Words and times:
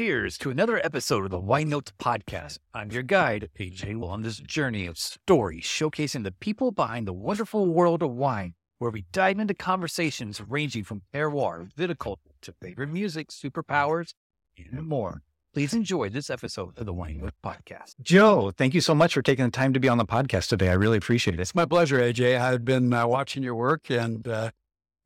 cheers 0.00 0.38
to 0.38 0.48
another 0.48 0.78
episode 0.82 1.26
of 1.26 1.30
the 1.30 1.38
Wine 1.38 1.68
Notes 1.68 1.92
podcast. 2.00 2.58
I'm 2.72 2.90
your 2.90 3.02
guide, 3.02 3.50
AJ, 3.58 4.02
on 4.02 4.22
this 4.22 4.38
journey 4.38 4.86
of 4.86 4.96
stories 4.96 5.64
showcasing 5.64 6.24
the 6.24 6.32
people 6.32 6.72
behind 6.72 7.06
the 7.06 7.12
wonderful 7.12 7.66
world 7.66 8.02
of 8.02 8.10
wine, 8.10 8.54
where 8.78 8.90
we 8.90 9.04
dive 9.12 9.38
into 9.38 9.52
conversations 9.52 10.40
ranging 10.40 10.84
from 10.84 11.02
terroir, 11.12 11.70
viticulture 11.74 12.16
to 12.40 12.54
favorite 12.62 12.88
music, 12.88 13.28
superpowers, 13.28 14.14
and 14.56 14.88
more. 14.88 15.20
Please 15.52 15.74
enjoy 15.74 16.08
this 16.08 16.30
episode 16.30 16.78
of 16.78 16.86
the 16.86 16.94
Wine 16.94 17.18
Notes 17.18 17.36
podcast. 17.44 17.96
Joe, 18.00 18.52
thank 18.56 18.72
you 18.72 18.80
so 18.80 18.94
much 18.94 19.12
for 19.12 19.20
taking 19.20 19.44
the 19.44 19.50
time 19.50 19.74
to 19.74 19.80
be 19.80 19.88
on 19.90 19.98
the 19.98 20.06
podcast 20.06 20.48
today. 20.48 20.70
I 20.70 20.76
really 20.76 20.96
appreciate 20.96 21.34
it. 21.34 21.40
It's 21.40 21.54
my 21.54 21.66
pleasure, 21.66 21.98
AJ. 21.98 22.40
I've 22.40 22.64
been 22.64 22.90
uh, 22.94 23.06
watching 23.06 23.42
your 23.42 23.54
work 23.54 23.90
and 23.90 24.26
uh, 24.26 24.50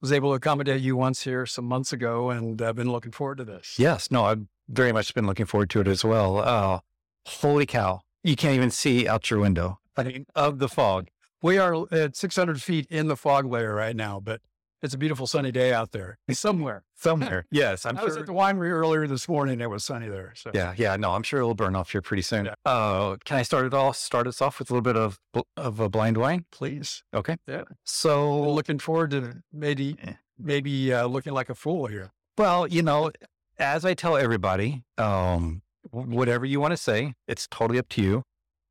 was 0.01 0.13
able 0.13 0.31
to 0.31 0.37
accommodate 0.37 0.83
you 0.83 0.95
once 0.95 1.25
here 1.25 1.47
some 1.47 1.65
months 1.65 1.93
ago, 1.93 2.31
and 2.31 2.63
I've 2.63 2.77
been 2.77 2.93
looking 2.93 3.11
forward 3.11 3.39
to 3.39 3.45
this. 3.45 3.77
Yes, 3.77 4.13
no, 4.13 4.27
I've 4.27 4.47
very 4.69 4.93
much 4.93 5.15
been 5.15 5.27
looking 5.27 5.47
forward 5.47 5.71
to 5.71 5.81
it 5.81 5.89
as 5.89 6.05
well. 6.05 6.39
Uh, 6.39 6.81
holy 7.27 7.67
cow. 7.67 8.01
You 8.23 8.37
can't 8.37 8.55
even 8.55 8.71
see 8.71 9.07
out 9.07 9.31
your 9.31 9.41
window 9.41 9.79
I 9.97 10.05
mean, 10.05 10.27
of 10.35 10.59
the 10.59 10.69
fog. 10.69 11.09
We 11.43 11.59
are 11.59 11.87
at 11.93 12.17
600 12.17 12.63
feet 12.63 12.87
in 12.89 13.09
the 13.09 13.17
fog 13.17 13.45
layer 13.45 13.75
right 13.75 13.95
now, 13.95 14.19
but 14.19 14.41
it's 14.85 14.93
a 14.93 14.99
beautiful 14.99 15.27
sunny 15.27 15.51
day 15.51 15.73
out 15.73 15.93
there 15.93 16.19
somewhere. 16.31 16.85
Somewhere. 16.97 17.45
yes, 17.51 17.85
I'm 17.85 17.97
sure 17.97 18.03
I 18.03 18.05
was 18.05 18.17
at 18.17 18.27
the 18.27 18.33
winery 18.33 18.71
earlier 18.71 19.07
this 19.07 19.29
morning. 19.29 19.61
It 19.61 19.69
was 19.69 19.85
sunny 19.85 20.09
there. 20.09 20.33
So. 20.37 20.51
Yeah, 20.55 20.75
yeah. 20.77 20.97
No, 20.97 21.13
I'm 21.13 21.23
sure 21.23 21.41
it'll 21.41 21.55
burn 21.55 21.77
off 21.77 21.91
here 21.91 22.01
pretty 22.01 22.23
soon. 22.23 22.47
Yeah. 22.47 22.55
Uh, 22.65 23.17
can 23.25 23.39
I 23.39 23.43
start 23.43 23.67
it 23.67 23.75
off? 23.75 23.97
Start 23.97 24.27
us 24.27 24.41
off 24.41 24.59
with 24.59 24.71
a 24.71 24.75
little 24.75 24.83
bit 24.83 24.97
of 24.97 25.19
of 25.57 25.81
a 25.81 25.89
blind 25.91 26.17
wine, 26.17 26.47
please. 26.51 27.03
Okay. 27.13 27.37
Yeah. 27.47 27.65
So 27.85 28.43
looking 28.43 28.79
forward 28.79 29.11
to 29.11 29.43
maybe 29.53 29.97
eh. 30.03 30.15
maybe 30.39 30.95
uh, 30.95 31.07
looking 31.07 31.33
like 31.35 31.51
a 31.51 31.55
fool 31.55 31.87
here. 31.87 32.11
Well, 32.39 32.67
you 32.67 32.83
know, 32.83 33.11
as 33.59 33.85
I 33.85 33.95
tell 33.95 34.17
everybody, 34.17 34.83
um, 34.99 35.63
whatever 35.91 36.45
you 36.45 36.61
want 36.61 36.73
to 36.73 36.77
say, 36.77 37.15
it's 37.29 37.47
totally 37.47 37.79
up 37.79 37.89
to 37.91 38.03
you. 38.03 38.23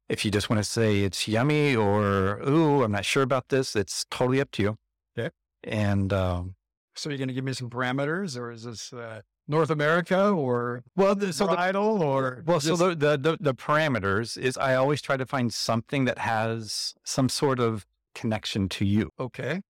If 0.09 0.25
you 0.25 0.31
just 0.31 0.49
want 0.49 0.63
to 0.63 0.69
say 0.69 1.02
it's 1.02 1.27
yummy 1.27 1.75
or, 1.75 2.41
ooh, 2.47 2.83
I'm 2.83 2.91
not 2.91 3.05
sure 3.05 3.23
about 3.23 3.49
this, 3.49 3.75
it's 3.75 4.05
totally 4.11 4.41
up 4.41 4.52
to 4.52 4.61
you. 4.61 4.77
Okay. 5.17 5.30
And 5.63 6.11
um, 6.11 6.55
so 6.95 7.09
you're 7.09 7.17
going 7.17 7.30
to 7.30 7.33
give 7.33 7.45
me 7.45 7.53
some 7.53 7.69
parameters 7.69 8.38
or 8.38 8.52
is 8.52 8.63
this 8.63 8.91
uh, 8.91 9.21
North 9.47 9.69
America 9.69 10.30
or 10.30 10.83
well, 10.95 11.15
the, 11.15 11.31
so 11.31 11.47
bridal 11.47 11.99
the, 11.99 12.05
or 12.05 12.43
well, 12.45 12.59
just... 12.59 12.77
so 12.77 12.93
the, 12.93 13.17
the, 13.17 13.38
the 13.39 13.53
parameters 13.53 14.38
is 14.38 14.58
I 14.58 14.75
always 14.75 15.02
try 15.02 15.17
to 15.17 15.25
find 15.25 15.53
something 15.53 16.05
that 16.05 16.19
has 16.19 16.93
some 17.03 17.30
sort 17.30 17.59
of 17.59 17.86
connection 18.13 18.69
to 18.69 18.86
you. 18.86 19.09
Okay. 19.19 19.61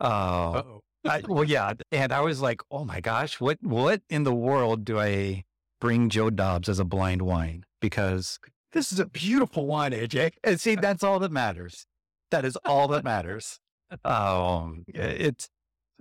Uh, 0.00 0.62
I, 1.04 1.22
well, 1.26 1.44
yeah, 1.44 1.74
and 1.92 2.12
I 2.12 2.20
was 2.20 2.40
like, 2.40 2.60
oh 2.70 2.84
my 2.84 3.00
gosh, 3.00 3.40
what 3.40 3.58
what 3.62 4.02
in 4.10 4.24
the 4.24 4.34
world 4.34 4.84
do 4.84 4.98
I 4.98 5.44
bring 5.80 6.08
Joe 6.08 6.30
Dobbes 6.30 6.68
as 6.68 6.78
a 6.78 6.84
blind 6.84 7.22
wine? 7.22 7.64
Because 7.80 8.38
this 8.72 8.92
is 8.92 8.98
a 8.98 9.06
beautiful 9.06 9.66
wine, 9.66 9.92
AJ. 9.92 10.32
And 10.42 10.60
see, 10.60 10.74
that's 10.74 11.02
all 11.02 11.18
that 11.20 11.32
matters. 11.32 11.86
That 12.30 12.44
is 12.44 12.56
all 12.64 12.88
that 12.88 13.04
matters. 13.04 13.60
Um, 14.04 14.84
it's 14.88 15.48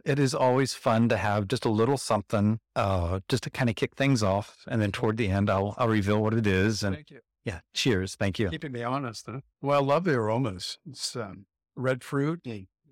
it 0.04 0.20
is 0.20 0.36
always 0.36 0.74
fun 0.74 1.08
to 1.08 1.16
have 1.16 1.48
just 1.48 1.64
a 1.64 1.70
little 1.70 1.96
something, 1.98 2.60
uh, 2.76 3.22
just 3.30 3.44
to 3.44 3.50
kind 3.50 3.70
of 3.70 3.78
kick 3.78 3.96
things 3.96 4.22
off, 4.22 4.66
and 4.68 4.82
then 4.82 4.92
toward 4.92 5.16
the 5.16 5.30
end, 5.30 5.50
I'll 5.50 5.74
I'll 5.78 5.88
reveal 5.88 6.22
what 6.22 6.34
it 6.34 6.46
is. 6.46 6.84
And 6.84 6.96
thank 6.98 7.12
you. 7.12 7.22
Yeah, 7.46 7.60
cheers. 7.74 8.16
Thank 8.16 8.40
you. 8.40 8.50
Keeping 8.50 8.74
me 8.74 8.84
honest. 8.84 9.26
Huh? 9.26 9.40
Well, 9.62 9.82
I 9.82 9.86
love 9.86 10.04
the 10.04 10.16
aromas. 10.16 10.80
It's 10.86 11.16
um, 11.16 11.46
red 11.78 12.04
fruit, 12.04 12.42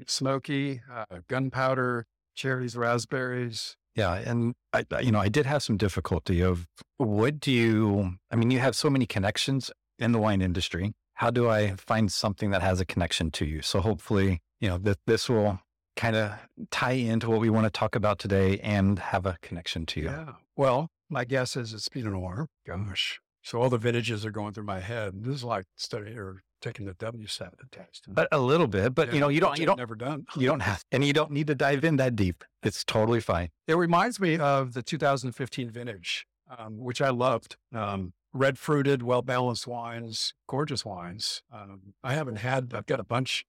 smoky, 0.08 0.82
uh, 0.92 1.06
gunpowder, 1.28 2.06
cherries, 2.36 2.76
raspberries. 2.76 3.78
Yeah, 3.96 4.16
and 4.16 4.56
I, 4.74 4.86
you 5.00 5.12
know, 5.12 5.20
I 5.20 5.30
did 5.30 5.46
have 5.46 5.64
some 5.64 5.78
difficulty 5.78 6.42
of 6.42 6.68
what 6.98 7.40
do 7.40 7.52
you? 7.52 8.18
I 8.30 8.36
mean, 8.36 8.52
you 8.52 8.60
have 8.60 8.76
so 8.76 8.90
many 8.90 9.06
connections 9.06 9.72
in 9.98 10.12
the 10.12 10.20
wine 10.20 10.42
industry. 10.42 10.94
How 11.14 11.32
do 11.32 11.50
I 11.50 11.76
find 11.78 12.12
something 12.12 12.52
that 12.52 12.62
has 12.62 12.82
a 12.82 12.86
connection 12.86 13.32
to 13.32 13.46
you? 13.46 13.62
So 13.62 13.80
hopefully, 13.80 14.42
you 14.60 14.68
know, 14.68 14.78
that 14.80 14.98
this 15.08 15.30
will 15.30 15.60
kind 15.96 16.18
of 16.18 16.34
tie 16.72 16.92
into 16.92 17.30
what 17.30 17.40
we 17.40 17.50
want 17.50 17.66
to 17.66 17.70
talk 17.70 17.96
about 17.96 18.20
today 18.20 18.60
and 18.60 19.00
have 19.00 19.26
a 19.26 19.38
connection 19.42 19.86
to 19.86 20.02
you. 20.02 20.08
Yeah. 20.08 20.34
Well, 20.58 20.90
my 21.10 21.24
guess 21.24 21.56
is 21.56 21.74
it's 21.74 21.88
Pinot 21.88 22.12
Noir. 22.12 22.48
Gosh. 22.68 23.22
So 23.44 23.62
all 23.62 23.70
the 23.70 23.78
vintages 23.78 24.26
are 24.26 24.32
going 24.32 24.54
through 24.54 24.66
my 24.66 24.80
head. 24.80 25.24
This 25.24 25.36
is 25.36 25.44
like 25.44 25.66
studying 25.76 26.18
or 26.18 26.42
taking 26.66 26.86
the 26.86 26.94
WSET 26.94 27.52
test. 27.72 28.06
But 28.08 28.28
a 28.32 28.40
little 28.40 28.68
bit, 28.68 28.96
but 28.96 29.10
yeah, 29.10 29.14
you 29.14 29.20
know, 29.20 29.30
you 29.30 29.40
don't, 29.40 29.60
you 29.60 29.66
don't, 29.66 29.78
never 29.78 29.96
done. 29.96 30.26
you 30.36 30.48
don't 30.48 30.62
have, 30.62 30.84
and 30.92 31.04
you 31.04 31.14
don't 31.14 31.32
need 31.32 31.48
to 31.48 31.56
dive 31.56 31.84
in 31.84 31.98
that 31.98 32.16
deep. 32.16 32.44
It's 32.64 32.84
totally 32.84 33.22
fine. 33.22 33.50
It 33.68 33.76
reminds 33.76 34.20
me 34.20 34.38
of 34.40 34.74
the 34.74 34.82
2015 34.82 35.70
vintage, 35.70 36.26
um, 36.58 36.80
which 36.80 37.02
I 37.02 37.10
loved. 37.10 37.58
Um, 37.74 38.14
red 38.34 38.58
fruited, 38.58 39.04
well 39.04 39.22
balanced 39.22 39.68
wines, 39.68 40.34
gorgeous 40.48 40.84
wines. 40.84 41.44
Um, 41.54 41.94
I 42.04 42.14
haven't 42.14 42.38
had, 42.38 42.74
I've 42.74 42.88
got 42.88 43.00
a 43.00 43.04
bunch 43.04 43.46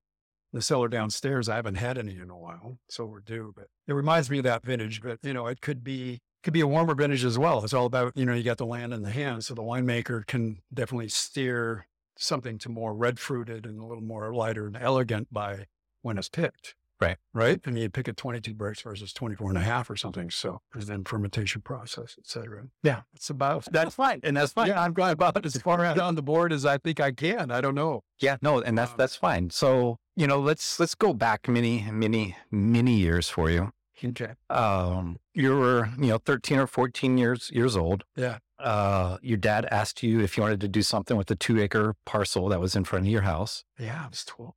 in 0.52 0.58
the 0.58 0.62
cellar 0.62 0.88
downstairs. 0.88 1.48
I 1.48 1.56
haven't 1.56 1.76
had 1.76 1.96
any 1.96 2.16
in 2.16 2.28
a 2.28 2.38
while, 2.38 2.78
so 2.88 3.06
we're 3.06 3.20
due. 3.20 3.54
But 3.56 3.68
it 3.88 3.94
reminds 3.94 4.30
me 4.30 4.38
of 4.38 4.44
that 4.44 4.62
vintage. 4.62 5.00
But 5.02 5.20
you 5.22 5.32
know, 5.32 5.46
it 5.46 5.62
could 5.62 5.82
be 5.82 6.20
could 6.42 6.52
be 6.52 6.60
a 6.60 6.66
warmer 6.66 6.94
vintage 6.94 7.24
as 7.24 7.38
well. 7.38 7.64
It's 7.64 7.74
all 7.74 7.86
about, 7.86 8.12
you 8.14 8.24
know, 8.24 8.32
you 8.32 8.44
got 8.44 8.58
the 8.58 8.66
land 8.66 8.92
in 8.94 9.02
the 9.02 9.10
hand. 9.10 9.44
So 9.44 9.54
the 9.54 9.62
winemaker 9.62 10.24
can 10.24 10.58
definitely 10.72 11.08
steer 11.08 11.88
something 12.18 12.58
to 12.58 12.68
more 12.68 12.94
red 12.94 13.18
fruited 13.18 13.66
and 13.66 13.80
a 13.80 13.86
little 13.86 14.02
more 14.02 14.34
lighter 14.34 14.66
and 14.66 14.76
elegant 14.76 15.32
by 15.32 15.66
when 16.02 16.18
it's 16.18 16.28
picked. 16.28 16.74
Right. 17.00 17.18
Right. 17.34 17.60
I 17.66 17.70
mean, 17.70 17.82
you 17.82 17.90
pick 17.90 18.08
at 18.08 18.16
22 18.16 18.54
Brix 18.54 18.82
versus 18.82 19.12
24 19.12 19.50
and 19.50 19.58
a 19.58 19.62
half 19.62 19.90
or 19.90 19.96
something. 19.96 20.30
So 20.30 20.62
there's 20.72 20.86
then 20.86 21.04
fermentation 21.04 21.60
process, 21.60 22.14
et 22.18 22.26
cetera. 22.26 22.64
Yeah. 22.82 23.02
It's 23.14 23.28
about, 23.28 23.66
that's 23.70 23.94
fine. 23.94 24.20
And 24.22 24.36
that's 24.36 24.52
fine. 24.52 24.68
Yeah. 24.68 24.82
I'm 24.82 24.94
going 24.94 25.12
about 25.12 25.44
as 25.44 25.56
far 25.58 25.84
out 25.84 25.98
on 25.98 26.14
the 26.14 26.22
board 26.22 26.52
as 26.52 26.64
I 26.64 26.78
think 26.78 26.98
I 26.98 27.12
can. 27.12 27.50
I 27.50 27.60
don't 27.60 27.74
know. 27.74 28.02
Yeah. 28.18 28.38
No. 28.40 28.60
And 28.60 28.78
that's, 28.78 28.92
um, 28.92 28.96
that's 28.96 29.14
fine. 29.14 29.50
So, 29.50 29.98
you 30.14 30.26
know, 30.26 30.40
let's, 30.40 30.80
let's 30.80 30.94
go 30.94 31.12
back 31.12 31.48
many, 31.48 31.86
many, 31.90 32.36
many 32.50 32.94
years 32.94 33.28
for 33.28 33.50
you. 33.50 33.72
Okay. 34.02 34.32
Um, 34.48 35.18
you 35.34 35.54
were, 35.56 35.90
you 35.98 36.08
know, 36.08 36.18
13 36.18 36.58
or 36.58 36.66
14 36.66 37.18
years, 37.18 37.50
years 37.52 37.76
old. 37.76 38.04
Yeah. 38.14 38.38
Uh, 38.58 39.18
your 39.22 39.36
dad 39.36 39.66
asked 39.70 40.02
you 40.02 40.20
if 40.20 40.36
you 40.36 40.42
wanted 40.42 40.60
to 40.60 40.68
do 40.68 40.82
something 40.82 41.16
with 41.16 41.26
the 41.26 41.36
two 41.36 41.60
acre 41.60 41.94
parcel 42.04 42.48
that 42.48 42.60
was 42.60 42.74
in 42.74 42.84
front 42.84 43.04
of 43.04 43.10
your 43.10 43.22
house. 43.22 43.64
Yeah. 43.78 44.02
I 44.04 44.08
was 44.08 44.24
12. 44.24 44.54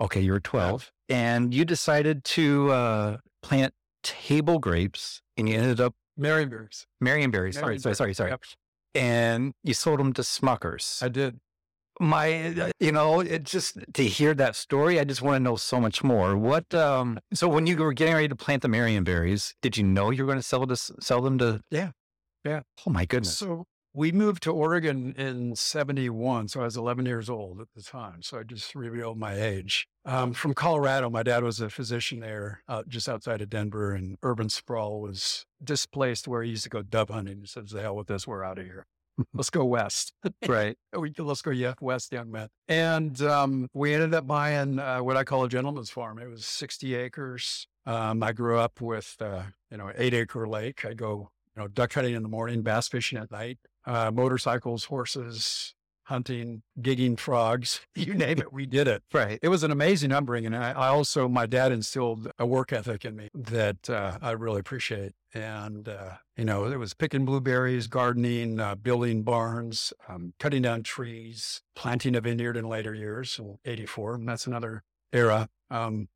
Okay. 0.00 0.20
You 0.20 0.32
were 0.32 0.40
12 0.40 0.92
yeah. 1.08 1.16
and 1.16 1.54
you 1.54 1.64
decided 1.64 2.24
to, 2.24 2.70
uh, 2.70 3.16
plant 3.42 3.74
table 4.02 4.58
grapes 4.58 5.22
and 5.36 5.48
you 5.48 5.56
ended 5.56 5.80
up 5.80 5.94
Marionberries. 6.18 6.86
Marionberries. 7.02 7.54
Sorry, 7.54 7.78
sorry, 7.78 7.94
sorry, 7.94 8.14
sorry. 8.14 8.30
Yep. 8.30 8.42
And 8.94 9.54
you 9.62 9.74
sold 9.74 10.00
them 10.00 10.12
to 10.14 10.22
Smuckers. 10.22 11.02
I 11.02 11.08
did 11.08 11.40
my 12.00 12.54
uh, 12.58 12.70
you 12.80 12.90
know 12.90 13.20
it 13.20 13.44
just 13.44 13.78
to 13.92 14.02
hear 14.02 14.32
that 14.32 14.56
story 14.56 14.98
i 14.98 15.04
just 15.04 15.20
want 15.20 15.36
to 15.36 15.40
know 15.40 15.54
so 15.54 15.78
much 15.78 16.02
more 16.02 16.34
what 16.34 16.72
um 16.74 17.20
so 17.34 17.46
when 17.46 17.66
you 17.66 17.76
were 17.76 17.92
getting 17.92 18.14
ready 18.14 18.26
to 18.26 18.34
plant 18.34 18.62
the 18.62 18.68
marionberries 18.68 19.52
did 19.60 19.76
you 19.76 19.84
know 19.84 20.10
you 20.10 20.24
were 20.24 20.26
going 20.26 20.38
to 20.38 20.42
sell 20.42 20.66
to 20.66 20.74
sell 20.74 21.20
them 21.20 21.36
to 21.36 21.60
yeah 21.70 21.90
yeah 22.44 22.60
oh 22.86 22.90
my 22.90 23.04
goodness 23.04 23.36
so 23.36 23.66
we 23.92 24.12
moved 24.12 24.42
to 24.42 24.52
oregon 24.52 25.14
in 25.16 25.54
71 25.54 26.48
so 26.48 26.60
i 26.60 26.64
was 26.64 26.76
11 26.76 27.06
years 27.06 27.28
old 27.28 27.60
at 27.60 27.68
the 27.74 27.82
time 27.82 28.22
so 28.22 28.38
i 28.38 28.42
just 28.42 28.74
revealed 28.74 29.18
my 29.18 29.34
age 29.34 29.88
um, 30.04 30.32
from 30.32 30.54
colorado 30.54 31.10
my 31.10 31.22
dad 31.22 31.42
was 31.42 31.60
a 31.60 31.68
physician 31.70 32.20
there 32.20 32.62
uh, 32.68 32.82
just 32.88 33.08
outside 33.08 33.40
of 33.42 33.50
denver 33.50 33.92
and 33.92 34.16
urban 34.22 34.48
sprawl 34.48 35.00
was 35.00 35.44
displaced 35.62 36.28
where 36.28 36.42
he 36.42 36.50
used 36.50 36.64
to 36.64 36.70
go 36.70 36.82
dove 36.82 37.10
hunting 37.10 37.40
he 37.40 37.46
says 37.46 37.70
the 37.70 37.80
hell 37.80 37.96
with 37.96 38.06
this 38.06 38.26
we're 38.26 38.44
out 38.44 38.58
of 38.58 38.64
here 38.64 38.86
let's 39.34 39.50
go 39.50 39.64
west. 39.64 40.12
right. 40.48 40.76
we, 40.96 41.12
let's 41.18 41.42
go 41.42 41.50
yeah, 41.50 41.74
west, 41.80 42.12
young 42.12 42.30
man. 42.30 42.48
And 42.68 43.20
um, 43.22 43.68
we 43.72 43.94
ended 43.94 44.14
up 44.14 44.26
buying 44.26 44.78
uh, 44.78 44.98
what 45.00 45.16
I 45.16 45.24
call 45.24 45.44
a 45.44 45.48
gentleman's 45.48 45.90
farm. 45.90 46.18
It 46.18 46.28
was 46.28 46.46
60 46.46 46.94
acres. 46.94 47.66
Um, 47.86 48.22
I 48.22 48.32
grew 48.32 48.58
up 48.58 48.80
with, 48.80 49.16
uh, 49.20 49.42
you 49.70 49.78
know, 49.78 49.90
eight 49.96 50.14
acre 50.14 50.46
lake. 50.46 50.84
I 50.84 50.94
go, 50.94 51.30
you 51.56 51.62
know, 51.62 51.68
duck 51.68 51.92
hunting 51.92 52.14
in 52.14 52.22
the 52.22 52.28
morning, 52.28 52.62
bass 52.62 52.88
fishing 52.88 53.18
at 53.18 53.30
night, 53.30 53.58
uh, 53.86 54.10
motorcycles, 54.10 54.84
horses, 54.84 55.74
hunting, 56.10 56.60
gigging 56.80 57.16
frogs, 57.18 57.80
you 57.94 58.12
name 58.12 58.38
it, 58.38 58.52
we 58.52 58.66
did 58.66 58.88
it. 58.88 59.02
Right. 59.14 59.38
It 59.42 59.48
was 59.48 59.62
an 59.62 59.70
amazing 59.70 60.10
upbringing. 60.10 60.52
And 60.52 60.62
I, 60.62 60.72
I 60.72 60.88
also, 60.88 61.28
my 61.28 61.46
dad 61.46 61.70
instilled 61.70 62.30
a 62.38 62.44
work 62.44 62.72
ethic 62.72 63.04
in 63.04 63.16
me 63.16 63.28
that 63.32 63.88
uh, 63.88 64.18
I 64.20 64.32
really 64.32 64.58
appreciate. 64.58 65.12
And, 65.32 65.88
uh, 65.88 66.14
you 66.36 66.44
know, 66.44 66.64
it 66.64 66.76
was 66.76 66.94
picking 66.94 67.24
blueberries, 67.24 67.86
gardening, 67.86 68.58
uh, 68.58 68.74
building 68.74 69.22
barns, 69.22 69.92
um, 70.08 70.34
cutting 70.40 70.62
down 70.62 70.82
trees, 70.82 71.62
planting 71.76 72.16
a 72.16 72.20
vineyard 72.20 72.56
in 72.56 72.68
later 72.68 72.92
years, 72.92 73.30
so 73.30 73.60
84. 73.64 74.16
And 74.16 74.28
that's 74.28 74.48
another 74.48 74.82
era. 75.12 75.48
Um, 75.70 76.08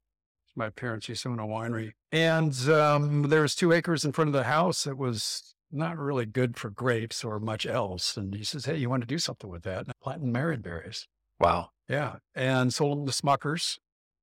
my 0.56 0.70
parents 0.70 1.08
used 1.08 1.22
to 1.22 1.30
own 1.30 1.38
a 1.38 1.46
winery. 1.46 1.92
And 2.12 2.54
um, 2.68 3.22
there 3.22 3.42
was 3.42 3.54
two 3.54 3.72
acres 3.72 4.04
in 4.04 4.12
front 4.12 4.28
of 4.28 4.32
the 4.32 4.44
house. 4.44 4.84
that 4.84 4.96
was 4.96 5.54
not 5.70 5.98
really 5.98 6.26
good 6.26 6.56
for 6.56 6.70
grapes 6.70 7.24
or 7.24 7.40
much 7.40 7.66
else. 7.66 8.16
And 8.16 8.34
he 8.34 8.44
says, 8.44 8.64
Hey, 8.64 8.76
you 8.76 8.88
want 8.88 9.02
to 9.02 9.06
do 9.06 9.18
something 9.18 9.50
with 9.50 9.62
that? 9.64 9.86
Planting 10.02 10.32
marionberries. 10.32 11.06
Wow. 11.40 11.70
Yeah. 11.88 12.16
And 12.34 12.72
sold 12.72 12.98
them 12.98 13.06
to 13.06 13.12
Smuckers. 13.12 13.78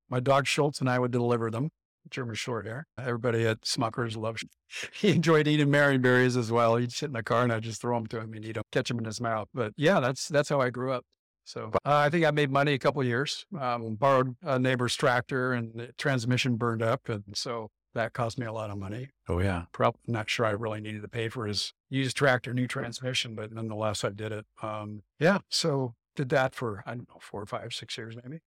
My 0.09 0.19
dog 0.19 0.47
Schultz 0.47 0.79
and 0.79 0.89
I 0.89 0.99
would 0.99 1.11
deliver 1.11 1.51
them. 1.51 1.69
German 2.09 2.35
short 2.35 2.65
hair. 2.65 2.87
Everybody 2.97 3.45
at 3.45 3.61
Smuckers 3.61 4.17
loves. 4.17 4.43
He 4.93 5.09
enjoyed 5.09 5.49
eating 5.49 5.67
Marionberries 5.67 6.37
as 6.37 6.49
well. 6.49 6.77
He'd 6.77 6.93
sit 6.93 7.07
in 7.07 7.11
the 7.11 7.23
car 7.23 7.43
and 7.43 7.51
I'd 7.51 7.63
just 7.63 7.81
throw 7.81 7.97
them 7.97 8.07
to 8.07 8.21
him 8.21 8.33
and 8.33 8.45
he'd 8.45 8.57
catch 8.71 8.87
them 8.87 8.99
in 8.99 9.05
his 9.05 9.19
mouth. 9.19 9.49
But 9.53 9.73
yeah, 9.75 9.99
that's 9.99 10.29
that's 10.29 10.47
how 10.47 10.61
I 10.61 10.69
grew 10.69 10.93
up. 10.93 11.03
So 11.43 11.71
uh, 11.73 11.79
I 11.85 12.09
think 12.09 12.25
I 12.25 12.31
made 12.31 12.51
money 12.51 12.73
a 12.73 12.79
couple 12.79 13.01
of 13.01 13.07
years. 13.07 13.45
Um, 13.59 13.95
borrowed 13.95 14.35
a 14.43 14.59
neighbor's 14.59 14.95
tractor 14.95 15.53
and 15.53 15.73
the 15.73 15.91
transmission 15.97 16.55
burned 16.55 16.81
up, 16.81 17.09
and 17.09 17.23
so 17.33 17.71
that 17.93 18.13
cost 18.13 18.37
me 18.37 18.45
a 18.45 18.53
lot 18.53 18.69
of 18.69 18.77
money. 18.77 19.09
Oh 19.27 19.39
yeah. 19.39 19.63
Probably 19.71 19.99
not 20.07 20.29
sure 20.29 20.45
I 20.45 20.51
really 20.51 20.81
needed 20.81 21.01
to 21.01 21.07
pay 21.07 21.29
for 21.29 21.45
his 21.45 21.73
used 21.89 22.15
tractor, 22.15 22.53
new 22.53 22.67
transmission, 22.67 23.35
but 23.35 23.51
nonetheless, 23.51 24.03
I 24.03 24.09
did 24.09 24.31
it. 24.31 24.45
Um, 24.61 25.03
yeah. 25.19 25.39
So 25.49 25.95
did 26.15 26.29
that 26.29 26.55
for, 26.55 26.83
I 26.85 26.91
don't 26.91 27.09
know, 27.09 27.19
four 27.19 27.41
or 27.41 27.45
five, 27.45 27.73
six 27.73 27.97
years 27.97 28.15
maybe. 28.23 28.39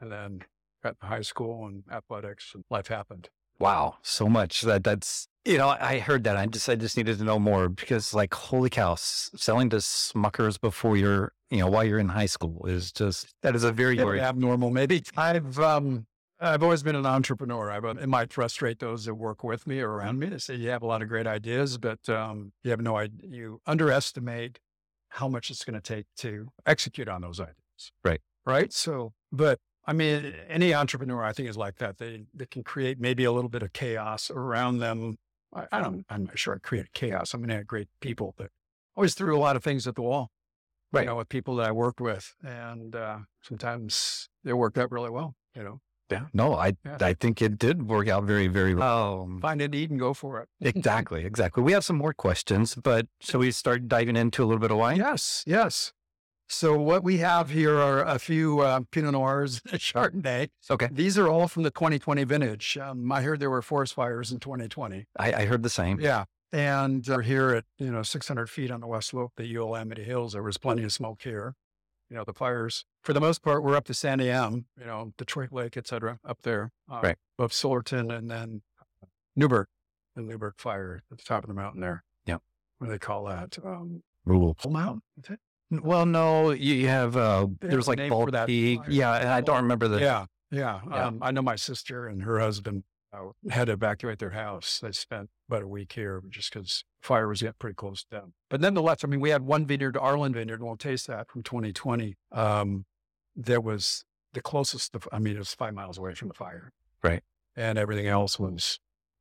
And 0.00 0.12
then 0.12 0.42
got 0.82 1.00
to 1.00 1.06
high 1.06 1.22
school 1.22 1.66
and 1.66 1.82
athletics 1.90 2.52
and 2.54 2.64
life 2.70 2.88
happened. 2.88 3.28
Wow. 3.58 3.96
So 4.02 4.28
much 4.28 4.62
that 4.62 4.82
that's, 4.82 5.28
you 5.44 5.58
know, 5.58 5.68
I 5.68 5.98
heard 5.98 6.24
that. 6.24 6.36
I 6.36 6.46
just, 6.46 6.68
I 6.68 6.74
just 6.74 6.96
needed 6.96 7.18
to 7.18 7.24
know 7.24 7.38
more 7.38 7.68
because 7.68 8.14
like, 8.14 8.34
holy 8.34 8.70
cow, 8.70 8.94
selling 8.96 9.70
to 9.70 9.76
Smuckers 9.76 10.60
before 10.60 10.96
you're, 10.96 11.32
you 11.52 11.58
know, 11.58 11.68
while 11.68 11.84
you're 11.84 11.98
in 11.98 12.08
high 12.08 12.26
school 12.26 12.64
is 12.66 12.92
just, 12.92 13.34
that 13.42 13.54
is 13.54 13.62
a 13.62 13.70
very, 13.72 13.98
abnormal. 14.20 14.70
Maybe 14.70 15.02
I've, 15.16 15.58
um, 15.58 16.06
I've 16.40 16.62
always 16.62 16.82
been 16.82 16.96
an 16.96 17.04
entrepreneur. 17.04 17.70
I, 17.70 17.90
it 18.02 18.08
might 18.08 18.32
frustrate 18.32 18.78
those 18.78 19.04
that 19.04 19.14
work 19.14 19.44
with 19.44 19.66
me 19.66 19.80
or 19.80 19.90
around 19.90 20.18
me. 20.18 20.28
They 20.28 20.38
say 20.38 20.54
you 20.54 20.70
have 20.70 20.82
a 20.82 20.86
lot 20.86 21.02
of 21.02 21.08
great 21.08 21.26
ideas, 21.26 21.76
but 21.76 22.08
um, 22.08 22.52
you 22.64 22.70
have 22.70 22.80
no 22.80 22.96
idea. 22.96 23.28
You 23.28 23.60
underestimate 23.66 24.60
how 25.10 25.28
much 25.28 25.50
it's 25.50 25.62
going 25.62 25.78
to 25.78 25.80
take 25.80 26.06
to 26.16 26.48
execute 26.64 27.06
on 27.06 27.20
those 27.20 27.38
ideas. 27.38 27.92
Right. 28.02 28.20
Right. 28.46 28.72
So, 28.72 29.12
but 29.30 29.58
I 29.84 29.92
mean, 29.92 30.34
any 30.48 30.72
entrepreneur 30.72 31.22
I 31.22 31.32
think 31.32 31.48
is 31.48 31.56
like 31.56 31.76
that. 31.76 31.98
They 31.98 32.24
they 32.34 32.46
can 32.46 32.64
create 32.64 32.98
maybe 32.98 33.24
a 33.24 33.32
little 33.32 33.50
bit 33.50 33.62
of 33.62 33.72
chaos 33.72 34.30
around 34.30 34.78
them. 34.78 35.16
I, 35.54 35.66
I 35.70 35.80
don't. 35.80 36.04
I'm 36.08 36.24
not 36.24 36.38
sure 36.38 36.54
I 36.54 36.58
created 36.58 36.92
chaos. 36.92 37.34
I 37.34 37.38
mean, 37.38 37.50
I 37.50 37.56
had 37.56 37.66
great 37.66 37.88
people, 38.00 38.34
but 38.36 38.48
always 38.96 39.14
threw 39.14 39.36
a 39.36 39.38
lot 39.38 39.54
of 39.54 39.62
things 39.62 39.86
at 39.86 39.94
the 39.94 40.02
wall. 40.02 40.30
Right. 40.92 41.02
You 41.02 41.06
know, 41.06 41.16
with 41.16 41.28
people 41.28 41.56
that 41.56 41.68
I 41.68 41.72
worked 41.72 42.00
with, 42.00 42.34
and 42.44 42.94
uh, 42.94 43.18
sometimes 43.42 44.28
they 44.44 44.52
worked 44.52 44.78
out 44.78 44.90
really 44.90 45.10
well. 45.10 45.34
You 45.56 45.64
know. 45.64 45.80
Yeah. 46.10 46.26
No, 46.34 46.54
I 46.54 46.76
yeah. 46.84 46.98
I 47.00 47.14
think 47.14 47.40
it 47.40 47.58
did 47.58 47.88
work 47.88 48.06
out 48.08 48.24
very, 48.24 48.46
very 48.46 48.74
well. 48.74 49.22
Um, 49.22 49.40
Find 49.40 49.62
a 49.62 49.68
need 49.68 49.90
and 49.90 49.98
go 49.98 50.12
for 50.12 50.40
it. 50.40 50.48
exactly. 50.60 51.24
Exactly. 51.24 51.62
We 51.62 51.72
have 51.72 51.84
some 51.84 51.96
more 51.96 52.12
questions, 52.12 52.74
but 52.74 53.06
shall 53.20 53.40
we 53.40 53.50
start 53.50 53.88
diving 53.88 54.16
into 54.16 54.42
a 54.42 54.46
little 54.46 54.60
bit 54.60 54.70
of 54.70 54.76
wine? 54.76 54.98
Yes. 54.98 55.42
Yes. 55.46 55.94
So 56.48 56.78
what 56.78 57.02
we 57.02 57.16
have 57.18 57.48
here 57.48 57.78
are 57.78 58.04
a 58.04 58.18
few 58.18 58.60
uh, 58.60 58.80
Pinot 58.90 59.12
Noirs 59.12 59.62
and 59.70 59.80
Chardonnay. 59.80 60.50
Okay. 60.70 60.88
These 60.92 61.16
are 61.16 61.26
all 61.26 61.48
from 61.48 61.62
the 61.62 61.70
2020 61.70 62.24
vintage. 62.24 62.76
Um, 62.76 63.10
I 63.10 63.22
heard 63.22 63.40
there 63.40 63.48
were 63.48 63.62
forest 63.62 63.94
fires 63.94 64.30
in 64.32 64.38
2020. 64.38 65.06
I, 65.18 65.32
I 65.32 65.44
heard 65.46 65.62
the 65.62 65.70
same. 65.70 65.98
Yeah. 65.98 66.24
And 66.52 67.06
we're 67.06 67.22
here 67.22 67.50
at, 67.50 67.64
you 67.78 67.90
know, 67.90 68.02
600 68.02 68.50
feet 68.50 68.70
on 68.70 68.80
the 68.80 68.86
west 68.86 69.08
slope, 69.08 69.32
the 69.36 69.44
Eola-Amity 69.44 70.04
Hills. 70.04 70.34
There 70.34 70.42
was 70.42 70.58
plenty 70.58 70.84
of 70.84 70.92
smoke 70.92 71.22
here 71.22 71.54
you 72.12 72.18
know, 72.18 72.24
the 72.24 72.34
fires, 72.34 72.84
for 73.02 73.14
the 73.14 73.20
most 73.20 73.42
part, 73.42 73.64
we're 73.64 73.74
up 73.74 73.86
to 73.86 73.94
Sandy 73.94 74.28
M, 74.28 74.66
you 74.78 74.84
know, 74.84 75.14
Detroit 75.16 75.50
Lake, 75.50 75.78
et 75.78 75.86
cetera, 75.86 76.18
up 76.28 76.42
there. 76.42 76.70
Uh, 76.90 77.00
right. 77.02 77.16
Above 77.38 77.54
Silverton 77.54 78.10
and 78.10 78.30
then 78.30 78.60
Newberg, 79.34 79.66
the 80.14 80.20
Newberg 80.20 80.52
fire 80.58 81.00
at 81.10 81.16
the 81.16 81.24
top 81.24 81.42
of 81.42 81.48
the 81.48 81.54
mountain 81.54 81.80
there. 81.80 82.04
Yeah. 82.26 82.36
What 82.76 82.88
do 82.88 82.92
they 82.92 82.98
call 82.98 83.24
that? 83.24 83.56
Um, 83.64 84.02
Rule. 84.26 84.54
Mountain? 84.68 85.00
Well, 85.70 86.04
no, 86.04 86.50
you 86.50 86.86
have, 86.86 87.16
uh, 87.16 87.46
there's 87.62 87.88
like 87.88 88.06
Bald 88.10 88.36
Peak. 88.44 88.80
Yeah. 88.88 89.14
And 89.14 89.28
I 89.30 89.40
don't 89.40 89.62
remember 89.62 89.88
the. 89.88 89.98
Yeah. 89.98 90.26
Yeah. 90.50 90.80
yeah. 90.90 91.06
Um, 91.06 91.18
I 91.22 91.30
know 91.30 91.40
my 91.40 91.56
sister 91.56 92.08
and 92.08 92.24
her 92.24 92.40
husband 92.40 92.84
uh, 93.10 93.30
had 93.48 93.68
to 93.68 93.72
evacuate 93.72 94.18
their 94.18 94.30
house. 94.30 94.80
They 94.82 94.92
spent 94.92 95.30
about 95.52 95.62
a 95.62 95.68
week 95.68 95.92
here 95.92 96.22
just 96.30 96.52
because 96.52 96.84
fire 97.02 97.28
was 97.28 97.42
getting 97.42 97.54
pretty 97.58 97.74
close 97.74 98.02
to 98.04 98.10
them. 98.10 98.34
But 98.48 98.60
nonetheless, 98.60 99.04
I 99.04 99.06
mean, 99.06 99.20
we 99.20 99.30
had 99.30 99.42
one 99.42 99.66
vineyard, 99.66 99.96
Arlen 99.96 100.32
Vineyard, 100.32 100.60
and 100.60 100.64
we'll 100.64 100.76
taste 100.76 101.06
that 101.08 101.30
from 101.30 101.42
2020. 101.42 102.16
Um, 102.32 102.86
there 103.36 103.60
was 103.60 104.04
the 104.32 104.40
closest, 104.40 104.96
I 105.12 105.18
mean, 105.18 105.36
it 105.36 105.38
was 105.38 105.54
five 105.54 105.74
miles 105.74 105.98
away 105.98 106.14
from 106.14 106.28
the 106.28 106.34
fire. 106.34 106.72
Right. 107.02 107.22
And 107.54 107.78
everything 107.78 108.06
else 108.06 108.38
was 108.38 108.78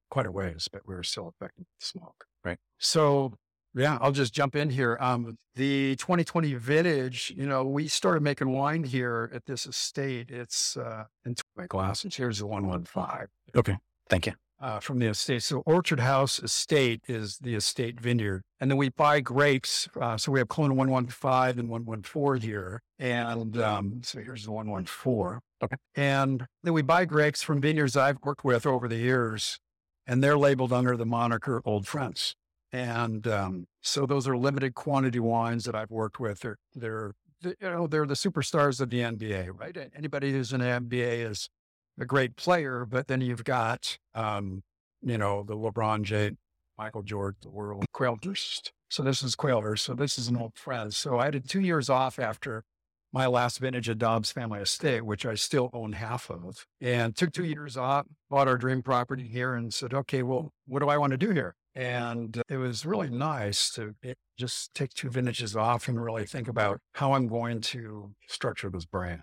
quite 0.10 0.26
a 0.26 0.32
ways, 0.32 0.70
but 0.72 0.84
we 0.88 0.96
were 0.96 1.04
still 1.04 1.28
affected 1.28 1.66
with 1.66 1.86
smoke. 1.86 2.26
Right. 2.46 2.58
So, 2.78 3.34
yeah, 3.76 3.98
I'll 4.02 4.12
just 4.12 4.34
jump 4.34 4.56
in 4.56 4.70
here. 4.70 4.98
Um, 5.02 5.38
the 5.56 5.96
2020 5.98 6.54
vintage, 6.56 7.34
you 7.36 7.46
know, 7.46 7.64
we 7.66 7.88
started 7.88 8.22
making 8.22 8.50
wine 8.50 8.84
here 8.84 9.30
at 9.34 9.46
this 9.46 9.66
estate. 9.66 10.30
It's 10.30 10.78
uh, 10.78 11.06
in 11.26 11.36
my 11.58 11.68
glasses. 11.68 12.16
Here's 12.16 12.40
the 12.40 12.48
115. 12.48 13.28
Okay. 13.56 13.78
Thank 14.10 14.28
you 14.28 14.34
uh, 14.62 14.80
from 14.80 15.00
the 15.00 15.08
estate. 15.08 15.44
So 15.44 15.64
Orchard 15.66 16.00
House 16.00 16.40
Estate 16.40 17.02
is 17.08 17.40
the 17.40 17.56
estate 17.56 18.00
vineyard. 18.00 18.44
And 18.60 18.70
then 18.70 18.78
we 18.78 18.90
buy 18.90 19.20
grapes. 19.20 19.90
Uh, 20.00 20.18
so 20.18 20.32
we 20.32 20.40
have 20.40 20.48
clone 20.48 20.76
115 20.76 21.60
and 21.60 21.70
114 21.70 22.48
here. 22.48 22.82
And 23.00 23.58
um, 23.58 24.02
so 24.04 24.20
here's 24.20 24.46
the 24.46 24.52
114. 24.52 25.40
Okay. 25.64 25.76
And 25.96 26.46
then 26.64 26.74
we 26.74 26.82
buy 26.82 27.06
grapes 27.06 27.42
from 27.42 27.60
vineyards 27.60 27.98
I've 27.98 28.18
worked 28.24 28.46
with 28.46 28.66
over 28.66 28.88
the 28.88 28.98
years. 28.98 29.60
And 30.06 30.24
they're 30.24 30.38
labeled 30.38 30.74
under 30.74 30.96
the 30.96 31.06
moniker 31.06 31.62
Old 31.66 31.88
Friends. 31.88 32.36
And 32.72 33.28
um, 33.28 33.66
so 33.82 34.06
those 34.06 34.28
are 34.28 34.38
limited 34.38 34.76
quantity 34.76 35.20
wines 35.20 35.66
that 35.66 35.76
I've 35.76 35.92
worked 35.92 36.20
with. 36.20 36.40
They're, 36.40 36.58
they're, 36.74 37.14
you 37.44 37.56
know, 37.62 37.88
they're 37.88 38.06
the 38.06 38.14
superstars 38.14 38.80
of 38.80 38.90
the 38.90 39.00
NBA, 39.00 39.60
right? 39.60 39.76
Anybody 39.96 40.32
who's 40.32 40.54
in 40.54 40.62
the 40.62 40.66
NBA 40.66 41.30
is 41.30 41.50
a 42.00 42.06
great 42.06 42.36
player, 42.36 42.86
but 42.86 43.08
then 43.08 43.22
you've 43.22 43.44
got, 43.44 43.98
um, 44.16 44.64
you 45.02 45.18
know, 45.18 45.44
the 45.44 45.56
LeBron 45.56 46.04
James, 46.04 46.38
Michael 46.78 47.04
Jordan, 47.04 47.38
the 47.42 47.50
world 47.50 47.86
Quailhurst. 47.94 48.72
So 48.90 49.04
this 49.04 49.24
is 49.24 49.36
Quailhurst. 49.36 49.80
So 49.80 49.94
this 49.94 50.18
is 50.18 50.28
an 50.28 50.38
old 50.38 50.56
friend. 50.56 50.94
So 50.94 51.20
I 51.20 51.26
had 51.26 51.48
two 51.48 51.62
years 51.62 51.90
off 51.90 52.20
after 52.20 52.64
my 53.14 53.28
last 53.28 53.60
vintage 53.60 53.90
of 53.90 53.98
Dobbes 53.98 54.32
Family 54.32 54.60
Estate, 54.60 55.06
which 55.06 55.26
I 55.26 55.36
still 55.36 55.70
own 55.74 55.94
half 55.94 56.30
of, 56.30 56.66
and 56.80 57.16
took 57.16 57.34
two 57.34 57.44
years 57.44 57.76
off, 57.76 58.06
bought 58.30 58.48
our 58.48 58.58
dream 58.58 58.82
property 58.82 59.28
here, 59.28 59.54
and 59.54 59.74
said, 59.74 59.94
okay, 59.94 60.24
well, 60.24 60.54
what 60.66 60.80
do 60.80 60.88
I 60.88 60.98
want 60.98 61.12
to 61.12 61.18
do 61.18 61.32
here? 61.32 61.56
And 61.76 62.42
it 62.50 62.58
was 62.58 62.86
really 62.86 63.10
nice 63.10 63.70
to 63.72 63.96
just 64.38 64.74
take 64.74 64.94
two 64.94 65.10
vintages 65.10 65.56
off 65.56 65.88
and 65.88 66.02
really 66.02 66.26
think 66.26 66.48
about 66.48 66.80
how 66.94 67.14
I'm 67.14 67.28
going 67.28 67.62
to 67.62 68.12
structure 68.28 68.70
this 68.70 68.86
brand. 68.86 69.22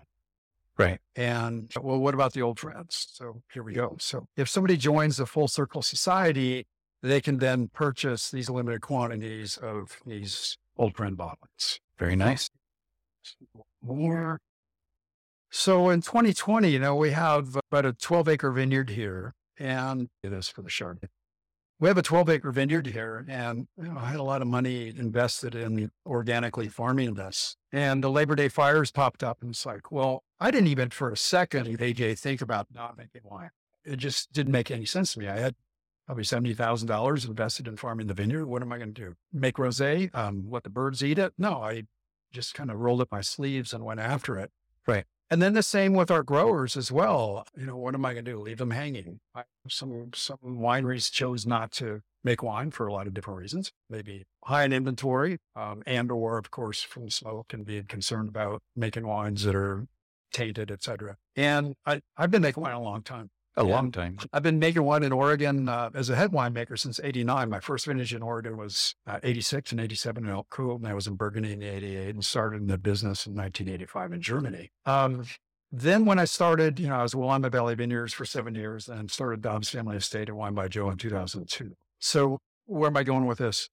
Right. 0.79 0.99
And 1.17 1.69
well, 1.81 1.99
what 1.99 2.13
about 2.13 2.31
the 2.31 2.41
old 2.41 2.57
friends? 2.57 3.07
So 3.11 3.41
here 3.53 3.63
we 3.63 3.73
go. 3.73 3.97
So 3.99 4.27
if 4.37 4.47
somebody 4.47 4.77
joins 4.77 5.17
the 5.17 5.25
Full 5.25 5.49
Circle 5.49 5.81
Society, 5.81 6.65
they 7.03 7.19
can 7.19 7.39
then 7.39 7.67
purchase 7.67 8.31
these 8.31 8.49
limited 8.49 8.79
quantities 8.79 9.57
of 9.57 9.97
these 10.05 10.57
old 10.77 10.95
friend 10.95 11.17
bottles. 11.17 11.81
Very 11.97 12.15
nice. 12.15 12.49
More. 13.83 14.39
So 15.51 15.89
in 15.89 16.01
2020, 16.01 16.69
you 16.69 16.79
know, 16.79 16.95
we 16.95 17.11
have 17.11 17.57
about 17.69 17.85
a 17.85 17.91
12 17.91 18.29
acre 18.29 18.51
vineyard 18.51 18.91
here 18.91 19.33
and 19.59 20.07
it 20.23 20.31
is 20.31 20.47
for 20.47 20.61
the 20.61 20.69
Chardonnay 20.69 21.09
we 21.79 21.87
have 21.87 21.97
a 21.97 22.01
12 22.01 22.29
acre 22.29 22.51
vineyard 22.51 22.87
here 22.87 23.25
and 23.27 23.67
you 23.77 23.85
know, 23.85 23.97
I 23.97 24.07
had 24.07 24.19
a 24.19 24.23
lot 24.23 24.41
of 24.41 24.47
money 24.47 24.89
invested 24.89 25.55
in 25.55 25.91
organically 26.05 26.67
farming 26.67 27.13
this. 27.13 27.55
And 27.71 28.03
the 28.03 28.11
Labor 28.11 28.35
Day 28.35 28.49
fires 28.49 28.91
popped 28.91 29.23
up 29.23 29.41
and 29.41 29.51
it's 29.51 29.65
like, 29.65 29.91
well, 29.91 30.23
I 30.39 30.51
didn't 30.51 30.67
even 30.67 30.89
for 30.89 31.09
a 31.11 31.17
second, 31.17 31.67
AJ, 31.79 32.19
think 32.19 32.41
about 32.41 32.67
not 32.73 32.97
making 32.97 33.21
wine. 33.23 33.51
It 33.85 33.97
just 33.97 34.33
didn't 34.33 34.51
make 34.51 34.69
any 34.69 34.85
sense 34.85 35.13
to 35.13 35.19
me. 35.19 35.27
I 35.27 35.39
had 35.39 35.55
probably 36.05 36.23
$70,000 36.23 37.27
invested 37.27 37.67
in 37.67 37.77
farming 37.77 38.07
the 38.07 38.13
vineyard. 38.13 38.45
What 38.45 38.61
am 38.61 38.73
I 38.73 38.77
going 38.77 38.93
to 38.93 39.01
do? 39.01 39.15
Make 39.31 39.55
rosé? 39.55 40.13
Um, 40.13 40.47
let 40.49 40.63
the 40.63 40.69
birds 40.69 41.03
eat 41.03 41.17
it? 41.17 41.33
No, 41.37 41.61
I 41.61 41.83
just 42.31 42.53
kind 42.53 42.69
of 42.69 42.77
rolled 42.77 43.01
up 43.01 43.11
my 43.11 43.21
sleeves 43.21 43.73
and 43.73 43.85
went 43.85 43.99
after 43.99 44.37
it. 44.37 44.51
Right. 44.85 45.05
And 45.31 45.41
then 45.41 45.53
the 45.53 45.63
same 45.63 45.93
with 45.93 46.09
our 46.09 46.23
growers 46.23 46.75
as 46.75 46.91
well. 46.91 47.45
You 47.55 47.67
know, 47.67 47.77
what 47.77 47.93
am 47.93 48.03
I 48.03 48.13
going 48.13 48.25
to 48.25 48.31
do? 48.31 48.39
Leave 48.39 48.57
them 48.57 48.71
hanging? 48.71 49.19
Some 49.67 50.09
some 50.15 50.39
wineries 50.43 51.11
chose 51.11 51.45
not 51.45 51.71
to 51.73 52.01
make 52.23 52.41
wine 52.41 52.71
for 52.71 52.87
a 52.87 52.93
lot 52.93 53.05
of 53.05 53.13
different 53.13 53.39
reasons. 53.39 53.71
Maybe 53.89 54.25
high 54.45 54.63
in 54.63 54.73
inventory, 54.73 55.37
um, 55.55 55.83
and 55.85 56.11
or 56.11 56.37
of 56.37 56.49
course 56.49 56.81
from 56.81 57.09
smoke 57.09 57.53
and 57.53 57.65
being 57.65 57.85
concerned 57.85 58.29
about 58.29 58.61
making 58.75 59.05
wines 59.05 59.43
that 59.43 59.55
are 59.55 59.85
tainted, 60.33 60.71
et 60.71 60.83
cetera. 60.83 61.17
And 61.35 61.75
I, 61.85 62.01
I've 62.17 62.31
been 62.31 62.41
making 62.41 62.63
wine 62.63 62.73
a 62.73 62.81
long 62.81 63.03
time. 63.03 63.29
A 63.59 63.63
long 63.63 63.91
time. 63.91 64.17
I've 64.31 64.43
been 64.43 64.59
making 64.59 64.83
wine 64.83 65.03
in 65.03 65.11
Oregon 65.11 65.67
uh, 65.67 65.89
as 65.93 66.09
a 66.09 66.15
head 66.15 66.31
winemaker 66.31 66.79
since 66.79 66.99
89. 67.03 67.49
My 67.49 67.59
first 67.59 67.85
vintage 67.85 68.13
in 68.13 68.21
Oregon 68.21 68.57
was 68.57 68.95
uh, 69.05 69.19
86 69.21 69.71
and 69.71 69.81
87 69.81 70.23
in 70.23 70.29
Elk 70.29 70.49
Cove. 70.49 70.81
And 70.81 70.87
I 70.87 70.93
was 70.93 71.07
in 71.07 71.15
Burgundy 71.15 71.53
in 71.53 71.61
88 71.61 72.15
and 72.15 72.23
started 72.23 72.61
in 72.61 72.67
the 72.67 72.77
business 72.77 73.27
in 73.27 73.35
1985 73.35 74.13
in 74.13 74.21
Germany. 74.21 74.71
Um, 74.85 75.25
then 75.71 76.05
when 76.05 76.19
I 76.19 76.25
started, 76.25 76.79
you 76.79 76.87
know, 76.87 76.95
I 76.95 77.03
was 77.03 77.15
Willamette 77.15 77.51
Valley 77.51 77.75
Vineyards 77.75 78.13
for 78.13 78.25
seven 78.25 78.55
years 78.55 78.87
and 78.87 79.11
started 79.11 79.41
Dobbes 79.41 79.69
Family 79.69 79.97
Estate 79.97 80.29
and 80.29 80.37
Wine 80.37 80.55
by 80.55 80.67
Joe 80.67 80.89
in 80.89 80.97
2002. 80.97 81.75
So 81.99 82.39
where 82.65 82.89
am 82.89 82.97
I 82.97 83.03
going 83.03 83.25
with 83.25 83.39
this? 83.39 83.69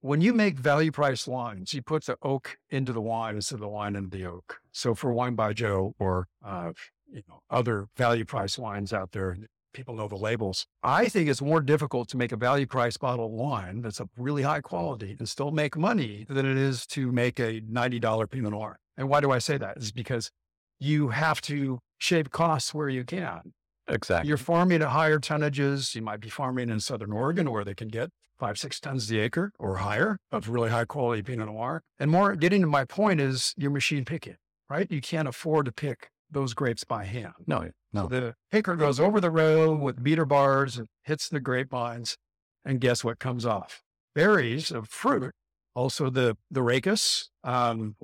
When 0.00 0.20
you 0.20 0.32
make 0.32 0.58
value 0.58 0.92
price 0.92 1.26
wines, 1.26 1.74
you 1.74 1.82
put 1.82 2.06
the 2.06 2.16
oak 2.22 2.58
into 2.70 2.92
the 2.92 3.00
wine 3.00 3.36
instead 3.36 3.56
of 3.56 3.60
the 3.60 3.68
wine 3.68 3.96
into 3.96 4.16
the 4.16 4.26
oak. 4.26 4.58
So 4.70 4.94
for 4.94 5.12
Wine 5.12 5.34
by 5.34 5.52
Joe 5.52 5.94
or 5.98 6.28
uh, 6.44 6.72
you 7.10 7.22
know, 7.28 7.40
other 7.50 7.86
value 7.96 8.24
price 8.24 8.58
wines 8.58 8.92
out 8.92 9.12
there. 9.12 9.36
people 9.72 9.94
know 9.94 10.08
the 10.08 10.16
labels. 10.16 10.66
I 10.82 11.06
think 11.08 11.28
it's 11.28 11.42
more 11.42 11.60
difficult 11.60 12.08
to 12.08 12.16
make 12.16 12.32
a 12.32 12.36
value 12.36 12.66
price 12.66 12.96
bottle 12.96 13.26
of 13.26 13.32
wine 13.32 13.82
that's 13.82 14.00
of 14.00 14.08
really 14.16 14.42
high 14.42 14.62
quality 14.62 15.16
and 15.18 15.28
still 15.28 15.50
make 15.50 15.76
money 15.76 16.24
than 16.28 16.46
it 16.46 16.56
is 16.56 16.86
to 16.88 17.12
make 17.12 17.38
a 17.38 17.60
$90 17.60 18.30
Pinot 18.30 18.52
Noir. 18.52 18.78
And 18.96 19.08
why 19.08 19.20
do 19.20 19.30
I 19.30 19.38
say 19.38 19.58
that? 19.58 19.76
Is 19.76 19.92
because 19.92 20.30
you 20.78 21.08
have 21.08 21.40
to 21.42 21.80
shave 21.98 22.30
costs 22.30 22.72
where 22.72 22.88
you 22.88 23.04
can. 23.04 23.52
Exactly. 23.88 24.28
You're 24.28 24.38
farming 24.38 24.82
at 24.82 24.88
higher 24.88 25.18
tonnages. 25.18 25.94
You 25.94 26.02
might 26.02 26.20
be 26.20 26.28
farming 26.28 26.70
in 26.70 26.80
Southern 26.80 27.12
Oregon 27.12 27.50
where 27.50 27.64
they 27.64 27.74
can 27.74 27.88
get 27.88 28.10
five, 28.38 28.58
six 28.58 28.80
tons 28.80 29.08
the 29.08 29.18
acre 29.18 29.52
or 29.58 29.76
higher 29.76 30.18
of 30.32 30.48
really 30.48 30.70
high 30.70 30.84
quality 30.84 31.22
Pinot 31.22 31.46
Noir. 31.46 31.82
And 31.98 32.10
more 32.10 32.34
getting 32.34 32.62
to 32.62 32.66
my 32.66 32.84
point 32.84 33.20
is 33.20 33.54
you're 33.56 33.70
machine 33.70 34.04
picking, 34.04 34.36
right? 34.68 34.90
You 34.90 35.00
can't 35.00 35.28
afford 35.28 35.66
to 35.66 35.72
pick 35.72 36.10
those 36.30 36.54
grapes 36.54 36.84
by 36.84 37.04
hand. 37.04 37.34
No, 37.46 37.70
no. 37.92 38.08
The 38.08 38.34
picker 38.50 38.76
goes 38.76 39.00
over 39.00 39.20
the 39.20 39.30
row 39.30 39.74
with 39.74 40.02
beater 40.02 40.24
bars 40.24 40.76
and 40.76 40.88
hits 41.04 41.28
the 41.28 41.40
grapevines. 41.40 42.16
And 42.64 42.80
guess 42.80 43.04
what 43.04 43.18
comes 43.18 43.46
off? 43.46 43.82
Berries 44.14 44.70
of 44.70 44.88
fruit. 44.88 45.32
Also 45.74 46.10
the, 46.10 46.36
the 46.50 46.60
rachis, 46.60 47.28
um, 47.44 47.96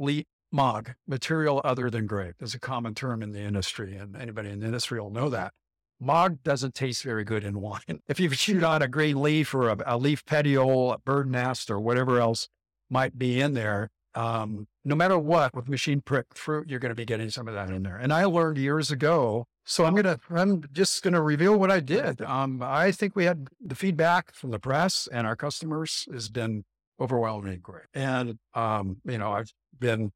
mog, 0.52 0.92
material 1.06 1.60
other 1.64 1.90
than 1.90 2.06
grape 2.06 2.36
is 2.40 2.54
a 2.54 2.60
common 2.60 2.94
term 2.94 3.22
in 3.22 3.32
the 3.32 3.40
industry. 3.40 3.96
And 3.96 4.16
anybody 4.16 4.50
in 4.50 4.60
the 4.60 4.66
industry 4.66 5.00
will 5.00 5.10
know 5.10 5.28
that. 5.30 5.52
Mog 5.98 6.42
doesn't 6.42 6.74
taste 6.74 7.04
very 7.04 7.24
good 7.24 7.44
in 7.44 7.60
wine. 7.60 7.80
If 8.08 8.20
you 8.20 8.30
shoot 8.32 8.62
on 8.62 8.82
a 8.82 8.88
green 8.88 9.22
leaf 9.22 9.54
or 9.54 9.70
a, 9.70 9.76
a 9.86 9.96
leaf 9.96 10.24
petiole, 10.24 10.92
a 10.92 10.98
bird 10.98 11.30
nest, 11.30 11.70
or 11.70 11.80
whatever 11.80 12.20
else 12.20 12.48
might 12.90 13.18
be 13.18 13.40
in 13.40 13.54
there, 13.54 13.88
um, 14.14 14.66
no 14.84 14.94
matter 14.94 15.18
what, 15.18 15.54
with 15.54 15.68
machine 15.68 16.00
pricked 16.00 16.36
fruit, 16.36 16.68
you're 16.68 16.80
going 16.80 16.90
to 16.90 16.96
be 16.96 17.04
getting 17.04 17.30
some 17.30 17.48
of 17.48 17.54
that 17.54 17.70
in 17.70 17.82
there. 17.82 17.96
And 17.96 18.12
I 18.12 18.24
learned 18.24 18.58
years 18.58 18.90
ago. 18.90 19.46
So 19.64 19.84
I'm 19.84 19.94
gonna, 19.94 20.18
I'm 20.28 20.64
just 20.72 21.04
gonna 21.04 21.22
reveal 21.22 21.56
what 21.56 21.70
I 21.70 21.78
did. 21.78 22.20
Um, 22.22 22.60
I 22.64 22.90
think 22.90 23.14
we 23.14 23.26
had 23.26 23.46
the 23.64 23.76
feedback 23.76 24.34
from 24.34 24.50
the 24.50 24.58
press 24.58 25.08
and 25.12 25.24
our 25.24 25.36
customers 25.36 26.08
has 26.12 26.28
been 26.28 26.64
overwhelmingly 26.98 27.58
great. 27.58 27.84
And 27.94 28.38
um, 28.54 28.96
you 29.04 29.18
know, 29.18 29.30
I've 29.30 29.52
been 29.78 30.10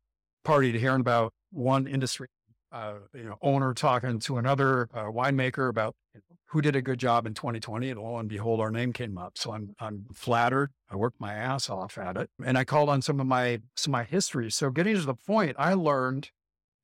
party 0.45 0.73
to 0.73 0.79
hearing 0.81 1.01
about 1.01 1.33
one 1.53 1.87
industry 1.87 2.27
uh, 2.73 2.95
you 3.15 3.25
know, 3.25 3.39
owner 3.43 3.73
talking 3.73 4.19
to 4.21 4.39
another 4.39 4.89
uh, 4.93 5.05
winemaker 5.05 5.69
about 5.69 5.95
who 6.51 6.63
did 6.63 6.77
a 6.77 6.83
good 6.83 6.99
job 6.99 7.27
in 7.27 7.35
2020, 7.35 7.91
and 7.91 8.01
lo 8.01 8.19
and 8.19 8.29
behold, 8.29 8.61
our 8.61 8.71
name 8.71 8.93
came 8.93 9.19
up. 9.19 9.37
So 9.37 9.53
I'm 9.53 9.75
I'm 9.81 10.07
flattered. 10.13 10.71
I 10.91 10.97
worked 10.97 11.21
my 11.21 11.35
ass 11.35 11.69
off 11.69 11.99
at 11.99 12.17
it, 12.17 12.31
and 12.45 12.57
I 12.57 12.65
called 12.65 12.89
on 12.89 13.03
some 13.03 13.21
of 13.21 13.27
my 13.27 13.61
some 13.75 13.91
of 13.91 13.99
my 13.99 14.05
history. 14.05 14.51
So 14.51 14.71
getting 14.71 14.95
to 14.95 15.03
the 15.03 15.15
point, 15.15 15.57
I 15.59 15.75
learned 15.75 16.31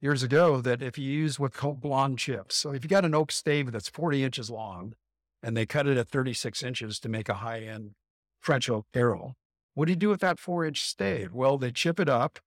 years 0.01 0.23
ago 0.23 0.61
that 0.61 0.83
if 0.83 0.99
you 0.99 1.11
use 1.11 1.39
what's 1.39 1.57
called 1.57 1.81
blonde 1.81 2.19
chips, 2.19 2.57
so 2.57 2.73
if 2.73 2.83
you 2.83 2.89
got 2.89 3.05
an 3.05 3.15
oak 3.15 3.31
stave 3.31 3.71
that's 3.71 3.89
40 3.89 4.25
inches 4.25 4.51
long, 4.51 4.95
and 5.43 5.57
they 5.57 5.67
cut 5.67 5.87
it 5.87 5.97
at 5.97 6.09
36 6.09 6.63
inches 6.63 6.99
to 7.01 7.09
make 7.09 7.29
a 7.29 7.35
high 7.35 7.61
end 7.61 7.93
French 8.41 8.69
oak 8.69 8.87
barrel, 8.93 9.37
what 9.75 9.87
do 9.87 9.93
you 9.93 9.97
do 9.97 10.09
with 10.09 10.21
that 10.21 10.41
four 10.41 10.65
inch 10.65 10.83
stave? 10.83 11.33
Well, 11.33 11.57
they 11.57 11.71
chip 11.71 12.01
it 12.01 12.09
up. 12.09 12.41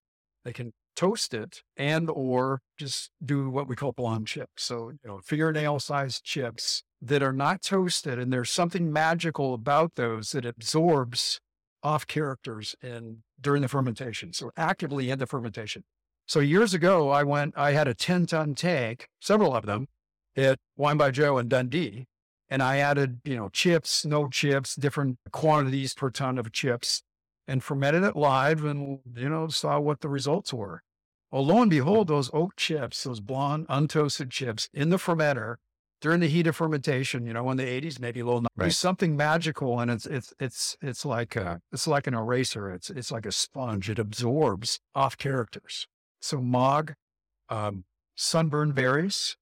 They 0.44 0.54
can 0.54 0.74
toast 0.96 1.34
it 1.34 1.62
and 1.78 2.10
or 2.10 2.62
just 2.78 3.12
do 3.24 3.50
what 3.50 3.68
we 3.68 3.76
call 3.76 3.92
blonde 3.92 4.28
chips. 4.28 4.64
So, 4.64 4.90
you 4.90 5.00
know, 5.04 5.20
fingernail 5.24 5.80
sized 5.80 6.24
chips 6.24 6.84
that 7.02 7.22
are 7.22 7.34
not 7.34 7.62
toasted. 7.62 8.18
And 8.18 8.32
there's 8.32 8.50
something 8.50 8.92
magical 8.92 9.54
about 9.54 9.96
those 9.96 10.32
that 10.32 10.46
absorbs 10.46 11.40
off 11.84 12.08
characters 12.08 12.76
in 12.82 13.24
during 13.40 13.62
the 13.62 13.68
fermentation. 13.68 14.34
So 14.34 14.52
actively 14.58 15.10
in 15.10 15.20
the 15.20 15.28
fermentation. 15.28 15.84
So 16.28 16.40
years 16.40 16.74
ago, 16.74 17.10
I 17.10 17.24
went, 17.24 17.54
I 17.56 17.74
had 17.74 17.88
a 17.88 17.94
10 17.94 18.26
ton 18.26 18.56
tank, 18.56 19.08
several 19.22 19.56
of 19.56 19.66
them 19.66 19.88
at 20.36 20.58
Wine 20.76 20.98
by 20.98 21.12
Joe 21.12 21.38
in 21.38 21.48
Dundee. 21.48 22.08
And 22.50 22.62
I 22.62 22.78
added, 22.78 23.22
you 23.24 23.36
know, 23.36 23.50
chips, 23.50 24.06
no 24.06 24.28
chips, 24.28 24.76
different 24.76 25.18
quantities 25.32 25.94
per 25.94 26.10
ton 26.10 26.38
of 26.38 26.52
chips 26.52 27.04
and 27.48 27.64
fermented 27.64 28.04
it 28.04 28.16
live 28.16 28.64
and, 28.64 29.00
you 29.16 29.30
know, 29.30 29.48
saw 29.48 29.80
what 29.80 30.02
the 30.02 30.10
results 30.10 30.54
were. 30.54 30.82
Well, 31.36 31.48
lo 31.48 31.62
and 31.62 31.70
behold, 31.70 32.08
those 32.08 32.30
oak 32.32 32.56
chips, 32.56 33.04
those 33.04 33.20
blonde, 33.20 33.68
untoasted 33.68 34.30
chips 34.30 34.70
in 34.74 34.88
the 34.88 34.96
fermenter 34.96 35.58
during 36.00 36.22
the 36.22 36.30
heat 36.30 36.48
of 36.48 36.56
fermentation, 36.56 37.26
you 37.26 37.34
know, 37.34 37.52
in 37.52 37.58
the 37.58 37.66
80s, 37.66 38.00
maybe 38.00 38.22
a 38.22 38.26
little, 38.26 38.46
right. 38.56 38.72
something 38.72 39.18
magical. 39.18 39.82
And 39.82 39.92
it's, 39.92 40.06
it's, 40.06 40.34
it's, 40.40 40.78
it's 40.82 41.04
like, 41.04 41.36
a, 41.36 41.60
it's 41.74 41.88
like 41.88 42.08
an 42.08 42.14
eraser. 42.14 42.72
It's, 42.72 42.90
it's 42.90 43.12
like 43.12 43.26
a 43.26 43.34
sponge. 43.34 43.90
It 43.90 44.00
absorbs 44.00 44.80
off 44.96 45.18
characters. 45.18 45.88
So 46.22 46.40
Mog, 46.40 46.94
um, 47.50 47.84
sunburned 48.16 48.74
berries, 48.74 49.36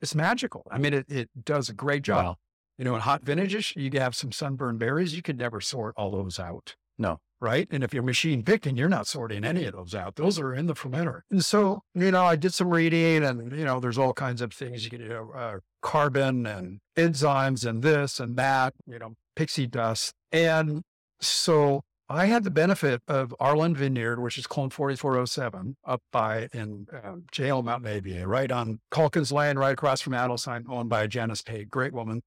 it's 0.00 0.14
magical. 0.14 0.62
I 0.70 0.78
mean, 0.78 0.94
it, 0.94 1.06
it 1.08 1.28
does 1.44 1.68
a 1.68 1.74
great 1.74 2.04
job. 2.04 2.24
Wow. 2.24 2.36
You 2.78 2.84
know, 2.84 2.94
in 2.94 3.00
hot 3.00 3.24
vintages, 3.24 3.74
you 3.74 3.90
have 3.98 4.14
some 4.14 4.30
sunburned 4.30 4.78
berries. 4.78 5.16
You 5.16 5.22
could 5.22 5.38
never 5.38 5.60
sort 5.60 5.94
all 5.96 6.12
those 6.12 6.38
out. 6.38 6.76
No 6.98 7.18
right? 7.42 7.66
And 7.70 7.82
if 7.82 7.92
you're 7.92 8.02
machine 8.02 8.42
picking, 8.42 8.76
you're 8.76 8.88
not 8.88 9.06
sorting 9.06 9.44
any 9.44 9.64
of 9.64 9.74
those 9.74 9.94
out. 9.94 10.16
Those 10.16 10.38
are 10.38 10.54
in 10.54 10.66
the 10.66 10.74
fermenter. 10.74 11.22
And 11.30 11.44
so, 11.44 11.82
you 11.94 12.10
know, 12.12 12.24
I 12.24 12.36
did 12.36 12.54
some 12.54 12.70
reading 12.70 13.24
and, 13.24 13.52
you 13.52 13.64
know, 13.64 13.80
there's 13.80 13.98
all 13.98 14.12
kinds 14.12 14.40
of 14.40 14.52
things 14.52 14.84
you 14.84 14.90
can 14.90 15.06
do, 15.06 15.32
uh, 15.34 15.58
carbon 15.82 16.46
and 16.46 16.78
enzymes 16.96 17.66
and 17.66 17.82
this 17.82 18.20
and 18.20 18.36
that, 18.36 18.74
you 18.86 18.98
know, 18.98 19.14
pixie 19.34 19.66
dust. 19.66 20.12
And 20.30 20.82
so 21.20 21.82
I 22.08 22.26
had 22.26 22.44
the 22.44 22.50
benefit 22.50 23.02
of 23.08 23.34
Arlen 23.40 23.74
Vineyard, 23.74 24.20
which 24.20 24.38
is 24.38 24.46
clone 24.46 24.70
4407 24.70 25.76
up 25.84 26.02
by 26.12 26.48
in 26.52 26.86
um, 27.02 27.24
Chehalem 27.32 27.64
Mountain 27.64 27.88
AVA, 27.88 28.26
right 28.26 28.50
on 28.50 28.80
Calkins 28.90 29.32
Lane, 29.32 29.56
right 29.56 29.72
across 29.72 30.00
from 30.00 30.12
Adelsheim, 30.12 30.64
owned 30.68 30.88
by 30.88 31.06
Janice 31.06 31.42
Pate, 31.42 31.70
great 31.70 31.92
woman. 31.92 32.22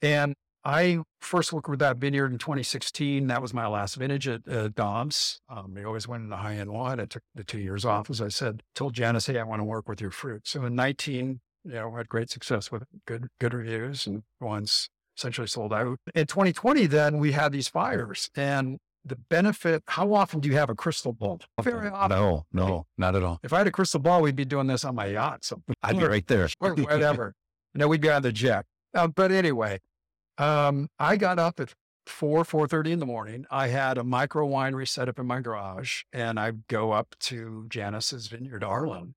And 0.00 0.34
I 0.64 1.00
first 1.20 1.52
worked 1.52 1.68
with 1.68 1.80
that 1.80 1.98
vineyard 1.98 2.32
in 2.32 2.38
2016. 2.38 3.26
That 3.26 3.42
was 3.42 3.52
my 3.52 3.66
last 3.66 3.96
vintage 3.96 4.26
at 4.26 4.48
uh, 4.48 4.68
Dobbes. 4.68 5.40
Um, 5.48 5.74
we 5.74 5.84
always 5.84 6.08
went 6.08 6.24
into 6.24 6.36
high 6.36 6.54
end 6.56 6.70
wine. 6.70 7.00
I 7.00 7.04
took 7.04 7.22
the 7.34 7.44
two 7.44 7.58
years 7.58 7.84
off, 7.84 8.08
as 8.08 8.20
I 8.20 8.28
said. 8.28 8.62
Told 8.74 8.94
Janice, 8.94 9.26
"Hey, 9.26 9.38
I 9.38 9.42
want 9.42 9.60
to 9.60 9.64
work 9.64 9.88
with 9.88 10.00
your 10.00 10.10
fruit." 10.10 10.42
So 10.46 10.64
in 10.64 10.74
19, 10.74 11.40
you 11.64 11.72
know, 11.72 11.94
had 11.96 12.08
great 12.08 12.30
success 12.30 12.72
with 12.72 12.82
it. 12.82 12.88
good 13.06 13.28
good 13.38 13.52
reviews, 13.52 14.06
and 14.06 14.22
wines 14.40 14.88
essentially 15.18 15.46
sold 15.46 15.72
out. 15.72 15.98
In 16.14 16.26
2020, 16.26 16.86
then 16.86 17.18
we 17.18 17.32
had 17.32 17.52
these 17.52 17.68
fires, 17.68 18.30
and 18.34 18.78
the 19.04 19.16
benefit. 19.16 19.82
How 19.86 20.14
often 20.14 20.40
do 20.40 20.48
you 20.48 20.56
have 20.56 20.70
a 20.70 20.74
crystal 20.74 21.12
ball? 21.12 21.40
Very 21.60 21.88
often. 21.90 22.16
No, 22.16 22.46
no, 22.52 22.86
not 22.96 23.14
at 23.14 23.22
all. 23.22 23.38
If 23.42 23.52
I 23.52 23.58
had 23.58 23.66
a 23.66 23.70
crystal 23.70 24.00
ball, 24.00 24.22
we'd 24.22 24.34
be 24.34 24.46
doing 24.46 24.66
this 24.66 24.84
on 24.84 24.94
my 24.94 25.06
yacht. 25.06 25.44
So 25.44 25.62
I'd 25.82 25.98
be 25.98 26.04
right 26.04 26.26
there, 26.26 26.48
or 26.60 26.74
whatever. 26.74 27.34
no, 27.74 27.86
we'd 27.86 28.00
be 28.00 28.10
on 28.10 28.22
the 28.22 28.32
jet. 28.32 28.64
Uh, 28.94 29.08
but 29.08 29.30
anyway, 29.32 29.80
um, 30.38 30.88
I 30.98 31.16
got 31.16 31.38
up 31.38 31.60
at 31.60 31.74
four, 32.06 32.44
four 32.44 32.68
thirty 32.68 32.92
in 32.92 32.98
the 32.98 33.06
morning. 33.06 33.46
I 33.50 33.68
had 33.68 33.98
a 33.98 34.04
micro 34.04 34.48
winery 34.48 34.88
set 34.88 35.08
up 35.08 35.18
in 35.18 35.26
my 35.26 35.40
garage, 35.40 36.02
and 36.12 36.38
I'd 36.38 36.66
go 36.68 36.92
up 36.92 37.14
to 37.20 37.66
Janice's 37.68 38.28
vineyard, 38.28 38.64
Arlen, 38.64 39.14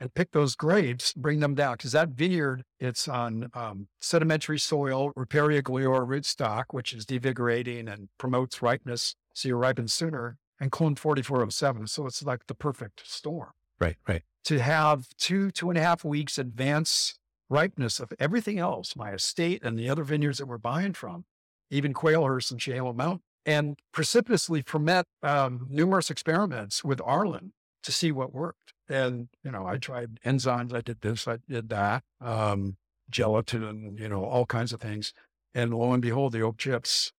and 0.00 0.14
pick 0.14 0.32
those 0.32 0.54
grapes, 0.54 1.12
bring 1.12 1.40
them 1.40 1.54
down 1.54 1.74
because 1.74 1.92
that 1.92 2.10
vineyard 2.10 2.64
it's 2.78 3.08
on 3.08 3.50
um, 3.54 3.88
sedimentary 4.00 4.58
soil, 4.58 5.12
Riparia 5.14 5.62
Gloire 5.62 6.06
rootstock, 6.06 6.66
which 6.70 6.92
is 6.92 7.04
devigorating 7.04 7.88
and 7.88 8.08
promotes 8.18 8.62
ripeness, 8.62 9.14
so 9.34 9.48
you 9.48 9.56
ripen 9.56 9.88
sooner. 9.88 10.38
And 10.60 10.72
clone 10.72 10.96
4407, 10.96 11.86
so 11.86 12.06
it's 12.06 12.20
like 12.24 12.48
the 12.48 12.54
perfect 12.54 13.02
storm. 13.06 13.50
Right, 13.78 13.94
right. 14.08 14.22
To 14.46 14.58
have 14.58 15.06
two, 15.16 15.52
two 15.52 15.68
and 15.70 15.78
a 15.78 15.82
half 15.82 16.04
weeks 16.04 16.36
advance 16.36 17.16
ripeness 17.48 18.00
of 18.00 18.12
everything 18.18 18.58
else, 18.58 18.96
my 18.96 19.12
estate 19.12 19.62
and 19.62 19.78
the 19.78 19.88
other 19.88 20.04
vineyards 20.04 20.38
that 20.38 20.46
we're 20.46 20.58
buying 20.58 20.92
from, 20.92 21.24
even 21.70 21.94
Quailhurst 21.94 22.50
and 22.50 22.60
Chehalem 22.60 22.96
Mountain, 22.96 23.22
and 23.46 23.78
precipitously 23.92 24.62
ferment 24.62 25.06
um, 25.22 25.66
numerous 25.70 26.10
experiments 26.10 26.84
with 26.84 27.00
Arlen 27.02 27.52
to 27.82 27.92
see 27.92 28.12
what 28.12 28.34
worked. 28.34 28.74
And, 28.88 29.28
you 29.42 29.50
know, 29.50 29.66
I 29.66 29.76
tried 29.76 30.20
enzymes, 30.24 30.74
I 30.74 30.80
did 30.80 31.00
this, 31.00 31.26
I 31.28 31.38
did 31.48 31.68
that, 31.70 32.02
um, 32.20 32.76
gelatin, 33.10 33.96
you 33.98 34.08
know, 34.08 34.24
all 34.24 34.46
kinds 34.46 34.72
of 34.72 34.80
things. 34.80 35.12
And 35.54 35.72
lo 35.72 35.92
and 35.92 36.02
behold, 36.02 36.32
the 36.32 36.42
oak 36.42 36.58
chips, 36.58 37.12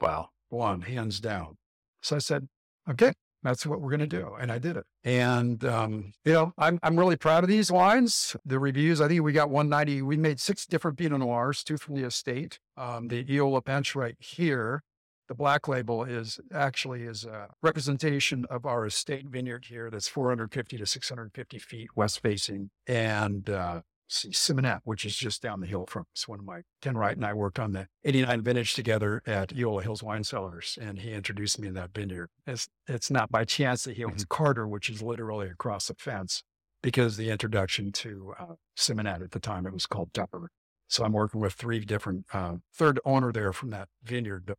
wow, 0.00 0.30
one, 0.48 0.82
hands 0.82 1.20
down. 1.20 1.56
So 2.02 2.16
I 2.16 2.18
said, 2.20 2.48
okay, 2.88 3.12
that's 3.46 3.64
what 3.64 3.80
we're 3.80 3.90
going 3.90 4.00
to 4.00 4.06
do. 4.06 4.34
And 4.40 4.50
I 4.50 4.58
did 4.58 4.76
it. 4.76 4.84
And, 5.04 5.64
um, 5.64 6.12
you 6.24 6.32
know, 6.32 6.52
I'm, 6.58 6.78
I'm 6.82 6.98
really 6.98 7.16
proud 7.16 7.44
of 7.44 7.48
these 7.48 7.70
wines. 7.70 8.36
The 8.44 8.58
reviews, 8.58 9.00
I 9.00 9.08
think 9.08 9.22
we 9.22 9.32
got 9.32 9.50
190. 9.50 10.02
We 10.02 10.16
made 10.16 10.40
six 10.40 10.66
different 10.66 10.98
Pinot 10.98 11.20
Noirs, 11.20 11.62
two 11.62 11.76
from 11.76 11.94
the 11.94 12.04
estate. 12.04 12.58
Um, 12.76 13.08
the 13.08 13.24
Eola 13.32 13.62
Bench 13.62 13.94
right 13.94 14.16
here, 14.18 14.82
the 15.28 15.34
black 15.34 15.68
label 15.68 16.02
is 16.04 16.40
actually 16.52 17.02
is 17.02 17.24
a 17.24 17.48
representation 17.62 18.46
of 18.50 18.66
our 18.66 18.84
estate 18.86 19.26
vineyard 19.26 19.66
here 19.68 19.90
that's 19.90 20.08
450 20.08 20.76
to 20.78 20.86
650 20.86 21.58
feet 21.58 21.88
west 21.94 22.20
facing. 22.20 22.70
And, 22.86 23.48
uh, 23.48 23.82
see, 24.08 24.30
Symonette, 24.30 24.80
which 24.84 25.04
is 25.04 25.16
just 25.16 25.42
down 25.42 25.60
the 25.60 25.66
hill 25.66 25.86
from 25.88 26.04
us. 26.14 26.28
One 26.28 26.38
of 26.38 26.44
my, 26.44 26.62
Ken 26.80 26.96
Wright 26.96 27.16
and 27.16 27.24
I 27.24 27.34
worked 27.34 27.58
on 27.58 27.72
the 27.72 27.88
89 28.04 28.42
vintage 28.42 28.74
together 28.74 29.22
at 29.26 29.52
Eola 29.56 29.82
Hills 29.82 30.02
Wine 30.02 30.24
Cellars, 30.24 30.78
and 30.80 30.98
he 30.98 31.12
introduced 31.12 31.58
me 31.58 31.68
to 31.68 31.74
that 31.74 31.94
vineyard. 31.94 32.28
It's, 32.46 32.68
it's 32.86 33.10
not 33.10 33.30
by 33.30 33.44
chance 33.44 33.84
that 33.84 33.96
he 33.96 34.04
owns 34.04 34.24
mm-hmm. 34.24 34.34
Carter, 34.34 34.66
which 34.66 34.88
is 34.88 35.02
literally 35.02 35.48
across 35.48 35.88
the 35.88 35.94
fence, 35.94 36.42
because 36.82 37.16
the 37.16 37.30
introduction 37.30 37.92
to 37.92 38.34
uh, 38.38 38.54
Symonette 38.76 39.22
at 39.22 39.32
the 39.32 39.40
time, 39.40 39.66
it 39.66 39.72
was 39.72 39.86
called 39.86 40.12
Tupper. 40.12 40.48
So 40.88 41.04
I'm 41.04 41.12
working 41.12 41.40
with 41.40 41.54
three 41.54 41.80
different, 41.80 42.26
uh, 42.32 42.56
third 42.72 43.00
owner 43.04 43.32
there 43.32 43.52
from 43.52 43.70
that 43.70 43.88
vineyard. 44.04 44.54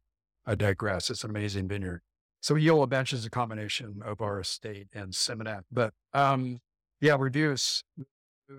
I 0.45 0.55
digress. 0.55 1.09
It's 1.09 1.23
an 1.23 1.29
amazing 1.29 1.67
vineyard. 1.67 2.01
So 2.41 2.55
Eola 2.55 2.87
Bench 2.87 3.13
is 3.13 3.25
a 3.25 3.29
combination 3.29 4.01
of 4.03 4.21
our 4.21 4.39
estate 4.39 4.87
and 4.93 5.13
Symonette. 5.13 5.63
But 5.71 5.93
um, 6.13 6.59
yeah, 7.01 7.15
reviews. 7.17 7.83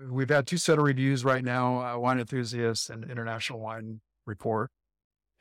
We've 0.09 0.29
had 0.29 0.45
two 0.45 0.57
set 0.57 0.77
of 0.77 0.83
reviews 0.83 1.25
right 1.25 1.43
now, 1.43 1.95
uh, 1.95 1.97
Wine 1.97 2.19
Enthusiast 2.19 2.89
and 2.89 3.09
International 3.09 3.59
Wine 3.59 4.01
Report. 4.25 4.69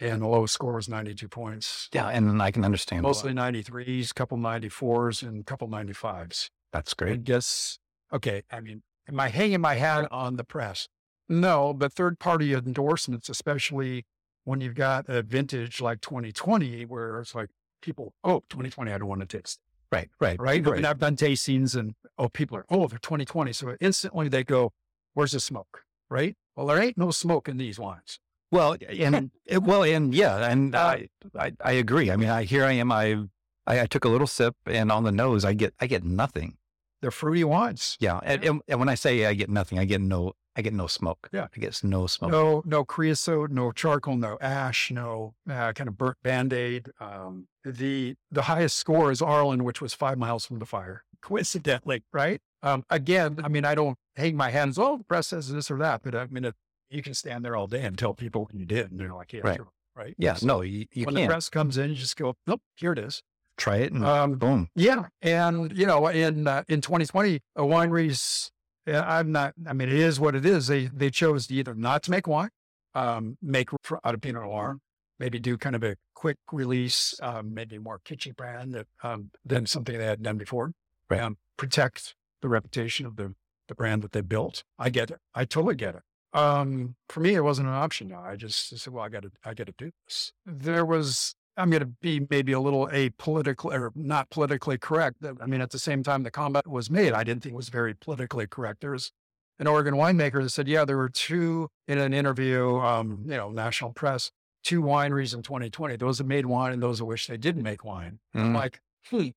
And 0.00 0.22
the 0.22 0.28
lowest 0.28 0.54
score 0.54 0.74
was 0.74 0.88
92 0.88 1.28
points. 1.28 1.88
Yeah. 1.92 2.08
And 2.08 2.40
I 2.40 2.50
can 2.50 2.64
understand. 2.64 3.02
why. 3.02 3.08
Mostly 3.08 3.32
93s, 3.32 4.14
couple 4.14 4.38
94s, 4.38 5.22
and 5.26 5.44
couple 5.44 5.68
95s. 5.68 6.50
That's 6.72 6.94
great. 6.94 7.12
I 7.12 7.16
guess, 7.16 7.78
okay, 8.12 8.42
I 8.50 8.60
mean, 8.60 8.82
am 9.08 9.18
I 9.18 9.28
hanging 9.28 9.60
my 9.60 9.74
hat 9.74 10.06
on 10.12 10.36
the 10.36 10.44
press? 10.44 10.88
No, 11.28 11.74
but 11.74 11.92
third 11.92 12.18
party 12.18 12.54
endorsements, 12.54 13.28
especially 13.28 14.06
when 14.44 14.60
you've 14.60 14.74
got 14.74 15.06
a 15.08 15.22
vintage 15.22 15.80
like 15.80 16.00
2020, 16.00 16.86
where 16.86 17.20
it's 17.20 17.34
like 17.34 17.50
people, 17.82 18.14
oh, 18.24 18.40
2020, 18.50 18.92
I 18.92 18.98
don't 18.98 19.08
want 19.08 19.28
to 19.28 19.38
taste, 19.38 19.58
Right. 19.90 20.08
Right. 20.20 20.38
right? 20.40 20.64
Right. 20.66 20.76
And 20.76 20.86
I've 20.86 20.98
done 20.98 21.16
tastings 21.16 21.74
and, 21.74 21.94
oh, 22.18 22.28
people 22.28 22.56
are, 22.58 22.66
oh, 22.70 22.86
they're 22.88 22.98
2020. 22.98 23.52
So 23.52 23.76
instantly 23.80 24.28
they 24.28 24.44
go, 24.44 24.72
where's 25.14 25.32
the 25.32 25.40
smoke? 25.40 25.82
Right? 26.10 26.36
Well, 26.56 26.66
there 26.66 26.80
ain't 26.80 26.98
no 26.98 27.10
smoke 27.10 27.48
in 27.48 27.56
these 27.56 27.78
wines. 27.78 28.18
Well, 28.50 28.76
and 28.88 29.30
it, 29.46 29.62
well, 29.62 29.82
and 29.82 30.14
yeah, 30.14 30.50
and 30.50 30.74
Uh, 30.74 30.78
I, 30.78 31.08
I, 31.38 31.52
I 31.62 31.72
agree. 31.72 32.10
I 32.10 32.16
mean, 32.16 32.30
I 32.30 32.44
here 32.44 32.64
I 32.64 32.72
am. 32.72 32.90
I, 32.90 33.24
I, 33.66 33.82
I 33.82 33.86
took 33.86 34.04
a 34.04 34.08
little 34.08 34.26
sip, 34.26 34.56
and 34.64 34.90
on 34.90 35.04
the 35.04 35.12
nose, 35.12 35.44
I 35.44 35.52
get, 35.52 35.74
I 35.80 35.86
get 35.86 36.02
nothing. 36.02 36.56
They're 37.02 37.10
fruity 37.10 37.44
wines. 37.44 37.96
Yeah, 38.00 38.20
and, 38.22 38.42
and, 38.42 38.62
and 38.66 38.80
when 38.80 38.88
I 38.88 38.94
say 38.94 39.26
I 39.26 39.34
get 39.34 39.50
nothing, 39.50 39.78
I 39.78 39.84
get 39.84 40.00
no, 40.00 40.32
I 40.58 40.60
get 40.62 40.74
no 40.74 40.88
smoke. 40.88 41.28
Yeah. 41.32 41.46
I 41.56 41.60
get 41.60 41.82
no 41.84 42.08
smoke. 42.08 42.32
No, 42.32 42.62
no 42.66 42.84
creosote, 42.84 43.50
no 43.52 43.70
charcoal, 43.70 44.16
no 44.16 44.36
ash, 44.40 44.90
no 44.90 45.34
uh, 45.48 45.72
kind 45.72 45.86
of 45.86 45.96
burnt 45.96 46.16
band 46.24 46.52
aid. 46.52 46.88
Um, 47.00 47.46
the 47.64 48.16
the 48.32 48.42
highest 48.42 48.76
score 48.76 49.12
is 49.12 49.22
Arlen, 49.22 49.62
which 49.62 49.80
was 49.80 49.94
five 49.94 50.18
miles 50.18 50.44
from 50.44 50.58
the 50.58 50.66
fire. 50.66 51.04
Coincidentally, 51.22 52.02
right? 52.12 52.40
Um, 52.62 52.84
again, 52.90 53.38
I 53.44 53.48
mean, 53.48 53.64
I 53.64 53.76
don't 53.76 53.96
hang 54.16 54.34
my 54.36 54.50
hands. 54.50 54.78
Oh, 54.78 54.96
the 54.98 55.04
press 55.04 55.28
says 55.28 55.52
this 55.52 55.70
or 55.70 55.78
that, 55.78 56.02
but 56.02 56.16
I 56.16 56.26
mean, 56.26 56.44
it, 56.44 56.54
you 56.90 57.02
can 57.02 57.14
stand 57.14 57.44
there 57.44 57.54
all 57.54 57.68
day 57.68 57.84
and 57.84 57.96
tell 57.96 58.12
people 58.14 58.42
what 58.42 58.54
you 58.54 58.66
did, 58.66 58.90
and 58.90 58.98
they're 58.98 59.14
like, 59.14 59.32
yeah, 59.32 59.42
Right. 59.44 59.56
sure, 59.56 59.68
right? 59.94 60.14
Yeah, 60.18 60.34
So 60.34 60.46
no, 60.46 60.60
you, 60.62 60.86
you 60.92 61.04
when 61.04 61.14
the 61.14 61.20
can't 61.20 61.30
press 61.30 61.48
comes 61.48 61.78
in, 61.78 61.90
you 61.90 61.96
just 61.96 62.16
go, 62.16 62.34
nope, 62.48 62.62
here 62.74 62.92
it 62.92 62.98
is. 62.98 63.22
try 63.56 63.76
it 63.76 63.92
and 63.92 64.04
Um, 64.04 64.34
boom. 64.34 64.70
yeah, 64.74 65.06
and 65.22 65.70
you 65.78 65.86
know, 65.86 66.08
in 66.08 66.48
uh, 66.48 66.64
in 66.68 66.80
2020, 66.80 67.40
uh, 67.56 67.62
wineries. 67.62 68.50
Yeah, 68.88 69.04
I'm 69.06 69.32
not. 69.32 69.52
I 69.66 69.74
mean, 69.74 69.88
it 69.88 69.94
is 69.94 70.18
what 70.18 70.34
it 70.34 70.46
is. 70.46 70.66
They 70.66 70.86
they 70.86 71.10
chose 71.10 71.46
to 71.48 71.54
either 71.54 71.74
not 71.74 72.02
to 72.04 72.10
make 72.10 72.26
wine, 72.26 72.48
um, 72.94 73.36
make 73.42 73.68
out 74.02 74.14
of 74.14 74.20
Pinot 74.22 74.42
Noir, 74.42 74.78
maybe 75.18 75.38
do 75.38 75.58
kind 75.58 75.76
of 75.76 75.82
a 75.84 75.96
quick 76.14 76.38
release, 76.50 77.14
um, 77.22 77.52
maybe 77.52 77.78
more 77.78 78.00
kitschy 78.02 78.34
brand 78.34 78.72
that, 78.72 78.86
um, 79.02 79.30
than 79.44 79.66
something 79.66 79.98
they 79.98 80.04
had 80.06 80.22
done 80.22 80.38
before. 80.38 80.72
Right. 81.10 81.20
Um, 81.20 81.36
protect 81.58 82.14
the 82.40 82.48
reputation 82.48 83.04
of 83.04 83.16
the 83.16 83.34
the 83.68 83.74
brand 83.74 84.00
that 84.02 84.12
they 84.12 84.22
built. 84.22 84.64
I 84.78 84.88
get 84.88 85.10
it. 85.10 85.18
I 85.34 85.44
totally 85.44 85.74
get 85.74 85.94
it. 85.94 86.02
Um, 86.32 86.96
for 87.10 87.20
me, 87.20 87.34
it 87.34 87.40
wasn't 87.40 87.68
an 87.68 87.74
option. 87.74 88.08
No, 88.08 88.20
I 88.20 88.36
just 88.36 88.78
said, 88.78 88.92
well, 88.92 89.04
I 89.04 89.10
got 89.10 89.24
to, 89.24 89.30
I 89.44 89.52
got 89.52 89.66
to 89.66 89.74
do 89.76 89.90
this. 90.06 90.32
There 90.46 90.84
was 90.84 91.34
I'm 91.58 91.70
going 91.70 91.80
to 91.80 91.86
be 92.00 92.26
maybe 92.30 92.52
a 92.52 92.60
little 92.60 92.86
apolitical 92.88 93.72
or 93.72 93.92
not 93.94 94.30
politically 94.30 94.78
correct. 94.78 95.16
I 95.40 95.46
mean, 95.46 95.60
at 95.60 95.70
the 95.70 95.78
same 95.78 96.02
time 96.02 96.22
the 96.22 96.30
comment 96.30 96.66
was 96.66 96.88
made, 96.90 97.12
I 97.12 97.24
didn't 97.24 97.42
think 97.42 97.52
it 97.54 97.56
was 97.56 97.68
very 97.68 97.94
politically 97.94 98.46
correct. 98.46 98.80
There's 98.80 99.10
an 99.58 99.66
Oregon 99.66 99.94
winemaker 99.94 100.42
that 100.42 100.50
said, 100.50 100.68
yeah, 100.68 100.84
there 100.84 100.96
were 100.96 101.08
two 101.08 101.68
in 101.88 101.98
an 101.98 102.14
interview, 102.14 102.76
um, 102.78 103.22
you 103.24 103.36
know, 103.36 103.50
national 103.50 103.92
press, 103.92 104.30
two 104.62 104.80
wineries 104.82 105.34
in 105.34 105.42
2020, 105.42 105.96
those 105.96 106.18
that 106.18 106.26
made 106.28 106.46
wine 106.46 106.72
and 106.72 106.82
those 106.82 106.98
that 106.98 107.04
wish 107.06 107.26
they 107.26 107.36
didn't 107.36 107.62
make 107.62 107.84
wine. 107.84 108.20
I'm 108.34 108.52
Mm. 108.52 108.54
like, 108.54 108.80
hmm, 109.10 109.28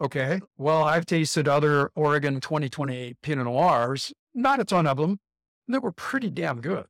okay. 0.00 0.40
Well, 0.56 0.84
I've 0.84 1.06
tasted 1.06 1.48
other 1.48 1.90
Oregon 1.96 2.40
2020 2.40 3.14
Pinot 3.22 3.46
Noirs, 3.46 4.12
not 4.32 4.60
a 4.60 4.64
ton 4.64 4.86
of 4.86 4.96
them, 4.96 5.18
that 5.68 5.82
were 5.82 5.92
pretty 5.92 6.30
damn 6.30 6.60
good. 6.60 6.86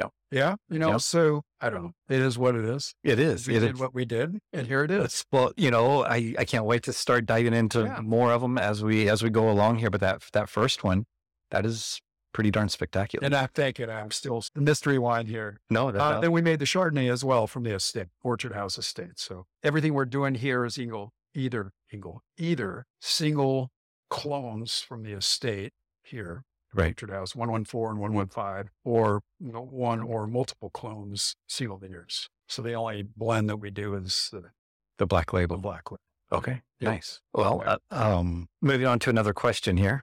Yeah. 0.00 0.08
Yeah. 0.32 0.54
You 0.68 0.78
know, 0.78 0.92
Yep. 0.92 1.00
so 1.02 1.42
I 1.60 1.70
don't 1.70 1.82
know. 1.82 1.92
It 2.08 2.20
is 2.20 2.38
what 2.38 2.54
it 2.54 2.64
is. 2.64 2.94
It 3.04 3.18
is. 3.18 3.46
We 3.48 3.56
It 3.56 3.60
did 3.60 3.74
is. 3.74 3.80
what 3.80 3.92
we 3.94 4.04
did, 4.04 4.38
and 4.52 4.66
here 4.66 4.82
it 4.84 4.90
is. 4.90 5.24
Well, 5.32 5.52
you 5.56 5.70
know, 5.70 6.04
I, 6.04 6.34
I 6.38 6.44
can't 6.44 6.64
wait 6.64 6.82
to 6.84 6.92
start 6.92 7.26
diving 7.26 7.52
into 7.54 7.80
Yeah. 7.82 8.00
more 8.00 8.32
of 8.32 8.40
them 8.40 8.56
as 8.58 8.82
we 8.82 9.08
as 9.08 9.22
we 9.22 9.30
go 9.30 9.50
along 9.50 9.78
here. 9.78 9.90
But 9.90 10.00
that 10.00 10.22
that 10.32 10.48
first 10.48 10.82
one, 10.84 11.06
that 11.50 11.66
is 11.66 12.00
pretty 12.32 12.50
darn 12.52 12.68
spectacular. 12.68 13.24
And 13.26 13.34
I'm 13.34 13.48
thinking 13.48 13.90
I'm 13.90 14.12
still 14.12 14.42
the 14.54 14.60
mystery 14.60 14.98
wine 15.00 15.26
here. 15.26 15.58
no, 15.68 15.88
Uh, 15.88 16.20
then 16.20 16.30
we 16.30 16.40
made 16.40 16.60
the 16.60 16.64
Chardonnay 16.64 17.10
as 17.12 17.24
well 17.24 17.48
from 17.48 17.64
the 17.64 17.74
estate, 17.74 18.06
Orchard 18.22 18.52
House 18.54 18.78
Estate. 18.78 19.18
So 19.18 19.46
everything 19.64 19.94
we're 19.94 20.04
doing 20.04 20.36
here 20.36 20.64
is 20.64 20.78
Eagle, 20.78 21.12
either 21.34 21.72
Eagle, 21.92 22.22
either 22.38 22.86
single 23.00 23.72
clones 24.10 24.80
from 24.80 25.02
the 25.02 25.12
estate 25.12 25.72
here, 26.04 26.44
right. 26.74 26.98
House 27.10 27.34
114 27.34 27.90
and 27.92 28.00
115, 28.00 28.70
or 28.84 29.22
you 29.38 29.52
know, 29.52 29.62
one 29.62 30.00
or 30.00 30.26
multiple 30.26 30.70
clones 30.70 31.34
single 31.48 31.78
vineyards. 31.78 32.28
So 32.48 32.62
the 32.62 32.74
only 32.74 33.02
blend 33.02 33.48
that 33.48 33.56
we 33.58 33.70
do 33.70 33.94
is 33.94 34.28
the, 34.32 34.50
The 34.98 35.06
black 35.06 35.30
the 35.30 35.36
label. 35.36 35.56
black 35.58 35.90
one. 35.90 36.00
Okay. 36.32 36.62
Yeah. 36.80 36.90
Nice. 36.90 37.20
Well, 37.34 37.62
uh, 37.66 37.78
um, 37.90 38.48
moving 38.62 38.86
on 38.86 38.98
to 39.00 39.10
another 39.10 39.32
question 39.32 39.76
here. 39.76 40.02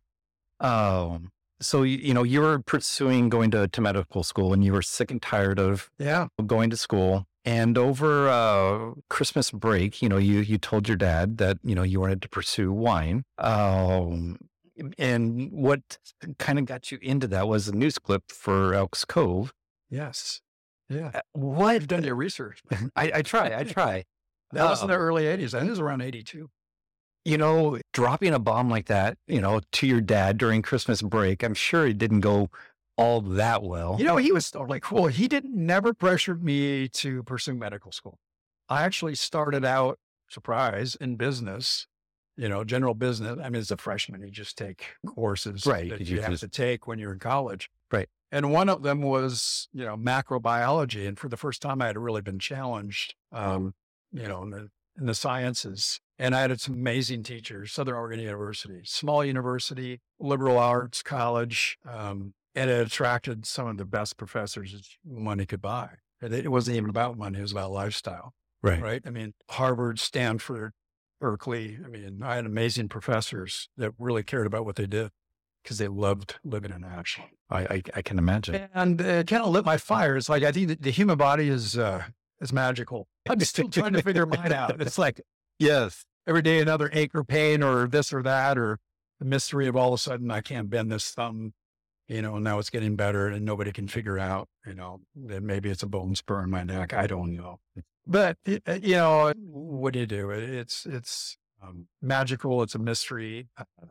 Um, 0.60 1.30
so 1.60 1.84
you, 1.84 1.97
you 1.97 2.13
know, 2.13 2.23
you 2.23 2.41
were 2.41 2.60
pursuing 2.60 3.30
going 3.30 3.51
to, 3.51 3.67
to 3.67 3.82
medical 3.82 4.23
school, 4.23 4.53
and 4.53 4.63
you 4.63 4.73
were 4.73 4.82
sick 4.82 5.12
and 5.12 5.21
tired 5.21 5.60
of 5.60 5.89
Yeah. 5.97 6.27
going 6.45 6.69
to 6.69 6.77
school. 6.77 7.25
And 7.45 7.77
over 7.77 8.27
uh, 8.27 8.91
Christmas 9.10 9.51
break, 9.51 10.01
you 10.01 10.10
know, 10.10 10.17
you 10.17 10.39
you 10.39 10.58
told 10.58 10.88
your 10.89 10.97
dad 10.97 11.38
that 11.38 11.58
you 11.63 11.75
know 11.75 11.84
you 11.84 11.99
wanted 12.01 12.21
to 12.23 12.30
pursue 12.30 12.73
wine. 12.73 13.23
Um, 13.38 14.38
and 14.97 15.51
what 15.51 15.97
kind 16.39 16.59
of 16.59 16.65
got 16.65 16.91
you 16.91 16.99
into 17.01 17.27
that 17.27 17.47
was 17.47 17.67
a 17.67 17.71
news 17.75 17.97
clip 17.99 18.31
for 18.31 18.73
Elks 18.73 19.05
Cove. 19.05 19.53
Yes. 19.89 20.41
Yeah. 20.89 21.11
Uh, 21.13 21.21
What 21.33 21.73
You've 21.73 21.87
done 21.87 22.03
your 22.03 22.15
research. 22.15 22.61
I, 22.95 23.11
I 23.15 23.21
try, 23.21 23.57
I 23.57 23.63
try. 23.63 24.03
That 24.53 24.69
was 24.69 24.81
in 24.81 24.87
the 24.87 24.93
Um, 24.95 25.01
early 25.01 25.23
80s. 25.23 25.53
I 25.53 25.59
think 25.59 25.67
it 25.67 25.71
was 25.71 25.79
around 25.79 26.01
82. 26.01 26.49
you 27.25 27.37
know, 27.37 27.77
dropping 27.91 28.33
a 28.33 28.39
bomb 28.39 28.69
like 28.69 28.85
that, 28.85 29.17
you 29.27 29.41
know, 29.41 29.59
to 29.73 29.85
your 29.87 29.99
dad 29.99 30.37
during 30.37 30.61
Christmas 30.61 31.01
break, 31.01 31.43
I'm 31.43 31.53
sure 31.53 31.85
it 31.85 31.97
didn't 31.97 32.21
go 32.21 32.49
all 32.95 33.19
that 33.21 33.63
well. 33.63 33.97
You 33.99 34.05
know, 34.05 34.15
he 34.17 34.31
was 34.31 34.55
like, 34.55 34.83
cool. 34.83 35.07
He 35.07 35.27
didn't 35.27 35.53
never 35.53 35.93
pressured 35.93 36.41
me 36.43 36.87
to 36.89 37.21
pursue 37.23 37.53
medical 37.53 37.91
school. 37.91 38.17
I 38.69 38.83
actually 38.83 39.15
started 39.15 39.65
out, 39.65 39.99
surprise, 40.29 40.95
in 40.95 41.15
business, 41.17 41.85
you 42.38 42.47
know, 42.47 42.63
general 42.63 42.93
business. 42.93 43.38
I 43.43 43.50
mean, 43.50 43.60
as 43.60 43.71
a 43.71 43.78
freshman, 43.78 44.21
you 44.21 44.30
just 44.32 44.58
take 44.58 44.86
courses 45.06 45.65
Right, 45.65 45.89
that 45.89 46.02
you 46.02 46.15
you, 46.15 46.21
have 46.21 46.32
just- 46.32 46.41
to 46.43 46.47
take 46.50 46.88
when 46.88 47.00
you're 47.00 47.13
in 47.13 47.19
college. 47.19 47.69
Right. 47.91 48.10
And 48.32 48.52
one 48.52 48.67
of 48.69 48.84
them 48.84 49.02
was, 49.02 49.69
you 49.71 49.86
know, 49.86 49.95
macrobiology. 49.95 51.08
And 51.08 51.17
for 51.17 51.30
the 51.30 51.38
first 51.38 51.62
time, 51.62 51.82
I 51.82 51.88
had 51.88 51.97
really 51.97 52.21
been 52.21 52.39
challenged, 52.39 53.15
um, 53.32 53.73
you 54.12 54.28
know, 54.28 54.43
in 54.43 54.50
the, 54.50 54.69
in 55.00 55.06
the 55.06 55.15
sciences. 55.15 56.02
And 56.19 56.36
I 56.36 56.41
had 56.41 56.60
some 56.60 56.73
amazing 56.73 57.23
teachers, 57.23 57.71
Southern 57.71 57.95
Oregon 57.95 58.19
University, 58.19 58.82
small 58.84 59.23
university, 59.23 60.02
liberal 60.19 60.58
arts 60.58 61.02
college. 61.04 61.78
Um, 61.89 62.34
and 62.56 62.69
it 62.69 62.88
attracted 62.88 63.45
some 63.45 63.67
of 63.67 63.78
the 63.78 63.86
best 63.86 64.17
professors 64.17 64.97
money 65.06 65.45
could 65.45 65.62
buy. 65.62 65.89
And 66.21 66.34
It 66.34 66.52
wasn't 66.52 66.78
even 66.78 66.89
about 66.89 67.17
money; 67.17 67.38
it 67.38 67.43
was 67.43 67.52
about 67.52 67.71
lifestyle, 67.71 68.34
right. 68.63 68.82
right? 68.82 69.02
I 69.06 69.12
mean, 69.12 69.36
Harvard, 69.52 70.00
Stanford, 70.00 70.73
Berkeley. 71.19 71.80
I 71.84 71.88
mean, 71.88 72.21
I 72.23 72.36
had 72.36 72.45
amazing 72.45 72.89
professors 72.89 73.69
that 73.77 73.93
really 73.97 74.23
cared 74.23 74.47
about 74.47 74.65
what 74.65 74.75
they 74.75 74.86
did 74.88 75.12
because 75.63 75.77
they 75.77 75.88
loved 75.88 76.36
living 76.43 76.71
in 76.71 76.84
Ashland. 76.84 77.32
I, 77.49 77.60
I, 77.62 77.84
I 77.95 78.01
can 78.01 78.17
imagine. 78.19 78.67
And 78.73 78.99
it 79.01 79.27
kind 79.27 79.43
of 79.43 79.49
lit 79.49 79.65
my 79.65 79.77
fire. 79.77 80.17
It's 80.17 80.30
like 80.30 80.43
I 80.43 80.51
think 80.51 80.67
that 80.69 80.82
the 80.82 80.91
human 80.91 81.17
body 81.17 81.49
is 81.49 81.77
uh, 81.77 82.03
is 82.41 82.53
magical. 82.53 83.08
I'm 83.30 83.39
still 83.41 83.69
trying 83.69 83.93
to 83.93 84.01
figure 84.01 84.25
mine 84.25 84.53
out. 84.53 84.82
It's 84.82 84.97
like 84.97 85.21
Yes. 85.60 86.06
every 86.27 86.41
day 86.43 86.60
another 86.60 86.89
ache 86.93 87.15
or 87.15 87.23
pain 87.23 87.63
or 87.63 87.88
this 87.88 88.13
or 88.13 88.21
that 88.23 88.58
or 88.58 88.80
the 89.19 89.25
mystery 89.25 89.67
of 89.67 89.75
all 89.75 89.93
of 89.93 89.99
a 89.99 90.01
sudden 90.01 90.30
I 90.30 90.41
can't 90.41 90.69
bend 90.69 90.91
this 90.91 91.10
thumb, 91.12 91.53
you 92.08 92.21
know, 92.21 92.38
now 92.38 92.60
it's 92.60 92.69
getting 92.69 92.95
better 92.95 93.27
and 93.27 93.43
nobody 93.43 93.71
can 93.71 93.88
figure 93.88 94.19
out, 94.19 94.47
you 94.65 94.75
know, 94.75 95.01
that 95.15 95.41
maybe 95.41 95.69
it's 95.69 95.82
a 95.82 95.88
bone 95.88 96.13
spur 96.15 96.43
in 96.43 96.51
my 96.51 96.62
neck. 96.63 96.93
I 96.93 97.08
don't 97.08 97.36
know. 97.36 97.60
But, 98.08 98.38
it- 98.46 98.84
you 98.84 98.96
know, 98.96 99.34
what 99.38 99.93
do 99.93 100.00
you 100.00 100.06
do? 100.08 100.30
It's, 100.32 100.86
it's 100.86 101.38
um, 101.62 101.88
magical. 102.02 102.62
It's 102.63 102.76
a 102.76 102.80
mystery. 102.80 103.48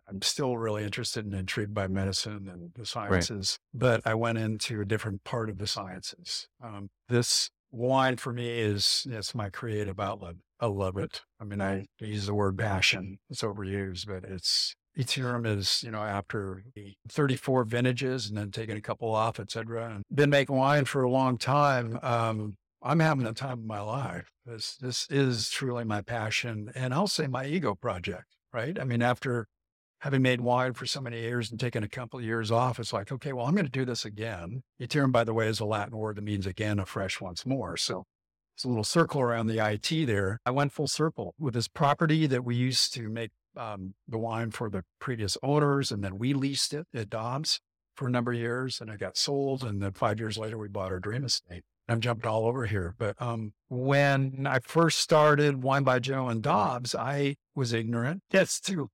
I'm 0.09 0.23
still 0.23 0.57
really 0.57 0.85
interested 0.85 1.25
and 1.25 1.35
intrigued 1.35 1.75
by 1.75 1.89
medicine 1.89 2.49
and 2.53 2.71
the 2.75 2.87
sciences, 2.87 3.59
but 3.75 4.01
I 4.07 4.15
went 4.15 4.39
into 4.39 4.81
a 4.81 4.85
different 4.85 5.25
part 5.25 5.51
of 5.51 5.59
the 5.59 5.67
sciences. 5.67 6.49
Um, 6.63 6.91
this 7.09 7.51
wine 7.73 8.17
for 8.17 8.33
me 8.33 8.49
is, 8.61 9.07
it's 9.11 9.35
my 9.35 9.51
creative 9.51 9.99
outlet. 10.01 10.37
I 10.61 10.67
love 10.67 10.97
it. 10.97 11.23
I 11.41 11.45
mean, 11.45 11.61
I 11.61 11.87
use 12.01 12.27
the 12.27 12.35
word 12.35 12.57
passion. 12.57 13.19
It's 13.29 13.43
overused, 13.43 14.07
but 14.07 14.25
it's, 14.31 14.75
Iterum 14.97 15.47
is, 15.47 15.83
you 15.83 15.91
know, 15.91 16.01
after 16.03 16.63
34 17.11 17.65
vintages 17.65 18.29
and 18.29 18.39
then 18.39 18.51
taking 18.51 18.79
a 18.79 18.81
couple 18.81 19.13
off, 19.15 19.39
et 19.39 19.51
cetera. 19.51 19.91
And 19.95 20.03
been 20.15 20.31
making 20.31 20.57
wine 20.57 20.87
for 20.87 21.03
a 21.03 21.11
long 21.11 21.37
time. 21.37 21.99
Um, 22.03 22.57
I'm 22.83 23.01
having 23.01 23.25
the 23.25 23.33
time 23.33 23.61
of 23.61 23.65
my 23.65 23.81
life. 23.81 24.31
This, 24.45 24.77
this 24.77 25.07
is 25.11 25.51
truly 25.51 25.85
my 25.85 26.03
passion. 26.03 26.71
And 26.75 26.95
I'll 26.95 27.07
say 27.07 27.27
my 27.27 27.47
ego 27.47 27.75
project, 27.75 28.37
right? 28.53 28.79
I 28.79 28.85
mean, 28.85 29.03
after 29.03 29.49
having 30.01 30.23
made 30.23 30.41
wine 30.41 30.75
for 30.75 30.87
so 30.87 31.01
many 31.01 31.21
years 31.21 31.51
and 31.51 31.59
taken 31.59 31.83
a 31.83 31.89
couple 31.89 32.19
of 32.19 32.25
years 32.25 32.51
off, 32.51 32.79
it's 32.79 32.93
like, 32.93 33.11
okay, 33.11 33.33
well, 33.33 33.47
I'm 33.47 33.55
going 33.55 33.65
to 33.65 33.71
do 33.71 33.85
this 33.85 34.05
again. 34.05 34.63
Iterum, 34.81 35.11
by 35.11 35.25
the 35.25 35.35
way, 35.35 35.49
is 35.49 35.61
a 35.61 35.65
Latin 35.65 35.97
word 35.97 36.17
that 36.17 36.25
means 36.25 36.47
again, 36.47 36.79
afresh 36.79 37.21
once 37.21 37.47
more. 37.47 37.77
So 37.77 38.05
it's 38.55 38.65
a 38.65 38.69
little 38.69 38.85
circle 38.85 39.21
around 39.21 39.49
the 39.49 39.59
IT 39.59 40.07
there. 40.07 40.41
I 40.47 40.51
went 40.51 40.73
full 40.73 40.87
circle 40.87 41.35
with 41.39 41.55
this 41.55 41.69
property 41.69 42.27
that 42.27 42.45
we 42.45 42.57
used 42.57 42.95
to 42.95 43.09
make 43.09 43.31
um, 43.57 43.95
the 44.07 44.19
wine 44.19 44.51
for 44.51 44.71
the 44.71 44.85
previous 44.99 45.37
owners, 45.43 45.91
and 45.91 46.05
then 46.05 46.19
we 46.19 46.35
leased 46.35 46.73
it 46.73 46.87
at 46.95 47.11
Dobbes 47.11 47.61
for 47.95 48.09
a 48.09 48.11
number 48.11 48.33
of 48.33 48.39
years, 48.39 48.81
and 48.81 48.91
it 48.91 49.01
got 49.01 49.17
sold. 49.17 49.65
And 49.65 49.83
then 49.83 49.93
five 49.93 50.19
years 50.19 50.39
later, 50.39 50.59
we 50.59 50.69
bought 50.69 50.93
our 50.93 51.01
dream 51.01 51.25
estate. 51.25 51.65
I'm 51.89 52.01
jumping 52.01 52.29
all 52.29 52.47
over 52.47 52.67
here, 52.67 52.95
but 52.99 53.21
um, 53.23 53.53
when 53.69 54.47
I 54.47 54.59
first 54.61 54.99
started 54.99 55.63
Wine 55.63 55.85
by 55.85 55.99
Joe 56.01 56.29
and 56.29 56.43
Dobbes, 56.43 56.95
I 56.95 57.37
was 57.55 57.73
ignorant. 57.73 58.23
Yes, 58.33 58.61
too. 58.61 58.91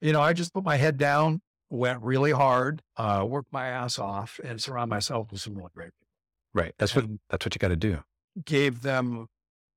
You 0.00 0.12
know, 0.12 0.20
I 0.20 0.32
just 0.32 0.52
put 0.52 0.64
my 0.64 0.76
head 0.76 0.96
down, 0.96 1.40
went 1.70 2.02
really 2.02 2.32
hard, 2.32 2.82
uh, 2.96 3.24
worked 3.28 3.52
my 3.52 3.68
ass 3.68 3.98
off, 3.98 4.40
and 4.42 4.60
surround 4.60 4.90
myself 4.90 5.30
with 5.30 5.40
some 5.40 5.54
really 5.54 5.70
great 5.74 5.92
people. 5.94 6.08
Right. 6.52 6.74
That's 6.78 6.94
what 6.94 7.06
that's 7.30 7.46
what 7.46 7.54
you 7.54 7.58
got 7.60 7.68
to 7.68 7.76
do. 7.76 8.02
Gave 8.44 8.82
them 8.82 9.28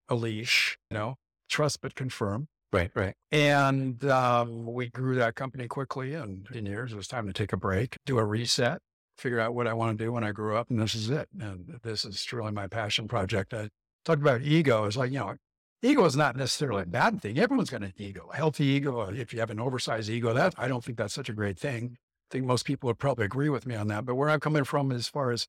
a 0.10 0.16
leash, 0.16 0.78
you 0.90 0.98
know, 0.98 1.16
trust 1.50 1.82
but 1.82 1.96
confirm. 1.96 2.48
Right. 2.74 2.92
Right. 2.94 3.14
And 3.32 4.04
um, 4.06 4.66
we 4.66 4.90
grew 4.90 5.16
that 5.16 5.36
company 5.36 5.68
quickly. 5.68 6.14
And 6.14 6.48
in 6.52 6.66
years, 6.66 6.92
it 6.92 6.96
was 6.96 7.08
time 7.08 7.28
to 7.28 7.34
take 7.34 7.54
a 7.54 7.58
break, 7.58 7.98
do 8.06 8.18
a 8.18 8.26
reset, 8.26 8.82
figure 9.18 9.40
out 9.40 9.54
what 9.54 9.68
I 9.68 9.74
want 9.74 9.98
to 9.98 10.04
do 10.04 10.12
when 10.12 10.24
I 10.24 10.32
grew 10.32 10.58
up. 10.58 10.70
And 10.70 10.80
this 10.80 10.96
is 10.96 11.10
it. 11.10 11.28
And 11.40 11.80
this 11.84 12.06
is 12.06 12.24
truly 12.24 12.52
my 12.52 12.68
passion 12.68 13.08
project. 13.08 13.54
I 13.54 13.70
talked 14.04 14.22
about 14.22 14.42
ego. 14.42 14.86
It's 14.86 14.98
like, 14.98 15.12
you 15.12 15.20
know, 15.20 15.36
ego 15.82 16.06
is 16.06 16.16
not 16.16 16.36
necessarily 16.36 16.84
a 16.84 16.88
bad 16.88 17.22
thing. 17.22 17.40
Everyone's 17.40 17.70
got 17.70 17.84
an 17.84 17.94
ego, 17.98 18.30
a 18.32 18.36
healthy 18.36 18.66
ego. 18.66 19.02
If 19.02 19.34
you 19.34 19.40
have 19.40 19.52
an 19.52 19.60
oversized 19.60 20.10
ego, 20.10 20.34
that 20.34 20.54
I 20.58 20.68
don't 20.68 20.84
think 20.84 20.98
that's 20.98 21.14
such 21.14 21.30
a 21.30 21.34
great 21.34 21.60
thing. 21.60 21.98
I 21.98 22.28
think 22.32 22.46
most 22.46 22.66
people 22.66 22.88
would 22.88 23.00
probably 23.00 23.26
agree 23.26 23.50
with 23.50 23.66
me 23.66 23.76
on 23.76 23.88
that. 23.88 24.06
But 24.06 24.16
where 24.16 24.30
I'm 24.30 24.40
coming 24.40 24.64
from 24.64 24.92
as 24.92 25.08
far 25.08 25.32
as 25.32 25.48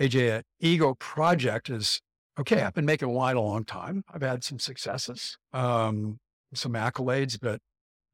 AJ, 0.00 0.42
ego 0.60 0.94
project 0.94 1.68
is 1.70 2.00
okay. 2.38 2.62
I've 2.62 2.74
been 2.74 2.86
making 2.86 3.08
wine 3.08 3.36
a 3.36 3.42
long 3.42 3.64
time. 3.64 4.04
I've 4.12 4.22
had 4.22 4.44
some 4.44 4.58
successes. 4.58 5.36
Um, 5.52 6.18
some 6.54 6.72
accolades, 6.72 7.38
but 7.40 7.60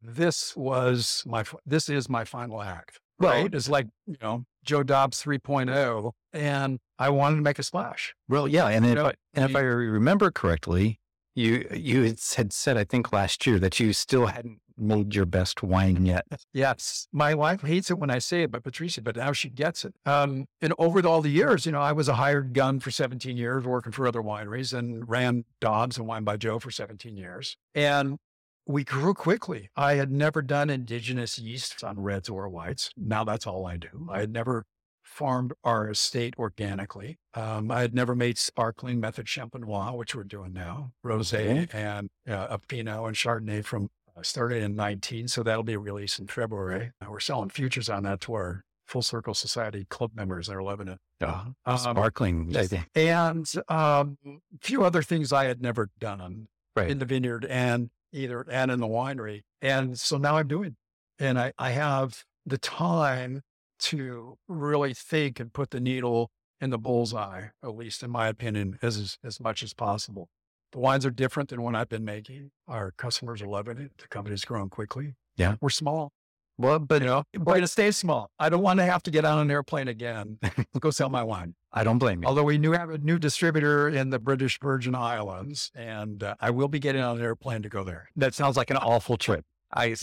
this 0.02 0.56
was 0.56 1.22
my, 1.26 1.44
this 1.64 1.88
is 1.88 2.08
my 2.08 2.24
final 2.24 2.62
act. 2.62 2.98
Right. 3.18 3.52
It's 3.52 3.68
like, 3.68 3.86
you 4.06 4.16
know, 4.20 4.44
Joe 4.64 4.82
Dobbes 4.82 5.22
3.0. 5.22 6.12
And 6.32 6.78
I 6.98 7.10
wanted 7.10 7.36
to 7.36 7.42
make 7.42 7.58
a 7.58 7.62
splash. 7.62 8.14
Well, 8.28 8.48
yeah. 8.48 8.68
And, 8.68 8.84
if, 8.84 8.94
know, 8.94 9.06
I, 9.06 9.14
and 9.34 9.48
if 9.48 9.56
I 9.56 9.60
remember 9.60 10.30
correctly, 10.30 11.00
you, 11.34 11.68
you 11.72 12.02
had 12.02 12.20
said, 12.20 12.76
I 12.76 12.84
think 12.84 13.12
last 13.12 13.46
year 13.46 13.58
that 13.58 13.78
you 13.78 13.92
still 13.92 14.26
hadn't 14.26 14.60
made 14.76 15.14
your 15.14 15.26
best 15.26 15.62
wine 15.62 16.06
yet. 16.06 16.26
Yes. 16.52 17.06
My 17.12 17.34
wife 17.34 17.62
hates 17.62 17.90
it 17.90 17.98
when 17.98 18.10
I 18.10 18.18
say 18.18 18.42
it, 18.42 18.50
but 18.50 18.62
Patricia, 18.62 19.02
but 19.02 19.16
now 19.16 19.32
she 19.32 19.48
gets 19.48 19.84
it. 19.84 19.94
Um, 20.04 20.46
and 20.60 20.72
over 20.78 21.04
all 21.06 21.20
the 21.20 21.30
years, 21.30 21.66
you 21.66 21.72
know, 21.72 21.80
I 21.80 21.92
was 21.92 22.08
a 22.08 22.14
hired 22.14 22.52
gun 22.52 22.80
for 22.80 22.90
17 22.90 23.36
years 23.36 23.64
working 23.64 23.92
for 23.92 24.06
other 24.06 24.22
wineries 24.22 24.76
and 24.76 25.08
ran 25.08 25.44
Dobbes 25.60 25.98
and 25.98 26.06
Wine 26.06 26.24
by 26.24 26.36
Joe 26.36 26.58
for 26.58 26.70
17 26.70 27.16
years. 27.16 27.56
And 27.74 28.18
we 28.66 28.84
grew 28.84 29.14
quickly. 29.14 29.70
I 29.76 29.94
had 29.94 30.10
never 30.10 30.42
done 30.42 30.70
indigenous 30.70 31.38
yeasts 31.38 31.82
on 31.82 32.00
reds 32.00 32.28
or 32.28 32.48
whites. 32.48 32.90
Now 32.96 33.24
that's 33.24 33.46
all 33.46 33.66
I 33.66 33.76
do. 33.76 34.08
I 34.10 34.20
had 34.20 34.32
never 34.32 34.64
farmed 35.02 35.52
our 35.62 35.90
estate 35.90 36.34
organically. 36.38 37.18
Um, 37.34 37.70
I 37.70 37.80
had 37.82 37.94
never 37.94 38.14
made 38.14 38.38
sparkling 38.38 39.00
method 39.00 39.26
champenois, 39.26 39.96
which 39.96 40.14
we're 40.14 40.24
doing 40.24 40.52
now, 40.52 40.92
rosé 41.04 41.72
and 41.72 42.10
uh, 42.28 42.48
a 42.50 42.58
Pinot 42.58 43.06
and 43.06 43.14
Chardonnay 43.14 43.64
from 43.64 43.90
uh, 44.16 44.22
started 44.22 44.62
in 44.62 44.74
19. 44.74 45.28
So 45.28 45.42
that'll 45.42 45.62
be 45.62 45.76
released 45.76 46.18
in 46.18 46.26
February. 46.26 46.92
Uh, 47.00 47.06
we're 47.10 47.20
selling 47.20 47.50
futures 47.50 47.88
on 47.88 48.02
that 48.04 48.20
to 48.22 48.34
our 48.34 48.64
Full 48.86 49.02
Circle 49.02 49.34
Society 49.34 49.86
club 49.88 50.12
members. 50.14 50.48
Loving 50.48 50.88
it. 50.88 50.98
Uh, 51.20 51.44
um, 51.66 51.78
sparkling. 51.78 52.50
And 52.94 53.50
um, 53.68 54.18
a 54.24 54.38
few 54.60 54.84
other 54.84 55.02
things 55.02 55.32
I 55.32 55.44
had 55.44 55.62
never 55.62 55.90
done 55.98 56.48
right. 56.76 56.90
in 56.90 56.98
the 56.98 57.04
vineyard. 57.04 57.44
And 57.44 57.90
either 58.14 58.44
and 58.50 58.70
in 58.70 58.80
the 58.80 58.86
winery. 58.86 59.42
And 59.60 59.98
so 59.98 60.16
now 60.16 60.36
I'm 60.36 60.48
doing, 60.48 60.76
and 61.18 61.38
I, 61.38 61.52
I 61.58 61.70
have 61.70 62.24
the 62.46 62.58
time 62.58 63.42
to 63.80 64.36
really 64.48 64.94
think 64.94 65.40
and 65.40 65.52
put 65.52 65.70
the 65.70 65.80
needle 65.80 66.30
in 66.60 66.70
the 66.70 66.78
bullseye, 66.78 67.48
at 67.62 67.76
least 67.76 68.02
in 68.02 68.10
my 68.10 68.28
opinion, 68.28 68.78
as, 68.82 68.96
as, 68.96 69.18
as 69.24 69.40
much 69.40 69.62
as 69.62 69.74
possible. 69.74 70.28
The 70.72 70.78
wines 70.78 71.04
are 71.06 71.10
different 71.10 71.50
than 71.50 71.62
what 71.62 71.74
I've 71.74 71.88
been 71.88 72.04
making. 72.04 72.50
Our 72.66 72.92
customers 72.92 73.42
are 73.42 73.46
loving 73.46 73.78
it. 73.78 73.92
The 73.98 74.08
company's 74.08 74.44
growing 74.44 74.70
quickly. 74.70 75.14
Yeah. 75.36 75.56
We're 75.60 75.70
small. 75.70 76.12
Well, 76.56 76.78
but 76.78 77.02
you 77.02 77.08
know, 77.08 77.24
we're 77.36 77.44
going 77.44 77.60
to 77.62 77.68
stay 77.68 77.90
small. 77.90 78.30
I 78.38 78.48
don't 78.48 78.62
want 78.62 78.78
to 78.78 78.84
have 78.84 79.02
to 79.04 79.10
get 79.10 79.24
on 79.24 79.38
an 79.38 79.50
airplane 79.50 79.88
again. 79.88 80.38
go 80.80 80.90
sell 80.90 81.08
my 81.08 81.22
wine. 81.22 81.54
I 81.76 81.82
don't 81.82 81.98
blame 81.98 82.22
you. 82.22 82.28
Although 82.28 82.44
we 82.44 82.56
do 82.56 82.72
have 82.72 82.88
a 82.88 82.98
new 82.98 83.18
distributor 83.18 83.88
in 83.88 84.10
the 84.10 84.20
British 84.20 84.60
Virgin 84.60 84.94
Islands, 84.94 85.72
and 85.74 86.22
uh, 86.22 86.36
I 86.40 86.50
will 86.50 86.68
be 86.68 86.78
getting 86.78 87.02
on 87.02 87.18
an 87.18 87.22
airplane 87.22 87.62
to 87.62 87.68
go 87.68 87.82
there. 87.82 88.08
That 88.14 88.32
sounds 88.32 88.56
like 88.56 88.70
an 88.70 88.76
awful 88.76 89.16
trip. 89.16 89.44
I 89.72 89.96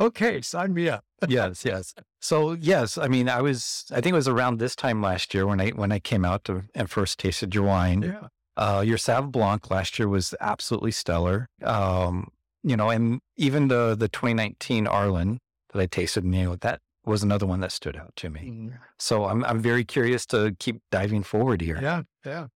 okay, 0.00 0.40
sign 0.40 0.74
me 0.74 0.88
up. 0.88 1.04
yes, 1.28 1.64
yes. 1.64 1.94
So 2.20 2.52
yes, 2.52 2.98
I 2.98 3.06
mean, 3.06 3.28
I 3.28 3.40
was. 3.42 3.84
I 3.92 4.00
think 4.00 4.12
it 4.12 4.16
was 4.16 4.26
around 4.26 4.58
this 4.58 4.74
time 4.74 5.00
last 5.00 5.32
year 5.32 5.46
when 5.46 5.60
I 5.60 5.70
when 5.70 5.92
I 5.92 6.00
came 6.00 6.24
out 6.24 6.42
to 6.44 6.64
and 6.74 6.90
first 6.90 7.20
tasted 7.20 7.54
your 7.54 7.64
wine. 7.64 8.02
Yeah. 8.02 8.28
Uh, 8.56 8.82
your 8.84 8.98
Sauv 8.98 9.30
Blanc 9.30 9.70
last 9.70 9.98
year 9.98 10.08
was 10.08 10.34
absolutely 10.40 10.90
stellar. 10.90 11.48
Um, 11.62 12.30
you 12.64 12.76
know, 12.76 12.90
and 12.90 13.20
even 13.36 13.68
the 13.68 13.94
the 13.94 14.08
2019 14.08 14.88
Arlen 14.88 15.38
that 15.72 15.80
I 15.80 15.86
tasted, 15.86 16.24
you 16.24 16.30
know, 16.30 16.56
that 16.56 16.80
was 17.06 17.22
another 17.22 17.46
one 17.46 17.60
that 17.60 17.72
stood 17.72 17.96
out 17.96 18.14
to 18.16 18.30
me. 18.30 18.40
Mm. 18.40 18.78
So 18.98 19.24
I'm 19.24 19.44
I'm 19.44 19.60
very 19.60 19.84
curious 19.84 20.26
to 20.26 20.56
keep 20.58 20.82
diving 20.90 21.22
forward 21.22 21.60
here. 21.60 21.78
Yeah, 21.80 22.02
yeah. 22.24 22.46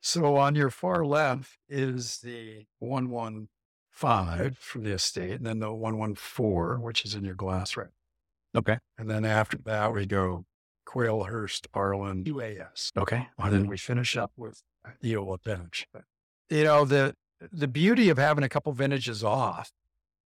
So 0.00 0.36
on 0.36 0.54
your 0.54 0.70
far 0.70 1.04
left 1.04 1.58
is 1.68 2.18
the 2.18 2.66
one 2.78 3.10
one 3.10 3.48
five 3.90 4.58
from 4.58 4.84
the 4.84 4.92
estate, 4.92 5.32
and 5.32 5.46
then 5.46 5.60
the 5.60 5.72
one 5.72 5.98
one 5.98 6.14
four, 6.14 6.78
which 6.78 7.04
is 7.04 7.14
in 7.14 7.24
your 7.24 7.34
glass 7.34 7.76
right. 7.76 7.88
Okay. 8.54 8.78
And 8.98 9.08
then 9.08 9.24
after 9.24 9.58
that 9.58 9.92
we 9.92 10.06
go 10.06 10.44
Quailhurst 10.86 11.66
Arlen 11.72 12.24
UAS. 12.24 12.90
Okay. 12.96 13.28
And 13.38 13.52
then 13.52 13.66
we 13.66 13.76
finish 13.76 14.16
up 14.16 14.32
with 14.36 14.62
the 15.00 15.12
Eola 15.12 15.38
vintage. 15.42 15.86
You 16.50 16.64
know, 16.64 16.84
the 16.84 17.14
the 17.50 17.68
beauty 17.68 18.08
of 18.08 18.18
having 18.18 18.44
a 18.44 18.48
couple 18.48 18.72
vintages 18.72 19.24
off, 19.24 19.72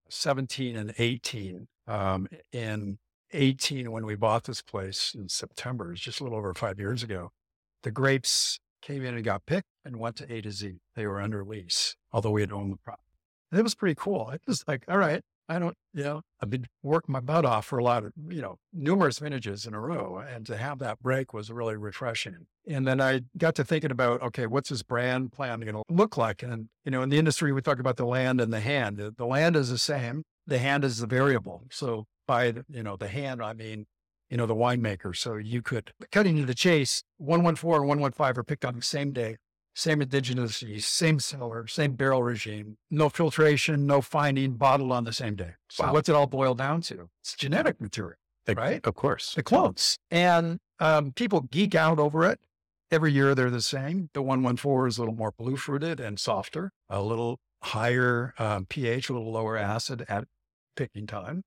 17 0.09 0.77
and 0.77 0.95
18, 0.99 1.69
um, 1.87 2.29
in 2.53 2.99
18, 3.35 3.91
when 3.91 4.07
we 4.07 4.15
bought 4.15 4.45
this 4.45 4.63
place 4.63 5.15
in 5.15 5.29
September, 5.29 5.93
it's 5.93 6.01
just 6.01 6.21
a 6.21 6.23
little 6.25 6.39
over 6.39 6.55
five 6.55 6.79
years 6.79 7.03
ago, 7.03 7.31
the 7.83 7.91
grapes 7.91 8.59
came 8.81 9.05
in 9.05 9.15
and 9.15 9.25
got 9.25 9.47
picked 9.47 9.69
and 9.85 9.97
went 9.97 10.17
to 10.17 10.33
A 10.33 10.41
to 10.43 10.51
Z. 10.51 10.79
They 10.95 11.07
were 11.07 11.21
under 11.21 11.45
lease, 11.45 11.97
although 12.13 12.31
we 12.31 12.43
had 12.43 12.53
owned 12.53 12.73
the 12.73 12.77
property. 12.77 13.03
it 13.53 13.63
was 13.63 13.75
pretty 13.75 13.95
cool. 13.95 14.31
It 14.31 14.43
was 14.47 14.65
like, 14.67 14.85
all 14.89 14.99
right, 14.99 15.23
I 15.49 15.59
don't, 15.59 15.77
you 15.93 16.05
know, 16.05 16.23
I've 16.41 16.51
been 16.51 16.67
working 16.83 17.13
my 17.13 17.21
butt 17.21 17.45
off 17.45 17.67
for 17.67 17.79
a 17.79 17.85
lot 17.85 18.05
of, 18.05 18.13
you 18.29 18.41
know, 18.41 18.57
numerous 18.73 19.19
vintages 19.19 19.67
in 19.67 19.75
a 19.75 19.81
row. 19.81 20.19
And 20.19 20.47
to 20.47 20.57
have 20.57 20.79
that 20.79 21.01
break 21.03 21.35
was 21.35 21.51
really 21.51 21.77
refreshing. 21.77 22.47
And 22.67 22.87
then 22.87 23.01
I 23.01 23.23
got 23.37 23.55
to 23.57 23.65
thinking 23.65 23.91
about, 23.91 24.23
okay, 24.23 24.47
what's 24.47 24.71
this 24.71 24.83
brand 24.83 25.33
plan 25.33 25.61
going 25.61 25.75
to 25.75 25.83
look 25.91 26.17
like? 26.17 26.43
And, 26.43 26.69
you 26.85 26.91
know, 26.91 27.03
in 27.03 27.11
the 27.11 27.19
industry, 27.19 27.53
we 27.53 27.61
talk 27.61 27.79
about 27.79 27.97
the 27.97 28.07
land 28.07 28.41
and 28.41 28.53
the 28.53 28.61
hand. 28.61 28.99
The 29.17 29.27
land 29.27 29.57
is 29.57 29.71
the 29.71 29.79
same. 29.79 30.23
The 30.47 30.59
hand 30.59 30.85
is 30.85 30.99
the 30.99 31.07
variable. 31.07 31.65
So 31.71 32.05
by 32.27 32.51
the, 32.51 32.65
you 32.69 32.83
know, 32.83 32.97
the 32.97 33.09
hand, 33.09 33.43
I 33.43 33.53
mean, 33.53 33.87
you 34.31 34.37
know, 34.37 34.47
the 34.47 34.55
winemaker. 34.55 35.17
So 35.17 35.37
you 35.37 35.63
could, 35.63 35.93
cutting 36.11 36.37
to 36.37 36.45
the 36.45 36.55
chase, 36.55 37.03
114 37.19 37.81
and 37.81 37.89
115 37.89 38.41
are 38.41 38.45
picked 38.45 38.65
on 38.65 38.77
the 38.77 38.83
same 38.83 39.13
day, 39.13 39.37
same 39.75 40.01
indigenous 40.01 40.63
yeast, 40.63 40.93
same 40.93 41.19
cellar, 41.19 41.67
same 41.67 41.93
barrel 41.93 42.23
regime, 42.23 42.77
no 42.91 43.09
filtration, 43.09 43.87
no 43.87 44.01
finding, 44.01 44.55
bottled 44.55 44.93
on 44.93 45.05
the 45.05 45.13
same 45.13 45.35
day. 45.37 45.53
So 45.69 45.85
wow. 45.85 45.93
what's 45.93 46.09
it 46.09 46.15
all 46.15 46.27
boil 46.27 46.55
down 46.55 46.81
to? 46.83 47.09
It's 47.23 47.35
genetic 47.35 47.81
material, 47.81 48.19
right? 48.55 48.81
Of 48.85 48.95
course. 48.95 49.35
The 49.35 49.43
clones. 49.43 49.99
And 50.11 50.59
um, 50.81 51.13
people 51.13 51.43
geek 51.43 51.75
out 51.75 51.99
over 51.99 52.25
it. 52.25 52.41
Every 52.91 53.13
year 53.13 53.35
they're 53.35 53.51
the 53.51 53.61
same. 53.61 54.11
The 54.15 54.23
114 54.23 54.89
is 54.89 54.99
a 54.99 55.01
little 55.01 55.15
more 55.15 55.33
blue 55.33 55.57
fruited 55.57 55.99
and 56.01 56.19
softer, 56.19 56.71
a 56.89 57.03
little 57.03 57.41
higher 57.63 58.35
um, 58.39 58.67
pH, 58.67 59.09
a 59.09 59.15
little 59.15 59.33
lower 59.33 59.57
acid 59.57 60.05
at 60.09 60.25
picking 60.77 61.07
time. 61.07 61.43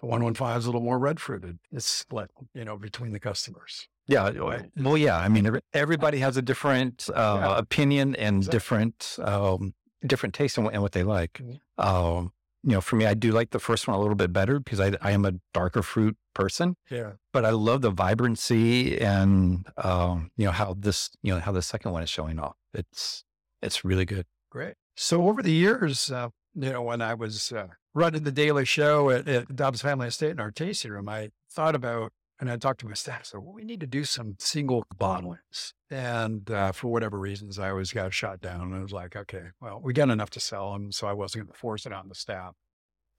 The 0.00 0.06
115 0.06 0.56
is 0.56 0.64
a 0.64 0.68
little 0.68 0.80
more 0.80 0.98
red 0.98 1.20
fruited. 1.20 1.58
It's 1.70 1.86
split, 1.86 2.30
you 2.54 2.64
know, 2.64 2.76
between 2.76 3.12
the 3.12 3.20
customers. 3.20 3.86
Yeah. 4.06 4.30
Well, 4.76 4.96
yeah. 4.96 5.18
I 5.18 5.28
mean, 5.28 5.60
everybody 5.74 6.18
has 6.18 6.36
a 6.36 6.42
different 6.42 7.08
uh, 7.14 7.38
yeah. 7.40 7.58
opinion 7.58 8.16
and 8.16 8.38
exactly. 8.38 8.56
different, 8.56 9.18
um, 9.22 9.74
different 10.06 10.34
taste 10.34 10.56
in, 10.56 10.64
what 10.64 10.92
they 10.92 11.02
like. 11.02 11.34
Mm-hmm. 11.34 11.86
Um, 11.86 12.32
you 12.62 12.72
know, 12.72 12.80
for 12.80 12.96
me, 12.96 13.06
I 13.06 13.14
do 13.14 13.32
like 13.32 13.50
the 13.50 13.58
first 13.58 13.86
one 13.86 13.96
a 13.96 14.00
little 14.00 14.14
bit 14.14 14.32
better 14.32 14.58
because 14.58 14.80
I, 14.80 14.92
I 15.00 15.12
am 15.12 15.24
a 15.24 15.32
darker 15.54 15.82
fruit 15.82 16.16
person, 16.34 16.76
Yeah. 16.90 17.12
but 17.32 17.44
I 17.44 17.50
love 17.50 17.82
the 17.82 17.90
vibrancy 17.90 18.98
and, 19.00 19.66
um, 19.76 20.30
you 20.36 20.46
know, 20.46 20.50
how 20.50 20.74
this, 20.78 21.10
you 21.22 21.32
know, 21.32 21.40
how 21.40 21.52
the 21.52 21.62
second 21.62 21.92
one 21.92 22.02
is 22.02 22.10
showing 22.10 22.38
off. 22.38 22.56
It's, 22.74 23.24
it's 23.62 23.84
really 23.84 24.04
good. 24.04 24.26
Great. 24.50 24.74
So 24.96 25.28
over 25.28 25.42
the 25.42 25.52
years, 25.52 26.10
uh, 26.10 26.28
you 26.54 26.72
know, 26.72 26.82
when 26.82 27.00
I 27.00 27.14
was 27.14 27.52
uh, 27.52 27.68
running 27.94 28.22
the 28.22 28.32
daily 28.32 28.64
show 28.64 29.10
at, 29.10 29.28
at 29.28 29.54
Dobbes 29.54 29.82
Family 29.82 30.08
Estate 30.08 30.30
in 30.30 30.40
our 30.40 30.50
tasting 30.50 30.90
room, 30.90 31.08
I 31.08 31.30
thought 31.50 31.74
about, 31.74 32.12
and 32.38 32.50
I 32.50 32.56
talked 32.56 32.80
to 32.80 32.86
my 32.86 32.94
staff, 32.94 33.26
so 33.26 33.40
well, 33.40 33.52
we 33.52 33.64
need 33.64 33.80
to 33.80 33.86
do 33.86 34.04
some 34.04 34.36
single 34.38 34.84
bottlings. 34.98 35.72
And 35.90 36.50
uh, 36.50 36.72
for 36.72 36.88
whatever 36.88 37.18
reasons, 37.18 37.58
I 37.58 37.70
always 37.70 37.92
got 37.92 38.14
shot 38.14 38.40
down. 38.40 38.62
And 38.62 38.74
I 38.74 38.82
was 38.82 38.92
like, 38.92 39.16
okay, 39.16 39.48
well, 39.60 39.80
we 39.82 39.92
got 39.92 40.10
enough 40.10 40.30
to 40.30 40.40
sell 40.40 40.72
them. 40.72 40.92
So 40.92 41.06
I 41.06 41.12
wasn't 41.12 41.44
going 41.44 41.52
to 41.52 41.58
force 41.58 41.86
it 41.86 41.92
on 41.92 42.08
the 42.08 42.14
staff 42.14 42.54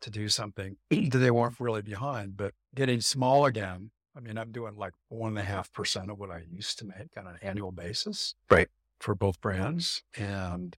to 0.02 0.10
do 0.10 0.28
something 0.30 0.78
that 0.90 1.18
they 1.18 1.32
weren't 1.32 1.60
really 1.60 1.82
behind. 1.82 2.38
But 2.38 2.54
getting 2.74 3.02
small 3.02 3.46
again, 3.46 3.92
I 4.16 4.20
mean, 4.20 4.38
I'm 4.38 4.52
doing 4.52 4.76
like 4.76 4.94
one 5.10 5.30
and 5.30 5.40
a 5.40 5.44
half 5.44 5.72
percent 5.72 6.10
of 6.10 6.18
what 6.18 6.32
I 6.32 6.42
used 6.50 6.80
to 6.80 6.86
make 6.86 7.18
on 7.18 7.28
an 7.28 7.38
annual 7.42 7.72
basis. 7.72 8.36
Right. 8.50 8.68
For 9.00 9.16
both 9.16 9.40
brands. 9.42 10.04
And 10.18 10.76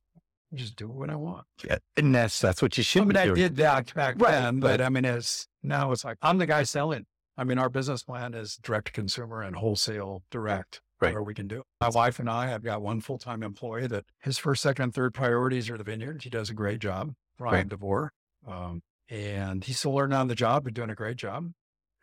just 0.53 0.75
do 0.75 0.87
what 0.87 1.09
I 1.09 1.15
want. 1.15 1.45
Yeah. 1.63 1.77
And 1.97 2.13
that's, 2.13 2.39
that's 2.39 2.61
what 2.61 2.77
you 2.77 2.83
should 2.83 3.03
I 3.03 3.05
mean, 3.05 3.17
I 3.17 3.33
did 3.33 3.55
that 3.57 3.93
back 3.93 4.15
Right, 4.19 4.31
then, 4.31 4.59
but 4.59 4.77
but- 4.77 4.81
I 4.85 4.89
mean, 4.89 5.05
it's 5.05 5.47
now 5.61 5.91
it's 5.91 6.03
like 6.05 6.17
I'm 6.21 6.37
the 6.37 6.45
guy 6.45 6.63
selling. 6.63 7.05
I 7.37 7.43
mean, 7.43 7.57
our 7.57 7.69
business 7.69 8.03
plan 8.03 8.33
is 8.35 8.57
direct 8.61 8.87
to 8.87 8.91
consumer 8.93 9.41
and 9.41 9.55
wholesale 9.55 10.21
direct, 10.29 10.81
Right. 11.01 11.13
where 11.13 11.23
we 11.23 11.33
can 11.33 11.47
do. 11.47 11.59
it. 11.61 11.65
My 11.81 11.89
wife 11.89 12.19
and 12.19 12.29
I 12.29 12.47
have 12.47 12.63
got 12.63 12.81
one 12.81 13.01
full 13.01 13.17
time 13.17 13.41
employee 13.43 13.87
that 13.87 14.05
his 14.21 14.37
first, 14.37 14.61
second, 14.61 14.83
and 14.83 14.93
third 14.93 15.13
priorities 15.15 15.69
are 15.69 15.77
the 15.77 15.83
vineyard. 15.83 16.21
He 16.23 16.29
does 16.29 16.49
a 16.51 16.53
great 16.53 16.79
job, 16.79 17.13
Ryan 17.39 17.53
Right. 17.55 17.69
DeVore, 17.69 18.13
um, 18.47 18.83
and 19.09 19.63
he's 19.63 19.79
still 19.79 19.93
learning 19.95 20.15
on 20.17 20.27
the 20.27 20.35
job, 20.35 20.63
but 20.65 20.73
doing 20.75 20.89
a 20.91 20.95
great 20.95 21.17
job. 21.17 21.51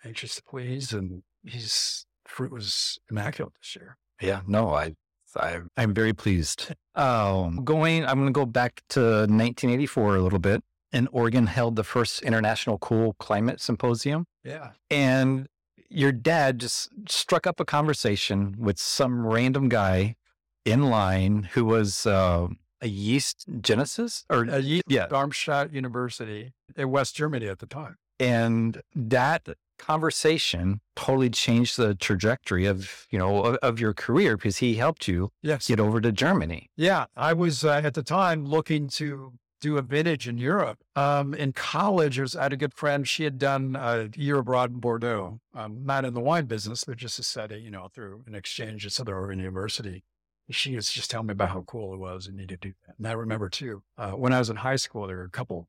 Anxious 0.05 0.35
to 0.37 0.43
please, 0.43 0.93
and 0.93 1.23
his 1.45 2.07
fruit 2.27 2.51
was 2.51 2.99
immaculate 3.11 3.55
this 3.61 3.77
year. 3.77 3.99
Yeah, 4.21 4.41
no, 4.47 4.75
I, 4.75 4.95
I, 5.37 5.61
I'm 5.77 5.95
very 5.95 6.13
pleased. 6.13 6.75
Um, 6.95 7.65
going, 7.65 8.05
I'm 8.05 8.17
going 8.19 8.27
to 8.27 8.33
go 8.33 8.47
back 8.47 8.83
to 8.91 9.01
1984 9.01 10.17
a 10.17 10.21
little 10.21 10.39
bit. 10.39 10.63
And 10.93 11.09
Oregon 11.13 11.47
held 11.47 11.77
the 11.77 11.85
first 11.85 12.21
International 12.23 12.77
Cool 12.79 13.15
Climate 13.21 13.61
Symposium. 13.61 14.27
Yeah, 14.43 14.71
And 14.91 15.47
your 15.89 16.13
dad 16.13 16.59
just 16.59 16.91
struck 17.09 17.47
up 17.47 17.61
a 17.61 17.65
conversation 17.65 18.57
with 18.59 18.79
some 18.79 19.27
random 19.27 19.69
guy 19.69 20.17
in 20.65 20.91
line 20.91 21.49
who 21.53 21.65
was 21.65 22.07
uh, 22.07 22.49
a 22.81 22.89
yeast 22.89 23.47
genesis 23.61 24.25
or 24.31 24.51
uh, 24.51 24.59
Ye- 24.59 24.83
yeah. 24.89 25.07
Darmstadt 25.07 25.73
University 25.73 26.53
in 26.77 26.91
West 26.91 27.15
Germany 27.17 27.49
at 27.49 27.59
the 27.61 27.67
time. 27.67 27.97
And 28.19 28.83
that 28.95 29.49
conversation 29.81 30.81
totally 30.95 31.31
changed 31.31 31.77
the 31.77 31.95
trajectory 31.95 32.67
of, 32.67 33.07
you 33.11 33.19
know, 33.19 33.43
of, 33.43 33.57
of 33.57 33.81
your 33.81 33.95
career 33.95 34.37
because 34.37 34.59
he 34.59 34.75
helped 34.75 35.09
you 35.09 35.31
Yes, 35.43 35.67
get 35.67 35.81
over 35.81 36.01
to 36.01 36.13
Germany. 36.13 36.71
Yeah, 36.77 37.07
I 37.17 37.33
was 37.33 37.65
uh, 37.65 37.81
at 37.85 37.95
the 37.95 38.03
time 38.03 38.45
looking 38.45 38.89
to 38.91 39.33
do 39.61 39.77
a 39.77 39.83
vintage 39.83 40.27
in 40.27 40.39
Europe. 40.39 40.79
Um, 40.97 41.35
in 41.35 41.53
college, 41.53 42.19
I, 42.19 42.23
was, 42.23 42.37
I 42.37 42.45
had 42.45 42.53
a 42.53 42.57
good 42.57 42.75
friend. 42.75 43.07
She 43.07 43.25
had 43.25 43.39
done 43.39 43.77
a 43.77 44.09
year 44.17 44.39
abroad 44.39 44.71
in 44.71 44.81
Bordeaux, 44.81 45.41
um, 45.55 45.85
not 45.85 46.05
in 46.05 46.15
the 46.15 46.21
wine 46.21 46.47
business, 46.47 46.85
but 46.85 46.97
just 46.97 47.17
to 47.17 47.23
study, 47.23 47.57
you 47.57 47.71
know, 47.71 47.89
through 47.95 48.25
an 48.27 48.35
exchange 48.35 48.87
at 48.87 48.93
Southern 48.93 49.15
Oregon 49.15 49.39
University. 49.39 50.03
She 50.51 50.75
was 50.75 50.91
just 50.91 51.11
telling 51.11 51.29
me 51.29 51.33
about 51.33 51.51
how 51.51 51.63
cool 51.63 51.95
it 51.95 51.99
was 51.99 52.27
and 52.27 52.37
needed 52.37 52.63
to 52.63 52.69
do 52.69 52.75
that. 52.87 52.97
And 52.99 53.07
I 53.07 53.13
remember 53.13 53.49
too, 53.49 53.83
uh, 53.97 54.13
when 54.13 54.33
I 54.33 54.39
was 54.39 54.51
in 54.51 54.57
high 54.57 54.77
school, 54.77 55.07
there 55.07 55.19
were 55.19 55.25
a 55.25 55.31
couple 55.31 55.69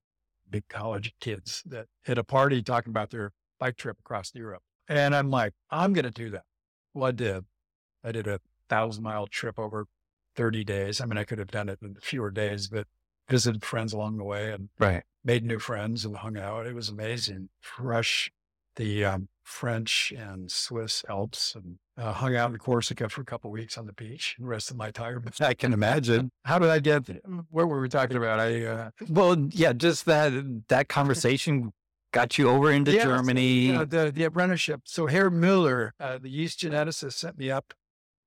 big 0.49 0.67
college 0.67 1.13
kids 1.21 1.61
that 1.65 1.85
hit 2.03 2.17
a 2.17 2.23
party 2.23 2.61
talking 2.61 2.89
about 2.91 3.09
their 3.11 3.31
bike 3.61 3.77
trip 3.77 3.97
across 3.99 4.31
Europe. 4.35 4.63
And 4.89 5.15
I'm 5.15 5.29
like, 5.29 5.53
I'm 5.69 5.93
going 5.93 6.03
to 6.03 6.11
do 6.11 6.31
that. 6.31 6.43
Well, 6.93 7.07
I 7.07 7.11
did. 7.11 7.45
I 8.03 8.11
did 8.11 8.27
a 8.27 8.41
thousand 8.67 9.03
mile 9.03 9.27
trip 9.27 9.57
over 9.57 9.85
30 10.35 10.63
days. 10.65 10.99
I 10.99 11.05
mean, 11.05 11.17
I 11.17 11.23
could 11.23 11.37
have 11.39 11.51
done 11.51 11.69
it 11.69 11.79
in 11.81 11.95
fewer 12.01 12.31
days, 12.31 12.67
but 12.67 12.87
visited 13.29 13.63
friends 13.63 13.93
along 13.93 14.17
the 14.17 14.23
way 14.25 14.51
and 14.51 14.69
Right. 14.79 15.03
made 15.23 15.45
new 15.45 15.59
friends 15.59 16.03
and 16.03 16.17
hung 16.17 16.37
out. 16.37 16.65
It 16.65 16.73
was 16.73 16.89
amazing. 16.89 17.49
Fresh, 17.61 18.31
the 18.75 19.05
um, 19.05 19.27
French 19.43 20.11
and 20.17 20.51
Swiss 20.51 21.05
Alps 21.07 21.53
and 21.55 21.77
uh, 21.97 22.13
hung 22.13 22.35
out 22.35 22.51
in 22.51 22.57
Corsica 22.57 23.07
for 23.09 23.21
a 23.21 23.25
couple 23.25 23.49
of 23.49 23.53
weeks 23.53 23.77
on 23.77 23.85
the 23.85 23.93
beach 23.93 24.35
and 24.39 24.47
rested 24.47 24.75
my 24.75 24.89
tired. 24.89 25.31
I 25.41 25.53
can 25.53 25.71
imagine. 25.71 26.31
How 26.45 26.57
did 26.57 26.69
I 26.69 26.79
get, 26.79 27.07
what 27.51 27.67
were 27.67 27.79
we 27.79 27.89
talking 27.89 28.17
about? 28.17 28.39
I, 28.39 28.65
uh, 28.65 28.89
Well, 29.07 29.47
yeah, 29.51 29.73
just 29.73 30.05
that 30.05 30.33
that 30.69 30.87
conversation 30.97 31.71
got 32.11 32.37
you 32.37 32.49
over 32.49 32.71
into 32.71 32.91
Yeah, 32.91 33.03
so, 33.03 33.09
Germany. 33.17 33.47
you 33.47 33.73
know, 33.73 33.85
the, 33.85 34.11
the 34.11 34.23
apprenticeship. 34.23 34.81
So 34.85 35.07
Herr 35.07 35.31
Müller, 35.31 35.91
uh, 35.99 36.17
the 36.17 36.29
yeast 36.29 36.59
geneticist, 36.59 37.13
sent 37.13 37.37
me 37.37 37.49
up 37.49 37.73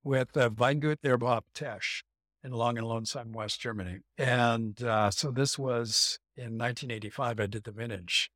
with 0.03 0.35
uh, 0.37 0.49
Weingut 0.49 0.97
Erbhof 1.03 1.41
Tesch 1.55 2.01
in 2.43 2.51
Langenlonsheim, 2.51 3.33
West 3.33 3.59
Germany. 3.59 3.99
And 4.17 4.81
uh, 4.83 5.09
so 5.11 5.31
this 5.31 5.57
was 5.57 6.19
in 6.37 6.57
1985, 6.57 7.39
I 7.39 7.45
did 7.47 7.63
the 7.63 7.71
vintage. 7.71 8.29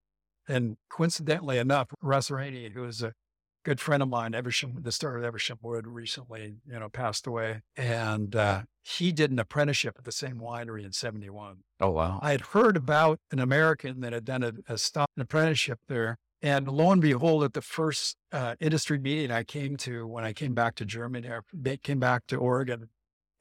And 0.48 0.78
coincidentally 0.90 1.60
enough, 1.60 1.90
Russ 2.02 2.32
Raney, 2.32 2.72
who 2.74 2.86
is 2.86 3.04
a 3.04 3.14
good 3.64 3.80
friend 3.80 4.02
of 4.02 4.10
mine, 4.10 4.34
Evesham, 4.34 4.78
the 4.82 4.92
star 4.92 5.18
of 5.18 5.24
Evesham 5.24 5.60
Wood, 5.62 5.88
recently, 5.88 6.56
you 6.68 6.80
know, 6.80 6.90
passed 6.90 7.28
away. 7.28 7.62
And 7.76 8.36
uh, 8.36 8.64
he 8.84 9.12
did 9.12 9.32
an 9.32 9.40
apprenticeship 9.40 9.96
at 9.98 10.06
the 10.06 10.12
same 10.12 10.40
winery 10.40 10.84
in 10.84 10.92
71. 10.92 11.58
oh 11.80 11.90
wow. 11.90 12.20
I 12.22 12.32
had 12.32 12.42
heard 12.42 12.78
about 12.78 13.20
an 13.32 13.40
American 13.40 14.02
that 14.02 14.14
had 14.14 14.26
done 14.26 14.44
a, 14.44 14.54
a 14.68 14.78
stop 14.78 15.10
an 15.16 15.22
apprenticeship 15.22 15.80
there. 15.88 16.18
And 16.42 16.68
lo 16.70 16.92
and 16.92 17.02
behold, 17.02 17.44
at 17.44 17.54
the 17.54 17.62
first 17.62 18.16
uh, 18.32 18.56
industry 18.62 18.98
meeting 18.98 19.30
I 19.30 19.44
came 19.44 19.76
to 19.78 20.08
when 20.08 20.24
I 20.24 20.32
came 20.32 20.54
back 20.54 20.76
to 20.76 20.86
Germany, 20.86 21.28
they 21.54 21.76
came 21.76 22.00
back 22.00 22.28
to 22.28 22.38
Oregon 22.38 22.90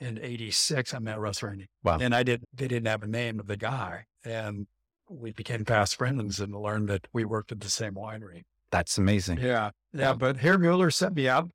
in 0.01 0.19
'86, 0.21 0.95
I 0.95 0.99
met 0.99 1.19
Russ 1.19 1.43
Raney. 1.43 1.67
Wow. 1.83 1.99
And 2.01 2.15
I 2.15 2.23
did. 2.23 2.45
They 2.53 2.69
didn't 2.69 2.89
have 2.89 3.03
a 3.03 3.09
name 3.09 3.39
of 3.39 3.47
the 3.47 3.57
guy, 3.57 4.07
and 4.25 4.67
we 5.09 5.33
became 5.33 5.65
fast 5.65 5.97
friends 5.97 6.41
and 6.41 6.55
learned 6.55 6.89
that 6.89 7.07
we 7.13 7.25
worked 7.25 7.53
at 7.53 7.61
the 7.61 7.71
same 7.71 7.95
winery. 7.95 8.43
That's 8.71 8.99
amazing. 8.99 9.39
Yeah, 9.39 9.71
yeah. 9.93 10.13
But 10.13 10.39
Herr 10.39 10.59
Mueller 10.59 10.91
set 10.91 11.15
me 11.15 11.29
up. 11.29 11.49